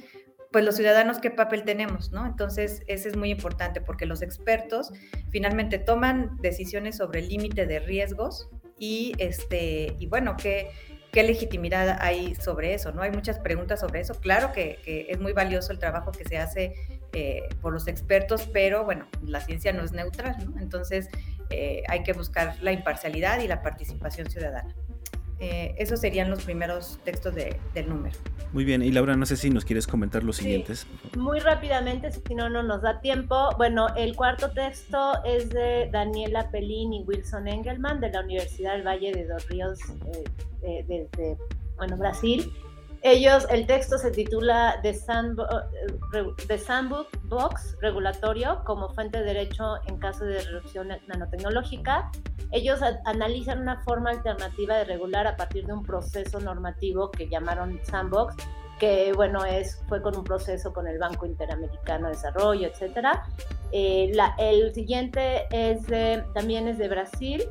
pues 0.55 0.63
los 0.63 0.77
ciudadanos 0.77 1.19
qué 1.19 1.31
papel 1.31 1.65
tenemos, 1.65 2.13
¿no? 2.13 2.25
Entonces, 2.25 2.81
ese 2.87 3.09
es 3.09 3.17
muy 3.17 3.29
importante 3.29 3.81
porque 3.81 4.05
los 4.05 4.21
expertos 4.21 4.93
finalmente 5.29 5.79
toman 5.79 6.37
decisiones 6.37 6.95
sobre 6.95 7.19
el 7.19 7.27
límite 7.27 7.65
de 7.65 7.81
riesgos 7.81 8.47
y, 8.79 9.11
este, 9.17 9.97
y 9.99 10.05
bueno, 10.07 10.37
¿qué, 10.41 10.69
qué 11.11 11.23
legitimidad 11.23 11.97
hay 11.99 12.35
sobre 12.35 12.73
eso, 12.73 12.93
¿no? 12.93 13.01
Hay 13.01 13.11
muchas 13.11 13.37
preguntas 13.39 13.81
sobre 13.81 13.99
eso. 13.99 14.13
Claro 14.21 14.53
que, 14.53 14.79
es 15.09 15.19
muy 15.19 15.33
valioso 15.33 15.73
el 15.73 15.79
trabajo 15.79 16.13
que 16.13 16.23
se 16.23 16.37
hace 16.37 16.73
eh, 17.11 17.41
por 17.59 17.73
los 17.73 17.89
expertos, 17.89 18.47
pero 18.53 18.85
bueno, 18.85 19.09
la 19.25 19.41
ciencia 19.41 19.73
no 19.73 19.83
es 19.83 19.91
neutral, 19.91 20.37
¿no? 20.45 20.57
Entonces, 20.61 21.09
eh, 21.49 21.83
hay 21.89 22.03
que 22.03 22.13
buscar 22.13 22.55
la 22.61 22.71
imparcialidad 22.71 23.41
y 23.41 23.49
la 23.49 23.61
participación 23.61 24.29
ciudadana. 24.29 24.73
Eh, 25.39 25.75
esos 25.77 25.99
serían 25.99 26.29
los 26.29 26.43
primeros 26.43 26.99
textos 27.03 27.35
del 27.35 27.89
número. 27.89 28.15
Muy 28.53 28.63
bien, 28.63 28.81
y 28.81 28.91
Laura, 28.91 29.17
no 29.17 29.25
sé 29.25 29.35
si 29.35 29.49
nos 29.49 29.65
quieres 29.65 29.85
comentar 29.85 30.23
los 30.23 30.37
siguientes. 30.37 30.87
Muy 31.17 31.39
rápidamente, 31.39 32.09
si 32.11 32.35
no, 32.35 32.49
no 32.49 32.63
nos 32.63 32.81
da 32.81 33.01
tiempo. 33.01 33.49
Bueno, 33.57 33.87
el 33.97 34.15
cuarto 34.15 34.51
texto 34.51 35.13
es 35.25 35.49
de 35.49 35.89
Daniela 35.91 36.49
Pelín 36.51 36.93
y 36.93 37.03
Wilson 37.03 37.49
Engelman 37.49 37.99
de 37.99 38.11
la 38.11 38.21
Universidad 38.21 38.73
del 38.73 38.87
Valle 38.87 39.11
de 39.11 39.27
Dos 39.27 39.45
Ríos, 39.49 39.79
eh, 40.63 40.85
de, 40.87 41.37
bueno, 41.75 41.97
Brasil. 41.97 42.49
Ellos, 43.01 43.45
el 43.51 43.67
texto 43.67 43.97
se 43.97 44.09
titula 44.11 44.79
The, 44.81 44.93
Sandbox 46.57 47.77
Regulatorio 47.81 48.63
como 48.65 48.89
fuente 48.89 49.19
de 49.19 49.25
derecho 49.25 49.75
en 49.85 49.97
caso 49.97 50.23
de 50.23 50.41
reducción 50.41 50.87
nanotecnológica. 51.07 52.09
Ellos 52.55 52.79
analizan 53.03 53.59
una 53.59 53.81
forma 53.83 54.11
alternativa 54.11 54.77
de 54.77 54.85
regular 54.85 55.27
a 55.27 55.35
partir 55.35 55.65
de 55.65 55.73
un 55.73 55.83
proceso 55.83 56.39
normativo 56.39 57.11
que 57.11 57.27
llamaron 57.27 57.81
Sandbox, 57.83 58.37
que 58.79 59.11
bueno, 59.13 59.43
es, 59.43 59.83
fue 59.89 60.01
con 60.01 60.15
un 60.15 60.23
proceso 60.23 60.71
con 60.71 60.87
el 60.87 60.97
Banco 60.97 61.25
Interamericano 61.25 62.07
de 62.07 62.13
Desarrollo, 62.13 62.69
etc. 62.69 63.07
Eh, 63.73 64.09
el 64.37 64.73
siguiente 64.73 65.47
es 65.51 65.85
de, 65.87 66.23
también 66.33 66.69
es 66.69 66.77
de 66.77 66.87
Brasil, 66.87 67.43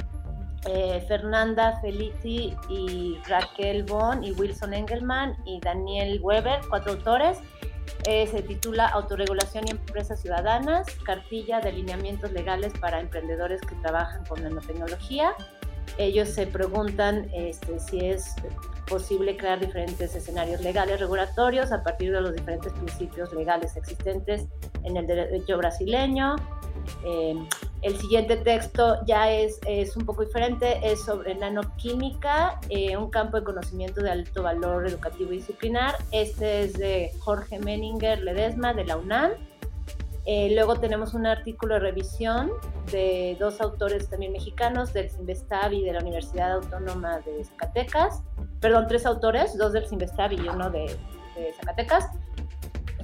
eh, 0.66 1.04
Fernanda 1.06 1.78
Felici 1.82 2.56
y 2.70 3.18
Raquel 3.28 3.82
Bon 3.82 4.24
y 4.24 4.32
Wilson 4.32 4.72
Engelman 4.72 5.36
y 5.44 5.60
Daniel 5.60 6.18
Weber, 6.22 6.60
cuatro 6.70 6.92
autores. 6.92 7.40
Eh, 8.06 8.26
se 8.26 8.42
titula 8.42 8.86
Autorregulación 8.88 9.66
y 9.66 9.70
Empresas 9.70 10.20
Ciudadanas, 10.20 10.86
cartilla 11.06 11.60
de 11.60 11.72
lineamientos 11.72 12.32
legales 12.32 12.72
para 12.78 13.00
emprendedores 13.00 13.62
que 13.62 13.74
trabajan 13.76 14.26
con 14.26 14.42
nanotecnología. 14.42 15.32
Ellos 15.96 16.28
se 16.28 16.46
preguntan 16.46 17.30
este, 17.32 17.78
si 17.78 18.04
es 18.04 18.34
posible 18.86 19.38
crear 19.38 19.58
diferentes 19.58 20.14
escenarios 20.14 20.60
legales 20.60 21.00
regulatorios 21.00 21.72
a 21.72 21.82
partir 21.82 22.12
de 22.12 22.20
los 22.20 22.34
diferentes 22.34 22.72
principios 22.74 23.32
legales 23.32 23.74
existentes 23.76 24.48
en 24.82 24.98
el 24.98 25.06
derecho 25.06 25.56
brasileño. 25.56 26.36
Eh, 27.04 27.34
el 27.82 27.98
siguiente 27.98 28.36
texto 28.38 29.04
ya 29.06 29.30
es, 29.30 29.60
es 29.66 29.94
un 29.94 30.06
poco 30.06 30.24
diferente, 30.24 30.80
es 30.82 31.04
sobre 31.04 31.34
nanoquímica, 31.34 32.58
eh, 32.70 32.96
un 32.96 33.10
campo 33.10 33.38
de 33.38 33.44
conocimiento 33.44 34.02
de 34.02 34.10
alto 34.10 34.42
valor 34.42 34.86
educativo 34.86 35.32
y 35.32 35.36
disciplinar. 35.36 35.94
Este 36.10 36.62
es 36.62 36.72
de 36.74 37.12
Jorge 37.20 37.58
Menninger 37.58 38.22
Ledesma 38.22 38.72
de 38.72 38.84
la 38.84 38.96
UNAM. 38.96 39.32
Eh, 40.24 40.54
luego 40.54 40.76
tenemos 40.76 41.12
un 41.12 41.26
artículo 41.26 41.74
de 41.74 41.80
revisión 41.80 42.50
de 42.90 43.36
dos 43.38 43.60
autores 43.60 44.08
también 44.08 44.32
mexicanos, 44.32 44.94
del 44.94 45.10
CIMBESTAB 45.10 45.72
y 45.74 45.84
de 45.84 45.92
la 45.92 46.00
Universidad 46.00 46.52
Autónoma 46.52 47.18
de 47.20 47.44
Zacatecas. 47.44 48.22
Perdón, 48.60 48.86
tres 48.88 49.04
autores, 49.04 49.58
dos 49.58 49.74
del 49.74 49.86
CIMBESTAB 49.86 50.32
y 50.32 50.48
uno 50.48 50.70
de, 50.70 50.86
de 51.36 51.52
Zacatecas. 51.52 52.08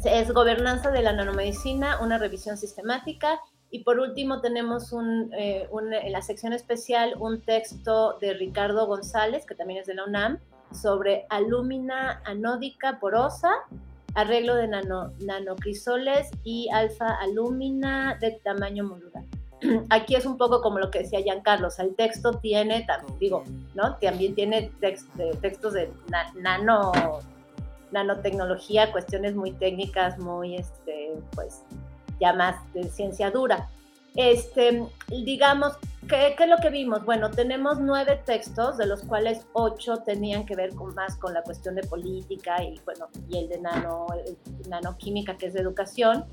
Es 0.02 0.32
Gobernanza 0.32 0.90
de 0.90 1.02
la 1.02 1.12
Nanomedicina, 1.12 2.00
una 2.00 2.16
revisión 2.16 2.56
sistemática 2.56 3.38
y 3.70 3.84
por 3.84 4.00
último 4.00 4.40
tenemos 4.40 4.92
eh, 5.38 5.68
un, 5.70 5.92
en 5.92 6.12
la 6.12 6.22
sección 6.22 6.52
especial 6.52 7.14
un 7.18 7.40
texto 7.40 8.18
de 8.20 8.34
Ricardo 8.34 8.86
González, 8.86 9.46
que 9.46 9.54
también 9.54 9.80
es 9.80 9.86
de 9.86 9.94
la 9.94 10.04
UNAM, 10.04 10.38
sobre 10.72 11.26
alúmina 11.30 12.20
anódica 12.24 12.98
porosa, 12.98 13.50
arreglo 14.14 14.56
de 14.56 14.68
nano, 14.68 15.12
nanocrisoles 15.20 16.30
y 16.42 16.68
alfa 16.72 17.16
alúmina 17.20 18.16
de 18.20 18.32
tamaño 18.42 18.84
modular. 18.84 19.24
Aquí 19.90 20.16
es 20.16 20.26
un 20.26 20.36
poco 20.36 20.62
como 20.62 20.78
lo 20.78 20.90
que 20.90 21.00
decía 21.00 21.20
Giancarlo, 21.20 21.68
el 21.78 21.94
texto 21.94 22.38
tiene, 22.38 22.86
digo, 23.20 23.44
¿no? 23.74 23.96
También 23.96 24.34
tiene 24.34 24.72
textos 24.80 25.74
de 25.74 25.92
nano, 26.34 26.92
nanotecnología, 27.92 28.90
cuestiones 28.90 29.34
muy 29.34 29.52
técnicas, 29.52 30.18
muy, 30.18 30.56
este, 30.56 31.12
pues, 31.34 31.62
ya 32.20 32.32
más 32.32 32.56
de 32.72 32.84
ciencia 32.84 33.30
dura. 33.30 33.68
Este, 34.16 34.84
digamos, 35.08 35.74
¿qué, 36.08 36.34
¿qué, 36.36 36.44
es 36.44 36.50
lo 36.50 36.56
que 36.56 36.70
vimos? 36.70 37.04
Bueno, 37.04 37.30
tenemos 37.30 37.78
nueve 37.78 38.20
textos, 38.24 38.76
de 38.76 38.86
los 38.86 39.02
cuales 39.02 39.46
ocho 39.52 39.98
tenían 39.98 40.46
que 40.46 40.56
ver 40.56 40.74
con, 40.74 40.94
más 40.94 41.16
con 41.16 41.32
la 41.32 41.42
cuestión 41.42 41.76
de 41.76 41.82
política 41.84 42.62
y, 42.62 42.80
bueno, 42.84 43.08
y 43.28 43.38
el 43.38 43.48
de 43.48 43.60
nano, 43.60 44.06
nanoquímica, 44.68 45.36
que 45.36 45.46
es 45.46 45.54
de 45.54 45.60
educación. 45.60 46.24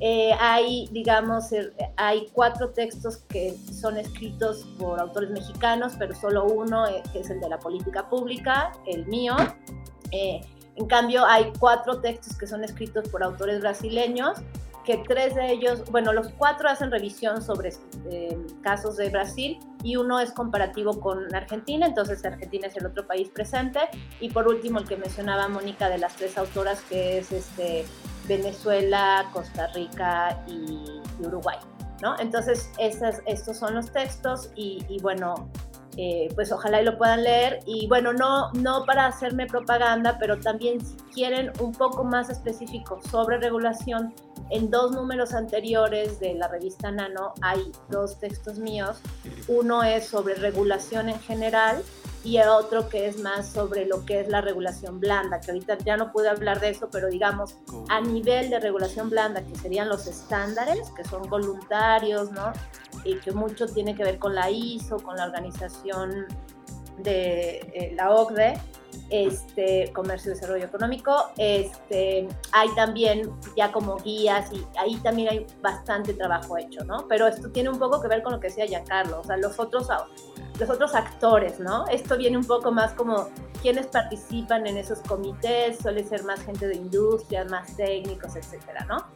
Eh, 0.00 0.32
hay, 0.38 0.88
digamos, 0.90 1.52
er, 1.52 1.72
hay 1.96 2.28
cuatro 2.32 2.70
textos 2.70 3.18
que 3.28 3.56
son 3.72 3.96
escritos 3.98 4.66
por 4.78 5.00
autores 5.00 5.30
mexicanos, 5.30 5.94
pero 5.98 6.14
solo 6.14 6.44
uno, 6.44 6.86
eh, 6.86 7.02
que 7.12 7.20
es 7.20 7.30
el 7.30 7.40
de 7.40 7.48
la 7.48 7.58
política 7.58 8.08
pública, 8.08 8.72
el 8.86 9.06
mío. 9.06 9.36
Eh, 10.10 10.40
en 10.76 10.86
cambio, 10.86 11.24
hay 11.26 11.52
cuatro 11.58 12.00
textos 12.00 12.36
que 12.36 12.46
son 12.46 12.64
escritos 12.64 13.08
por 13.08 13.22
autores 13.22 13.60
brasileños 13.60 14.38
que 14.84 14.98
tres 14.98 15.34
de 15.34 15.52
ellos, 15.52 15.84
bueno, 15.90 16.12
los 16.12 16.28
cuatro 16.30 16.68
hacen 16.68 16.90
revisión 16.90 17.42
sobre 17.42 17.72
eh, 18.10 18.38
casos 18.62 18.96
de 18.96 19.10
Brasil 19.10 19.58
y 19.82 19.96
uno 19.96 20.20
es 20.20 20.32
comparativo 20.32 21.00
con 21.00 21.34
Argentina, 21.34 21.86
entonces 21.86 22.24
Argentina 22.24 22.66
es 22.66 22.76
el 22.76 22.86
otro 22.86 23.06
país 23.06 23.28
presente. 23.28 23.80
Y 24.20 24.30
por 24.30 24.48
último, 24.48 24.78
el 24.78 24.86
que 24.86 24.96
mencionaba 24.96 25.48
Mónica 25.48 25.88
de 25.88 25.98
las 25.98 26.16
tres 26.16 26.38
autoras, 26.38 26.80
que 26.82 27.18
es 27.18 27.32
este, 27.32 27.84
Venezuela, 28.26 29.28
Costa 29.32 29.68
Rica 29.68 30.42
y, 30.46 31.00
Uruguay. 31.24 31.58
¿no? 32.00 32.18
Entonces, 32.18 32.70
estos 32.78 33.56
son 33.56 33.74
los 33.74 33.92
textos 33.92 34.50
y, 34.56 34.98
bueno, 35.02 35.48
eh, 35.96 36.28
pues 36.34 36.52
ojalá 36.52 36.80
y 36.80 36.84
lo 36.84 36.96
puedan 36.98 37.22
leer. 37.22 37.60
Y 37.66 37.86
bueno, 37.86 38.12
no, 38.12 38.50
no 38.52 38.84
para 38.84 39.06
hacerme 39.06 39.46
propaganda, 39.46 40.16
pero 40.18 40.38
también 40.38 40.84
si 40.84 40.96
quieren 41.14 41.52
un 41.60 41.72
poco 41.72 42.04
más 42.04 42.30
específico 42.30 43.00
sobre 43.10 43.38
regulación, 43.38 44.14
en 44.50 44.70
dos 44.70 44.92
números 44.92 45.32
anteriores 45.32 46.20
de 46.20 46.34
la 46.34 46.48
revista 46.48 46.90
Nano 46.90 47.32
hay 47.40 47.72
dos 47.88 48.18
textos 48.18 48.58
míos. 48.58 49.00
Uno 49.48 49.82
es 49.82 50.06
sobre 50.06 50.34
regulación 50.34 51.08
en 51.08 51.18
general 51.20 51.82
y 52.24 52.36
el 52.36 52.48
otro 52.48 52.88
que 52.88 53.06
es 53.06 53.18
más 53.18 53.48
sobre 53.48 53.86
lo 53.86 54.04
que 54.04 54.20
es 54.20 54.28
la 54.28 54.40
regulación 54.40 55.00
blanda, 55.00 55.40
que 55.40 55.50
ahorita 55.50 55.78
ya 55.78 55.96
no 55.96 56.12
pude 56.12 56.28
hablar 56.28 56.60
de 56.60 56.70
eso, 56.70 56.88
pero 56.90 57.08
digamos 57.08 57.56
a 57.88 58.00
nivel 58.00 58.50
de 58.50 58.60
regulación 58.60 59.10
blanda, 59.10 59.42
que 59.44 59.56
serían 59.56 59.88
los 59.88 60.06
estándares, 60.06 60.90
que 60.90 61.04
son 61.04 61.22
voluntarios, 61.28 62.30
¿no? 62.30 62.52
Y 63.04 63.16
que 63.16 63.32
mucho 63.32 63.66
tiene 63.66 63.94
que 63.96 64.04
ver 64.04 64.18
con 64.18 64.34
la 64.34 64.50
ISO, 64.50 64.98
con 64.98 65.16
la 65.16 65.24
organización 65.24 66.26
de 66.98 67.58
eh, 67.74 67.92
la 67.96 68.10
OCDE, 68.10 68.60
este, 69.10 69.92
Comercio 69.92 70.30
y 70.30 70.34
Desarrollo 70.34 70.64
Económico. 70.64 71.30
Este, 71.36 72.28
hay 72.52 72.74
también 72.74 73.30
ya 73.56 73.72
como 73.72 73.96
guías 73.96 74.52
y 74.52 74.64
ahí 74.78 74.96
también 74.96 75.28
hay 75.28 75.46
bastante 75.60 76.14
trabajo 76.14 76.56
hecho, 76.58 76.84
¿no? 76.84 77.06
Pero 77.08 77.26
esto 77.26 77.50
tiene 77.50 77.70
un 77.70 77.78
poco 77.78 78.00
que 78.00 78.08
ver 78.08 78.22
con 78.22 78.32
lo 78.32 78.40
que 78.40 78.48
decía 78.48 78.66
Giancarlo, 78.66 79.20
o 79.20 79.24
sea, 79.24 79.36
los 79.36 79.58
otros, 79.58 79.88
los 80.58 80.70
otros 80.70 80.94
actores, 80.94 81.60
¿no? 81.60 81.86
Esto 81.88 82.16
viene 82.16 82.36
un 82.36 82.44
poco 82.44 82.72
más 82.72 82.92
como 82.92 83.28
quienes 83.60 83.86
participan 83.86 84.66
en 84.66 84.76
esos 84.76 85.00
comités, 85.00 85.78
suele 85.78 86.04
ser 86.04 86.24
más 86.24 86.40
gente 86.42 86.66
de 86.66 86.74
industria, 86.74 87.44
más 87.44 87.76
técnicos, 87.76 88.36
etcétera, 88.36 88.84
¿no? 88.86 89.06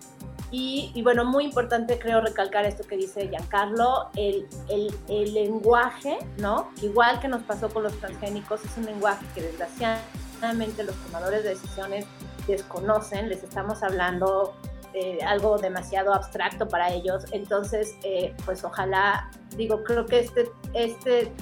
Y, 0.52 1.02
bueno, 1.02 1.24
muy 1.24 1.44
importante 1.44 1.98
creo 1.98 2.20
recalcar 2.20 2.64
esto 2.66 2.84
que 2.84 2.96
dice 2.96 3.28
Giancarlo, 3.28 4.10
el, 4.14 4.46
el, 4.68 4.94
el, 5.08 5.34
lenguaje, 5.34 6.18
¿no? 6.38 6.70
Igual 6.80 7.18
que 7.20 7.26
nos 7.26 7.42
pasó 7.42 7.68
con 7.68 7.82
los 7.82 7.92
transgénicos, 7.98 8.64
es 8.64 8.76
un 8.76 8.86
lenguaje 8.86 9.26
que 9.34 9.42
desgraciadamente 9.42 10.84
los 10.84 10.94
tomadores 10.96 11.42
de 11.42 11.50
decisiones 11.50 12.06
desconocen, 12.46 13.28
les 13.28 13.42
estamos 13.42 13.82
hablando 13.82 14.54
de 14.96 15.22
algo 15.22 15.58
demasiado 15.58 16.14
abstracto 16.14 16.66
para 16.66 16.90
ellos, 16.90 17.24
entonces, 17.32 17.94
eh, 18.02 18.34
pues 18.44 18.64
ojalá, 18.64 19.30
digo, 19.56 19.82
creo 19.84 20.06
que 20.06 20.20
este, 20.20 20.50
este 20.74 21.32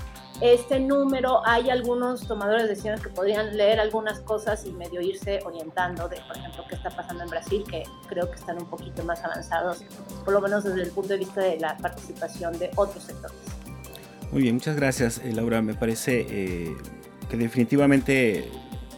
este 0.40 0.80
número, 0.80 1.46
hay 1.46 1.70
algunos 1.70 2.26
tomadores 2.26 2.64
de 2.64 2.70
decisiones 2.70 3.00
que 3.00 3.08
podrían 3.08 3.56
leer 3.56 3.78
algunas 3.78 4.18
cosas 4.20 4.66
y 4.66 4.72
medio 4.72 5.00
irse 5.00 5.38
orientando 5.44 6.08
de, 6.08 6.16
por 6.26 6.36
ejemplo, 6.36 6.64
qué 6.68 6.74
está 6.74 6.90
pasando 6.90 7.22
en 7.22 7.30
Brasil, 7.30 7.64
que 7.70 7.84
creo 8.08 8.28
que 8.28 8.36
están 8.36 8.58
un 8.58 8.68
poquito 8.68 9.04
más 9.04 9.22
avanzados, 9.22 9.84
por 10.24 10.34
lo 10.34 10.40
menos 10.40 10.64
desde 10.64 10.82
el 10.82 10.90
punto 10.90 11.10
de 11.10 11.18
vista 11.18 11.40
de 11.40 11.60
la 11.60 11.76
participación 11.76 12.58
de 12.58 12.70
otros 12.74 13.04
sectores. 13.04 13.36
Muy 14.32 14.42
bien, 14.42 14.56
muchas 14.56 14.74
gracias, 14.74 15.18
eh, 15.18 15.32
Laura. 15.32 15.62
Me 15.62 15.74
parece 15.74 16.26
eh, 16.28 16.76
que 17.30 17.36
definitivamente 17.36 18.50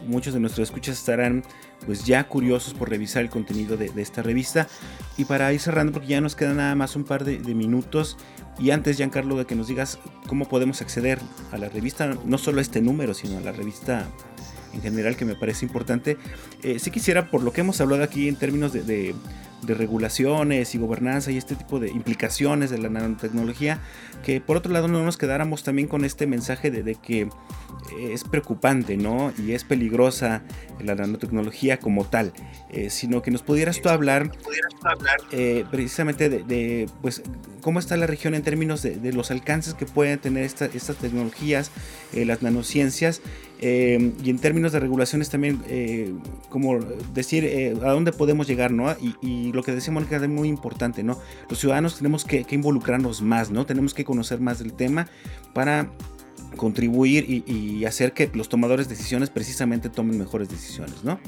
muchos 0.07 0.33
de 0.33 0.39
nuestros 0.39 0.69
escuchas 0.69 0.97
estarán 0.97 1.43
pues 1.85 2.05
ya 2.05 2.27
curiosos 2.27 2.73
por 2.73 2.89
revisar 2.89 3.23
el 3.23 3.29
contenido 3.29 3.77
de, 3.77 3.91
esta 3.97 4.21
revista. 4.21 4.67
Y 5.17 5.25
para 5.25 5.51
ir 5.53 5.59
cerrando, 5.59 5.93
porque 5.93 6.07
ya 6.07 6.21
nos 6.21 6.35
quedan 6.35 6.57
nada 6.57 6.75
más 6.75 6.95
un 6.95 7.03
par 7.03 7.23
de, 7.23 7.37
de, 7.37 7.55
minutos, 7.55 8.17
y 8.59 8.71
antes, 8.71 8.97
Giancarlo, 8.97 9.37
de 9.37 9.45
que 9.45 9.55
nos 9.55 9.67
digas 9.67 9.99
cómo 10.27 10.49
podemos 10.49 10.81
acceder 10.81 11.19
a 11.51 11.57
la 11.57 11.69
revista, 11.69 12.15
no 12.25 12.37
solo 12.37 12.59
a 12.59 12.61
este 12.61 12.81
número, 12.81 13.13
sino 13.13 13.37
a 13.37 13.41
la 13.41 13.51
revista 13.51 14.07
en 14.77 14.83
general, 14.83 15.15
que 15.15 15.25
me 15.25 15.35
parece 15.35 15.65
importante, 15.65 16.17
eh, 16.63 16.79
sí 16.79 16.91
quisiera, 16.91 17.29
por 17.29 17.43
lo 17.43 17.51
que 17.51 17.61
hemos 17.61 17.81
hablado 17.81 18.03
aquí 18.03 18.27
en 18.27 18.35
términos 18.35 18.73
de, 18.73 19.15
regulaciones 19.67 20.75
y 20.75 20.77
gobernanza 20.77 21.31
y 21.31 21.37
este 21.37 21.55
tipo 21.55 21.79
de 21.79 21.89
implicaciones 21.89 22.69
de 22.69 22.77
la 22.77 22.89
nanotecnología, 22.89 23.81
que 24.23 24.39
por 24.39 24.55
otro 24.55 24.71
lado 24.71 24.87
no 24.87 25.03
nos 25.03 25.17
quedáramos 25.17 25.63
también 25.63 25.87
con 25.87 26.05
este 26.05 26.27
mensaje 26.27 26.71
de, 26.71 26.95
que 26.95 27.27
es 27.99 28.23
preocupante, 28.23 28.97
¿no? 28.97 29.33
Y 29.37 29.53
es 29.53 29.63
peligrosa 29.63 30.43
la 30.79 30.95
nanotecnología 30.95 31.79
como 31.79 32.05
tal, 32.05 32.33
eh, 32.69 32.89
sino 32.89 33.21
que 33.21 33.31
nos 33.31 33.43
pudieras 33.43 33.81
tú 33.81 33.89
hablar, 33.89 34.31
eh, 35.31 35.65
precisamente 35.71 36.29
de, 36.29 36.89
pues, 37.01 37.21
cómo 37.61 37.79
está 37.79 37.97
la 37.97 38.07
región 38.07 38.35
en 38.35 38.43
términos 38.43 38.81
de, 38.81 39.11
los 39.13 39.31
alcances 39.31 39.73
que 39.73 39.85
pueden 39.85 40.19
tener 40.19 40.43
estas 40.43 40.97
tecnologías, 40.97 41.71
eh, 42.13 42.25
las 42.25 42.41
nanociencias, 42.41 43.21
y 43.59 44.29
en 44.29 44.39
términos 44.39 44.71
de 44.71 44.79
regulaciones 44.79 45.29
también, 45.29 45.61
como 46.49 46.79
decir 47.13 47.77
a 47.83 47.91
dónde 47.91 48.11
podemos 48.11 48.47
llegar, 48.47 48.71
¿no? 48.71 48.95
Y, 49.21 49.51
lo 49.51 49.63
que 49.63 49.71
decía 49.71 49.93
Mónica 49.93 50.17
es 50.17 50.29
muy 50.29 50.47
importante, 50.47 51.03
¿no? 51.03 51.17
Los 51.49 51.59
ciudadanos 51.59 51.97
tenemos 51.97 52.25
que, 52.25 52.43
que 52.43 52.55
involucrarnos 52.55 53.21
más, 53.21 53.49
¿no? 53.49 53.65
Tenemos 53.65 53.93
que 53.93 54.03
conocer 54.05 54.39
más 54.39 54.59
del 54.59 54.73
tema 54.73 55.07
para 55.53 55.89
contribuir 56.55 57.43
y, 57.47 57.85
hacer 57.85 58.11
que 58.11 58.29
los 58.33 58.49
tomadores 58.49 58.87
de 58.87 58.95
decisiones 58.95 59.29
precisamente 59.29 59.89
tomen 59.89 60.17
mejores 60.17 60.49
decisiones, 60.49 61.03
¿no? 61.03 61.19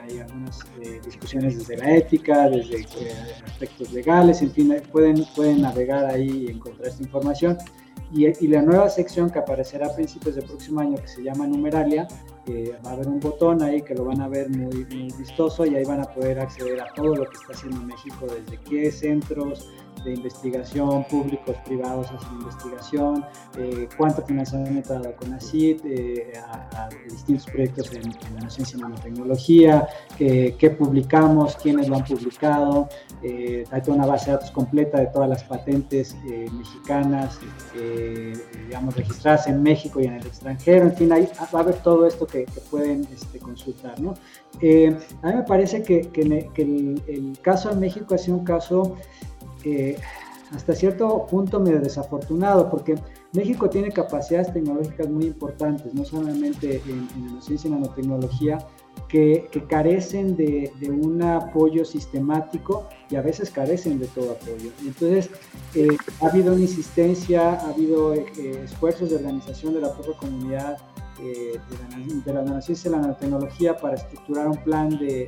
hay 0.09 0.19
algunas 0.19 0.59
eh, 0.81 0.99
discusiones 1.03 1.57
desde 1.57 1.77
la 1.77 1.95
ética, 1.95 2.49
desde 2.49 2.81
eh, 2.81 3.13
aspectos 3.45 3.91
legales, 3.91 4.41
en 4.41 4.51
fin, 4.51 4.75
pueden, 4.91 5.25
pueden 5.35 5.61
navegar 5.61 6.05
ahí 6.05 6.45
y 6.47 6.51
encontrar 6.51 6.87
esta 6.89 7.03
información. 7.03 7.57
Y, 8.11 8.25
y, 8.25 8.47
la 8.47 8.63
nueva 8.63 8.89
sección 8.89 9.29
que 9.29 9.37
aparecerá 9.37 9.85
a 9.85 9.95
principios 9.95 10.35
del 10.35 10.45
próximo 10.45 10.79
año, 10.79 10.97
que 10.97 11.07
se 11.07 11.21
llama 11.21 11.45
Numeralia, 11.45 12.07
va 12.83 12.91
a 12.91 12.93
haber 12.93 13.07
un 13.07 13.19
botón 13.19 13.61
ahí 13.61 13.81
que 13.81 13.93
lo 13.93 14.05
van 14.05 14.21
a 14.21 14.27
ver 14.27 14.49
muy, 14.49 14.85
muy 14.85 15.13
vistoso 15.17 15.65
y 15.65 15.75
ahí 15.75 15.85
van 15.85 16.01
a 16.01 16.05
poder 16.05 16.39
acceder 16.39 16.81
a 16.81 16.91
todo 16.93 17.15
lo 17.15 17.29
que 17.29 17.37
está 17.37 17.53
haciendo 17.53 17.81
México, 17.81 18.25
desde 18.25 18.57
qué 18.63 18.91
centros, 18.91 19.69
de 20.03 20.13
investigación, 20.13 21.03
públicos, 21.05 21.55
privados 21.65 22.07
hacen 22.11 22.33
investigación, 22.33 23.25
eh, 23.57 23.87
cuánto 23.97 24.21
financiamiento 24.25 24.93
ha 24.93 24.99
dado 24.99 25.15
con 25.15 25.29
eh, 25.31 26.33
a, 26.45 26.85
a, 26.85 26.89
distintos 27.09 27.45
proyectos 27.45 27.91
en, 27.93 28.05
en 28.05 28.43
la 28.43 28.49
ciencia 28.49 28.77
y 28.77 28.81
nanotecnología, 28.81 29.87
eh, 30.19 30.55
qué 30.57 30.69
publicamos, 30.69 31.55
quiénes 31.55 31.87
lo 31.87 31.97
han 31.97 32.03
publicado, 32.03 32.89
eh, 33.23 33.63
hay 33.71 33.81
toda 33.81 33.97
una 33.97 34.05
base 34.05 34.27
de 34.27 34.31
datos 34.33 34.51
completa 34.51 34.99
de 34.99 35.07
todas 35.07 35.29
las 35.29 35.43
patentes 35.43 36.15
mexicanas, 36.53 37.39
digamos, 38.67 38.95
registradas 38.95 39.47
en 39.47 39.61
México 39.61 39.99
y 39.99 40.05
en 40.05 40.13
el 40.13 40.25
extranjero, 40.25 40.85
en 40.85 40.95
fin, 40.95 41.11
ahí 41.11 41.29
va 41.53 41.59
a 41.59 41.61
haber 41.61 41.75
todo 41.75 42.05
esto 42.07 42.25
que, 42.25 42.45
pueden 42.69 43.07
este, 43.13 43.39
consultar, 43.39 43.99
¿no? 43.99 44.11
a 44.11 45.27
mí 45.27 45.35
me 45.35 45.43
parece 45.43 45.81
que, 45.83 46.01
que, 46.01 46.21
el, 46.21 47.01
el, 47.07 47.39
caso 47.41 47.71
en 47.71 47.79
México 47.79 48.15
ha 48.15 48.17
sido 48.17 48.37
un 48.37 48.43
caso 48.43 48.97
hasta 50.51 50.73
cierto 50.73 51.27
punto 51.27 51.59
medio 51.59 51.79
desafortunado, 51.79 52.69
porque 52.69 52.95
México 53.33 53.69
tiene 53.69 53.91
capacidades 53.91 54.51
tecnológicas 54.51 55.09
muy 55.09 55.25
importantes, 55.25 55.93
no 55.93 56.03
solamente 56.03 56.81
en, 56.87 57.07
en 57.15 57.41
ciencia 57.41 57.67
y 57.67 57.71
nanotecnología, 57.71 58.57
que, 59.07 59.49
carecen 59.67 60.35
de, 60.35 60.71
de, 60.79 60.89
un 60.89 61.21
apoyo 61.21 61.85
sistemático 61.85 62.87
y 63.09 63.15
a 63.15 63.21
veces 63.21 63.49
carecen 63.49 63.99
de 63.99 64.07
todo 64.07 64.31
apoyo. 64.31 64.71
Entonces, 64.85 65.29
eh, 65.75 65.87
ha 66.21 66.27
habido 66.27 66.53
una 66.53 66.61
insistencia, 66.61 67.53
ha 67.53 67.69
habido 67.69 68.13
eh, 68.13 68.25
esfuerzos 68.63 69.09
de 69.09 69.15
organización 69.15 69.73
de 69.73 69.81
la 69.81 69.93
propia 69.93 70.17
comunidad 70.17 70.77
de, 71.19 72.33
la, 72.33 72.43
nanociencia 72.43 72.89
y 72.89 72.91
la 72.91 72.99
nanotecnología 72.99 73.77
para 73.77 73.95
estructurar 73.95 74.47
un 74.47 74.57
plan 74.57 74.89
de, 74.89 75.27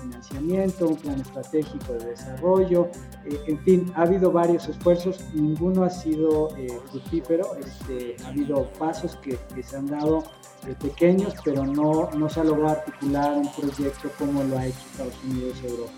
financiamiento, 0.00 0.88
un 0.88 0.96
plan 0.96 1.20
estratégico 1.20 1.92
de 1.94 2.10
desarrollo. 2.10 2.88
en 3.24 3.58
fin, 3.60 3.92
ha 3.94 4.02
habido 4.02 4.32
varios 4.32 4.68
esfuerzos, 4.68 5.24
ninguno 5.34 5.84
ha 5.84 5.90
sido 5.90 6.48
fructífero, 6.90 7.56
este, 7.56 8.16
ha 8.24 8.28
habido 8.28 8.70
pasos 8.78 9.16
que, 9.16 9.38
que 9.54 9.62
se 9.62 9.76
han 9.76 9.86
dado 9.86 10.24
pequeños, 10.76 11.34
pero 11.44 11.64
no, 11.64 12.10
no 12.10 12.28
se 12.28 12.40
ha 12.40 12.44
logrado 12.44 12.78
articular 12.78 13.36
un 13.36 13.50
proyecto 13.52 14.10
como 14.18 14.42
lo 14.44 14.58
ha 14.58 14.66
hecho 14.66 14.78
Estados 14.92 15.24
Unidos 15.24 15.58
y 15.62 15.66
Europa. 15.66 15.92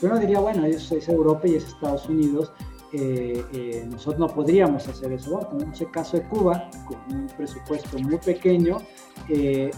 Yo 0.00 0.08
no 0.08 0.18
diría, 0.18 0.40
bueno, 0.40 0.66
eso 0.66 0.96
es 0.96 1.08
Europa 1.08 1.46
y 1.46 1.54
es 1.56 1.64
Estados 1.64 2.08
Unidos, 2.08 2.52
eh, 2.94 3.42
eh, 3.54 3.86
nosotros 3.90 4.18
no 4.18 4.26
podríamos 4.28 4.86
hacer 4.86 5.12
eso. 5.12 5.30
Bueno, 5.30 5.48
tenemos 5.48 5.80
el 5.80 5.90
caso 5.90 6.18
de 6.18 6.24
Cuba, 6.24 6.68
con 6.86 7.16
un 7.16 7.26
presupuesto 7.28 7.98
muy 7.98 8.18
pequeño 8.18 8.78
eh, 9.30 9.70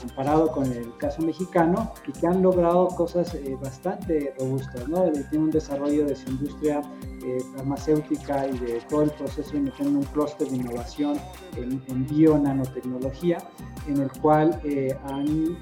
comparado 0.00 0.50
con 0.50 0.64
el 0.64 0.96
caso 0.96 1.22
mexicano, 1.22 1.92
y 2.08 2.12
que 2.12 2.26
han 2.26 2.42
logrado 2.42 2.88
cosas 2.88 3.36
bastante 3.62 4.34
robustas. 4.38 4.88
¿no? 4.88 5.04
Tiene 5.30 5.44
un 5.44 5.50
desarrollo 5.50 6.06
de 6.06 6.16
su 6.16 6.28
industria 6.30 6.82
farmacéutica 7.56 8.48
y 8.48 8.58
de 8.58 8.80
todo 8.88 9.02
el 9.02 9.10
proceso, 9.10 9.56
y 9.56 9.70
tienen 9.70 9.96
un 9.96 10.04
clúster 10.04 10.48
de 10.48 10.56
innovación 10.56 11.16
en, 11.56 11.80
en 11.88 12.06
bio-nanotecnología, 12.06 13.38
en 13.86 14.00
el 14.00 14.10
cual 14.20 14.60
han, 15.04 15.56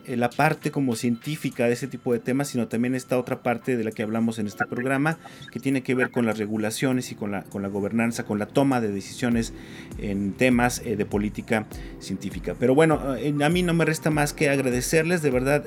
la 0.06 0.30
parte 0.30 0.70
como 0.70 0.96
científica 0.96 1.66
de 1.66 1.72
ese 1.72 1.86
tipo 1.86 2.12
de 2.12 2.18
temas, 2.18 2.48
sino 2.48 2.68
también 2.68 2.94
esta 2.94 3.18
otra 3.18 3.42
parte 3.42 3.76
de 3.76 3.84
la 3.84 3.90
que 3.90 4.02
hablamos 4.02 4.38
en 4.38 4.46
este 4.46 4.66
programa, 4.66 5.18
que 5.50 5.60
tiene 5.60 5.82
que 5.82 5.94
ver 5.94 6.10
con 6.10 6.26
las 6.26 6.38
regulaciones 6.38 7.10
y 7.12 7.14
con 7.14 7.30
la, 7.30 7.42
con 7.44 7.62
la 7.62 7.68
gobernanza, 7.68 8.24
con 8.24 8.38
la 8.38 8.46
toma 8.46 8.80
de 8.80 8.90
decisiones 8.90 9.52
en 9.98 10.32
temas 10.32 10.82
eh, 10.84 10.96
de 10.96 11.06
política 11.06 11.66
científica. 12.00 12.54
Pero 12.58 12.74
bueno, 12.74 13.16
eh, 13.16 13.34
a 13.42 13.48
mí 13.48 13.62
no 13.62 13.74
me 13.74 13.84
resta 13.84 14.10
más 14.10 14.32
que 14.32 14.50
agradecerles, 14.50 15.22
de 15.22 15.30
verdad, 15.30 15.64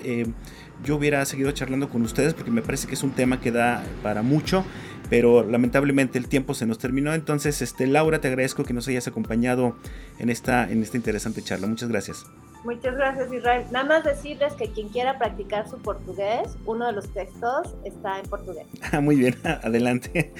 yo 0.83 0.95
hubiera 0.95 1.25
seguido 1.25 1.51
charlando 1.51 1.89
con 1.89 2.01
ustedes 2.03 2.33
porque 2.33 2.51
me 2.51 2.61
parece 2.61 2.87
que 2.87 2.93
es 2.93 3.03
un 3.03 3.11
tema 3.11 3.41
que 3.41 3.51
da 3.51 3.83
para 4.03 4.21
mucho 4.21 4.63
pero 5.09 5.43
lamentablemente 5.43 6.17
el 6.17 6.27
tiempo 6.27 6.53
se 6.53 6.65
nos 6.65 6.77
terminó. 6.79 7.13
Entonces, 7.13 7.61
este, 7.61 7.87
Laura, 7.87 8.19
te 8.19 8.27
agradezco 8.27 8.63
que 8.63 8.73
nos 8.73 8.87
hayas 8.87 9.07
acompañado 9.07 9.77
en 10.19 10.29
esta, 10.29 10.69
en 10.69 10.83
esta 10.83 10.97
interesante 10.97 11.41
charla. 11.41 11.67
Muchas 11.67 11.89
gracias. 11.89 12.25
Muchas 12.67 12.97
gracias, 12.97 13.31
Israel. 13.31 13.63
Nada 13.71 13.85
más 13.85 14.03
decirles 14.03 14.51
que 14.55 14.69
quien 14.69 14.89
quiera 14.89 15.17
practicar 15.17 15.69
su 15.69 15.77
portugués, 15.77 16.57
uno 16.65 16.85
de 16.87 16.91
los 16.91 17.07
textos 17.13 17.73
está 17.85 18.19
en 18.19 18.25
portugués. 18.25 18.65
Ah, 18.91 18.99
muy 18.99 19.15
bien, 19.15 19.35
adelante. 19.63 20.33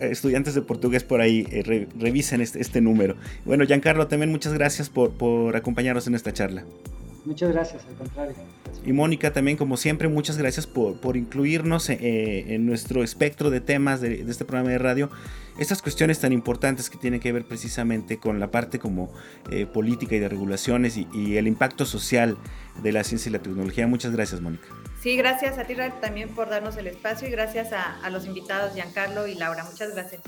Estudiantes 0.00 0.54
de 0.54 0.62
portugués 0.62 1.04
por 1.04 1.20
ahí, 1.20 1.46
eh, 1.50 1.86
revisen 1.98 2.40
este, 2.40 2.58
este, 2.62 2.80
número. 2.80 3.16
Bueno, 3.44 3.66
Giancarlo, 3.66 4.08
también 4.08 4.30
muchas 4.30 4.54
gracias 4.54 4.88
por, 4.88 5.10
por 5.10 5.56
acompañarnos 5.56 6.06
en 6.06 6.14
esta 6.14 6.32
charla. 6.32 6.64
Muchas 7.26 7.52
gracias, 7.52 7.84
al 7.86 7.96
contrario. 7.96 8.34
Y 8.86 8.92
Mónica, 8.92 9.34
también 9.34 9.58
como 9.58 9.76
siempre, 9.76 10.08
muchas 10.08 10.38
gracias 10.38 10.66
por, 10.66 10.98
por 10.98 11.18
incluirnos 11.18 11.90
eh, 11.90 12.54
en 12.54 12.64
nuestro 12.64 13.02
espectro 13.02 13.50
de 13.50 13.60
temas 13.60 14.00
de, 14.00 14.24
de, 14.24 14.30
este 14.30 14.46
programa 14.46 14.70
de 14.70 14.78
radio. 14.78 15.10
Estas 15.58 15.82
cuestiones 15.82 16.20
tan 16.20 16.32
importantes 16.32 16.88
que 16.88 16.98
tienen 16.98 17.18
que 17.18 17.32
ver 17.32 17.44
precisamente 17.44 18.18
con 18.18 18.38
la 18.38 18.50
parte 18.50 18.78
como 18.78 19.12
eh, 19.50 19.66
política 19.66 20.14
y 20.14 20.20
de 20.20 20.28
regulaciones 20.28 20.96
y, 20.96 21.36
el 21.36 21.48
impacto 21.48 21.84
social 21.84 22.36
de 22.82 22.92
la 22.92 23.02
ciencia 23.02 23.28
y 23.28 23.32
la 23.32 23.40
tecnología. 23.40 23.86
Muchas 23.88 24.12
gracias, 24.12 24.40
Mónica. 24.40 24.68
Sí, 25.02 25.16
gracias 25.16 25.58
a 25.58 25.64
ti, 25.64 25.74
también 26.00 26.28
por 26.28 26.48
darnos 26.48 26.76
el 26.76 26.86
espacio 26.86 27.26
y 27.26 27.32
gracias 27.32 27.72
a, 27.72 28.00
a 28.00 28.10
los 28.10 28.24
invitados, 28.26 28.74
Giancarlo 28.74 29.26
y 29.26 29.34
Laura. 29.34 29.64
Muchas 29.64 29.94
gracias. 29.94 30.22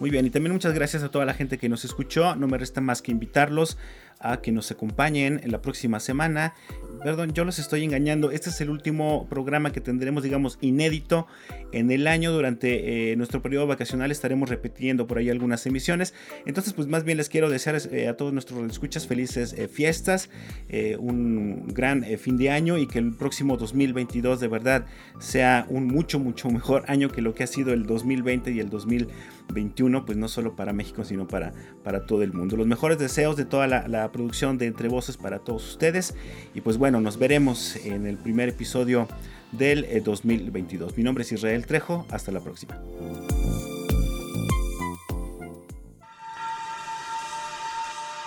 Muy 0.00 0.10
bien, 0.10 0.26
y 0.26 0.30
también 0.30 0.52
muchas 0.52 0.74
gracias 0.74 1.04
a 1.04 1.10
toda 1.10 1.24
la 1.24 1.34
gente 1.34 1.58
que 1.58 1.68
nos 1.68 1.84
escuchó. 1.84 2.34
No 2.34 2.48
me 2.48 2.58
resta 2.58 2.80
más 2.80 3.02
que 3.02 3.12
invitarlos 3.12 3.78
a 4.18 4.40
que 4.40 4.50
nos 4.50 4.70
acompañen 4.72 5.40
en 5.44 5.52
la 5.52 5.62
próxima 5.62 6.00
semana. 6.00 6.54
Perdón, 7.02 7.32
yo 7.32 7.44
los 7.44 7.58
estoy 7.58 7.82
engañando. 7.82 8.30
Este 8.30 8.50
es 8.50 8.60
el 8.60 8.70
último 8.70 9.26
programa 9.28 9.72
que 9.72 9.80
tendremos, 9.80 10.22
digamos, 10.22 10.56
inédito 10.60 11.26
en 11.72 11.90
el 11.90 12.06
año. 12.06 12.30
Durante 12.30 13.10
eh, 13.10 13.16
nuestro 13.16 13.42
periodo 13.42 13.66
vacacional 13.66 14.12
estaremos 14.12 14.48
repitiendo 14.48 15.08
por 15.08 15.18
ahí 15.18 15.28
algunas 15.28 15.66
emisiones. 15.66 16.14
Entonces, 16.46 16.74
pues 16.74 16.86
más 16.86 17.02
bien 17.02 17.18
les 17.18 17.28
quiero 17.28 17.50
desear 17.50 17.76
eh, 17.90 18.06
a 18.06 18.16
todos 18.16 18.32
nuestros 18.32 18.70
escuchas 18.70 19.08
felices 19.08 19.52
eh, 19.54 19.66
fiestas, 19.66 20.30
un 20.98 21.66
gran 21.68 22.04
fin 22.18 22.36
de 22.36 22.50
año 22.50 22.78
y 22.78 22.86
que 22.86 22.98
el 22.98 23.12
próximo 23.14 23.56
2022 23.56 24.40
de 24.40 24.48
verdad 24.48 24.86
sea 25.18 25.66
un 25.68 25.86
mucho, 25.86 26.18
mucho 26.18 26.50
mejor 26.50 26.84
año 26.86 27.10
que 27.10 27.20
lo 27.20 27.34
que 27.34 27.42
ha 27.42 27.46
sido 27.46 27.72
el 27.72 27.86
2020 27.86 28.52
y 28.52 28.60
el 28.60 28.70
2021, 28.70 30.04
pues 30.04 30.16
no 30.16 30.28
solo 30.28 30.54
para 30.54 30.72
México, 30.72 31.04
sino 31.04 31.26
para, 31.26 31.52
para 31.82 32.06
todo 32.06 32.22
el 32.22 32.32
mundo. 32.32 32.56
Los 32.56 32.66
mejores 32.66 32.98
deseos 32.98 33.36
de 33.36 33.44
toda 33.44 33.66
la, 33.66 33.88
la 33.88 34.10
producción 34.12 34.58
de 34.58 34.66
Entre 34.66 34.88
Voces 34.88 35.16
para 35.16 35.40
todos 35.40 35.68
ustedes. 35.68 36.14
Y 36.54 36.60
pues 36.60 36.78
bueno, 36.78 36.91
nos 37.00 37.18
veremos 37.18 37.76
en 37.76 38.06
el 38.06 38.16
primer 38.16 38.50
episodio 38.50 39.08
del 39.52 40.02
2022. 40.02 40.92
Eh, 40.92 40.94
Mi 40.96 41.02
nombre 41.02 41.22
es 41.22 41.32
Israel 41.32 41.66
Trejo. 41.66 42.06
Hasta 42.10 42.32
la 42.32 42.40
próxima. 42.40 42.78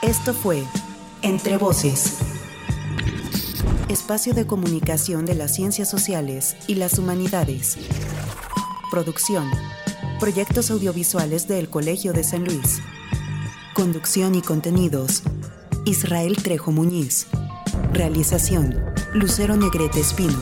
Esto 0.02 0.34
fue 0.34 0.64
Entre 1.22 1.58
Voces. 1.58 2.20
Espacio 3.90 4.34
de 4.34 4.46
comunicación 4.46 5.26
de 5.26 5.36
las 5.36 5.56
ciencias 5.56 5.90
sociales 5.90 6.56
y 6.68 6.76
las 6.76 7.00
humanidades. 7.00 7.78
Producción. 8.92 9.50
Proyectos 10.20 10.72
audiovisuales 10.72 11.48
del 11.48 11.70
Colegio 11.70 12.14
de 12.14 12.24
San 12.24 12.46
Luis. 12.46 12.82
Conducción 13.74 14.36
y 14.36 14.42
contenidos. 14.42 15.24
Israel 15.86 16.38
Trejo 16.38 16.72
Muñiz. 16.72 17.28
Realización, 17.94 18.76
Lucero 19.14 19.56
Negrete 19.56 20.00
Espino. 20.00 20.38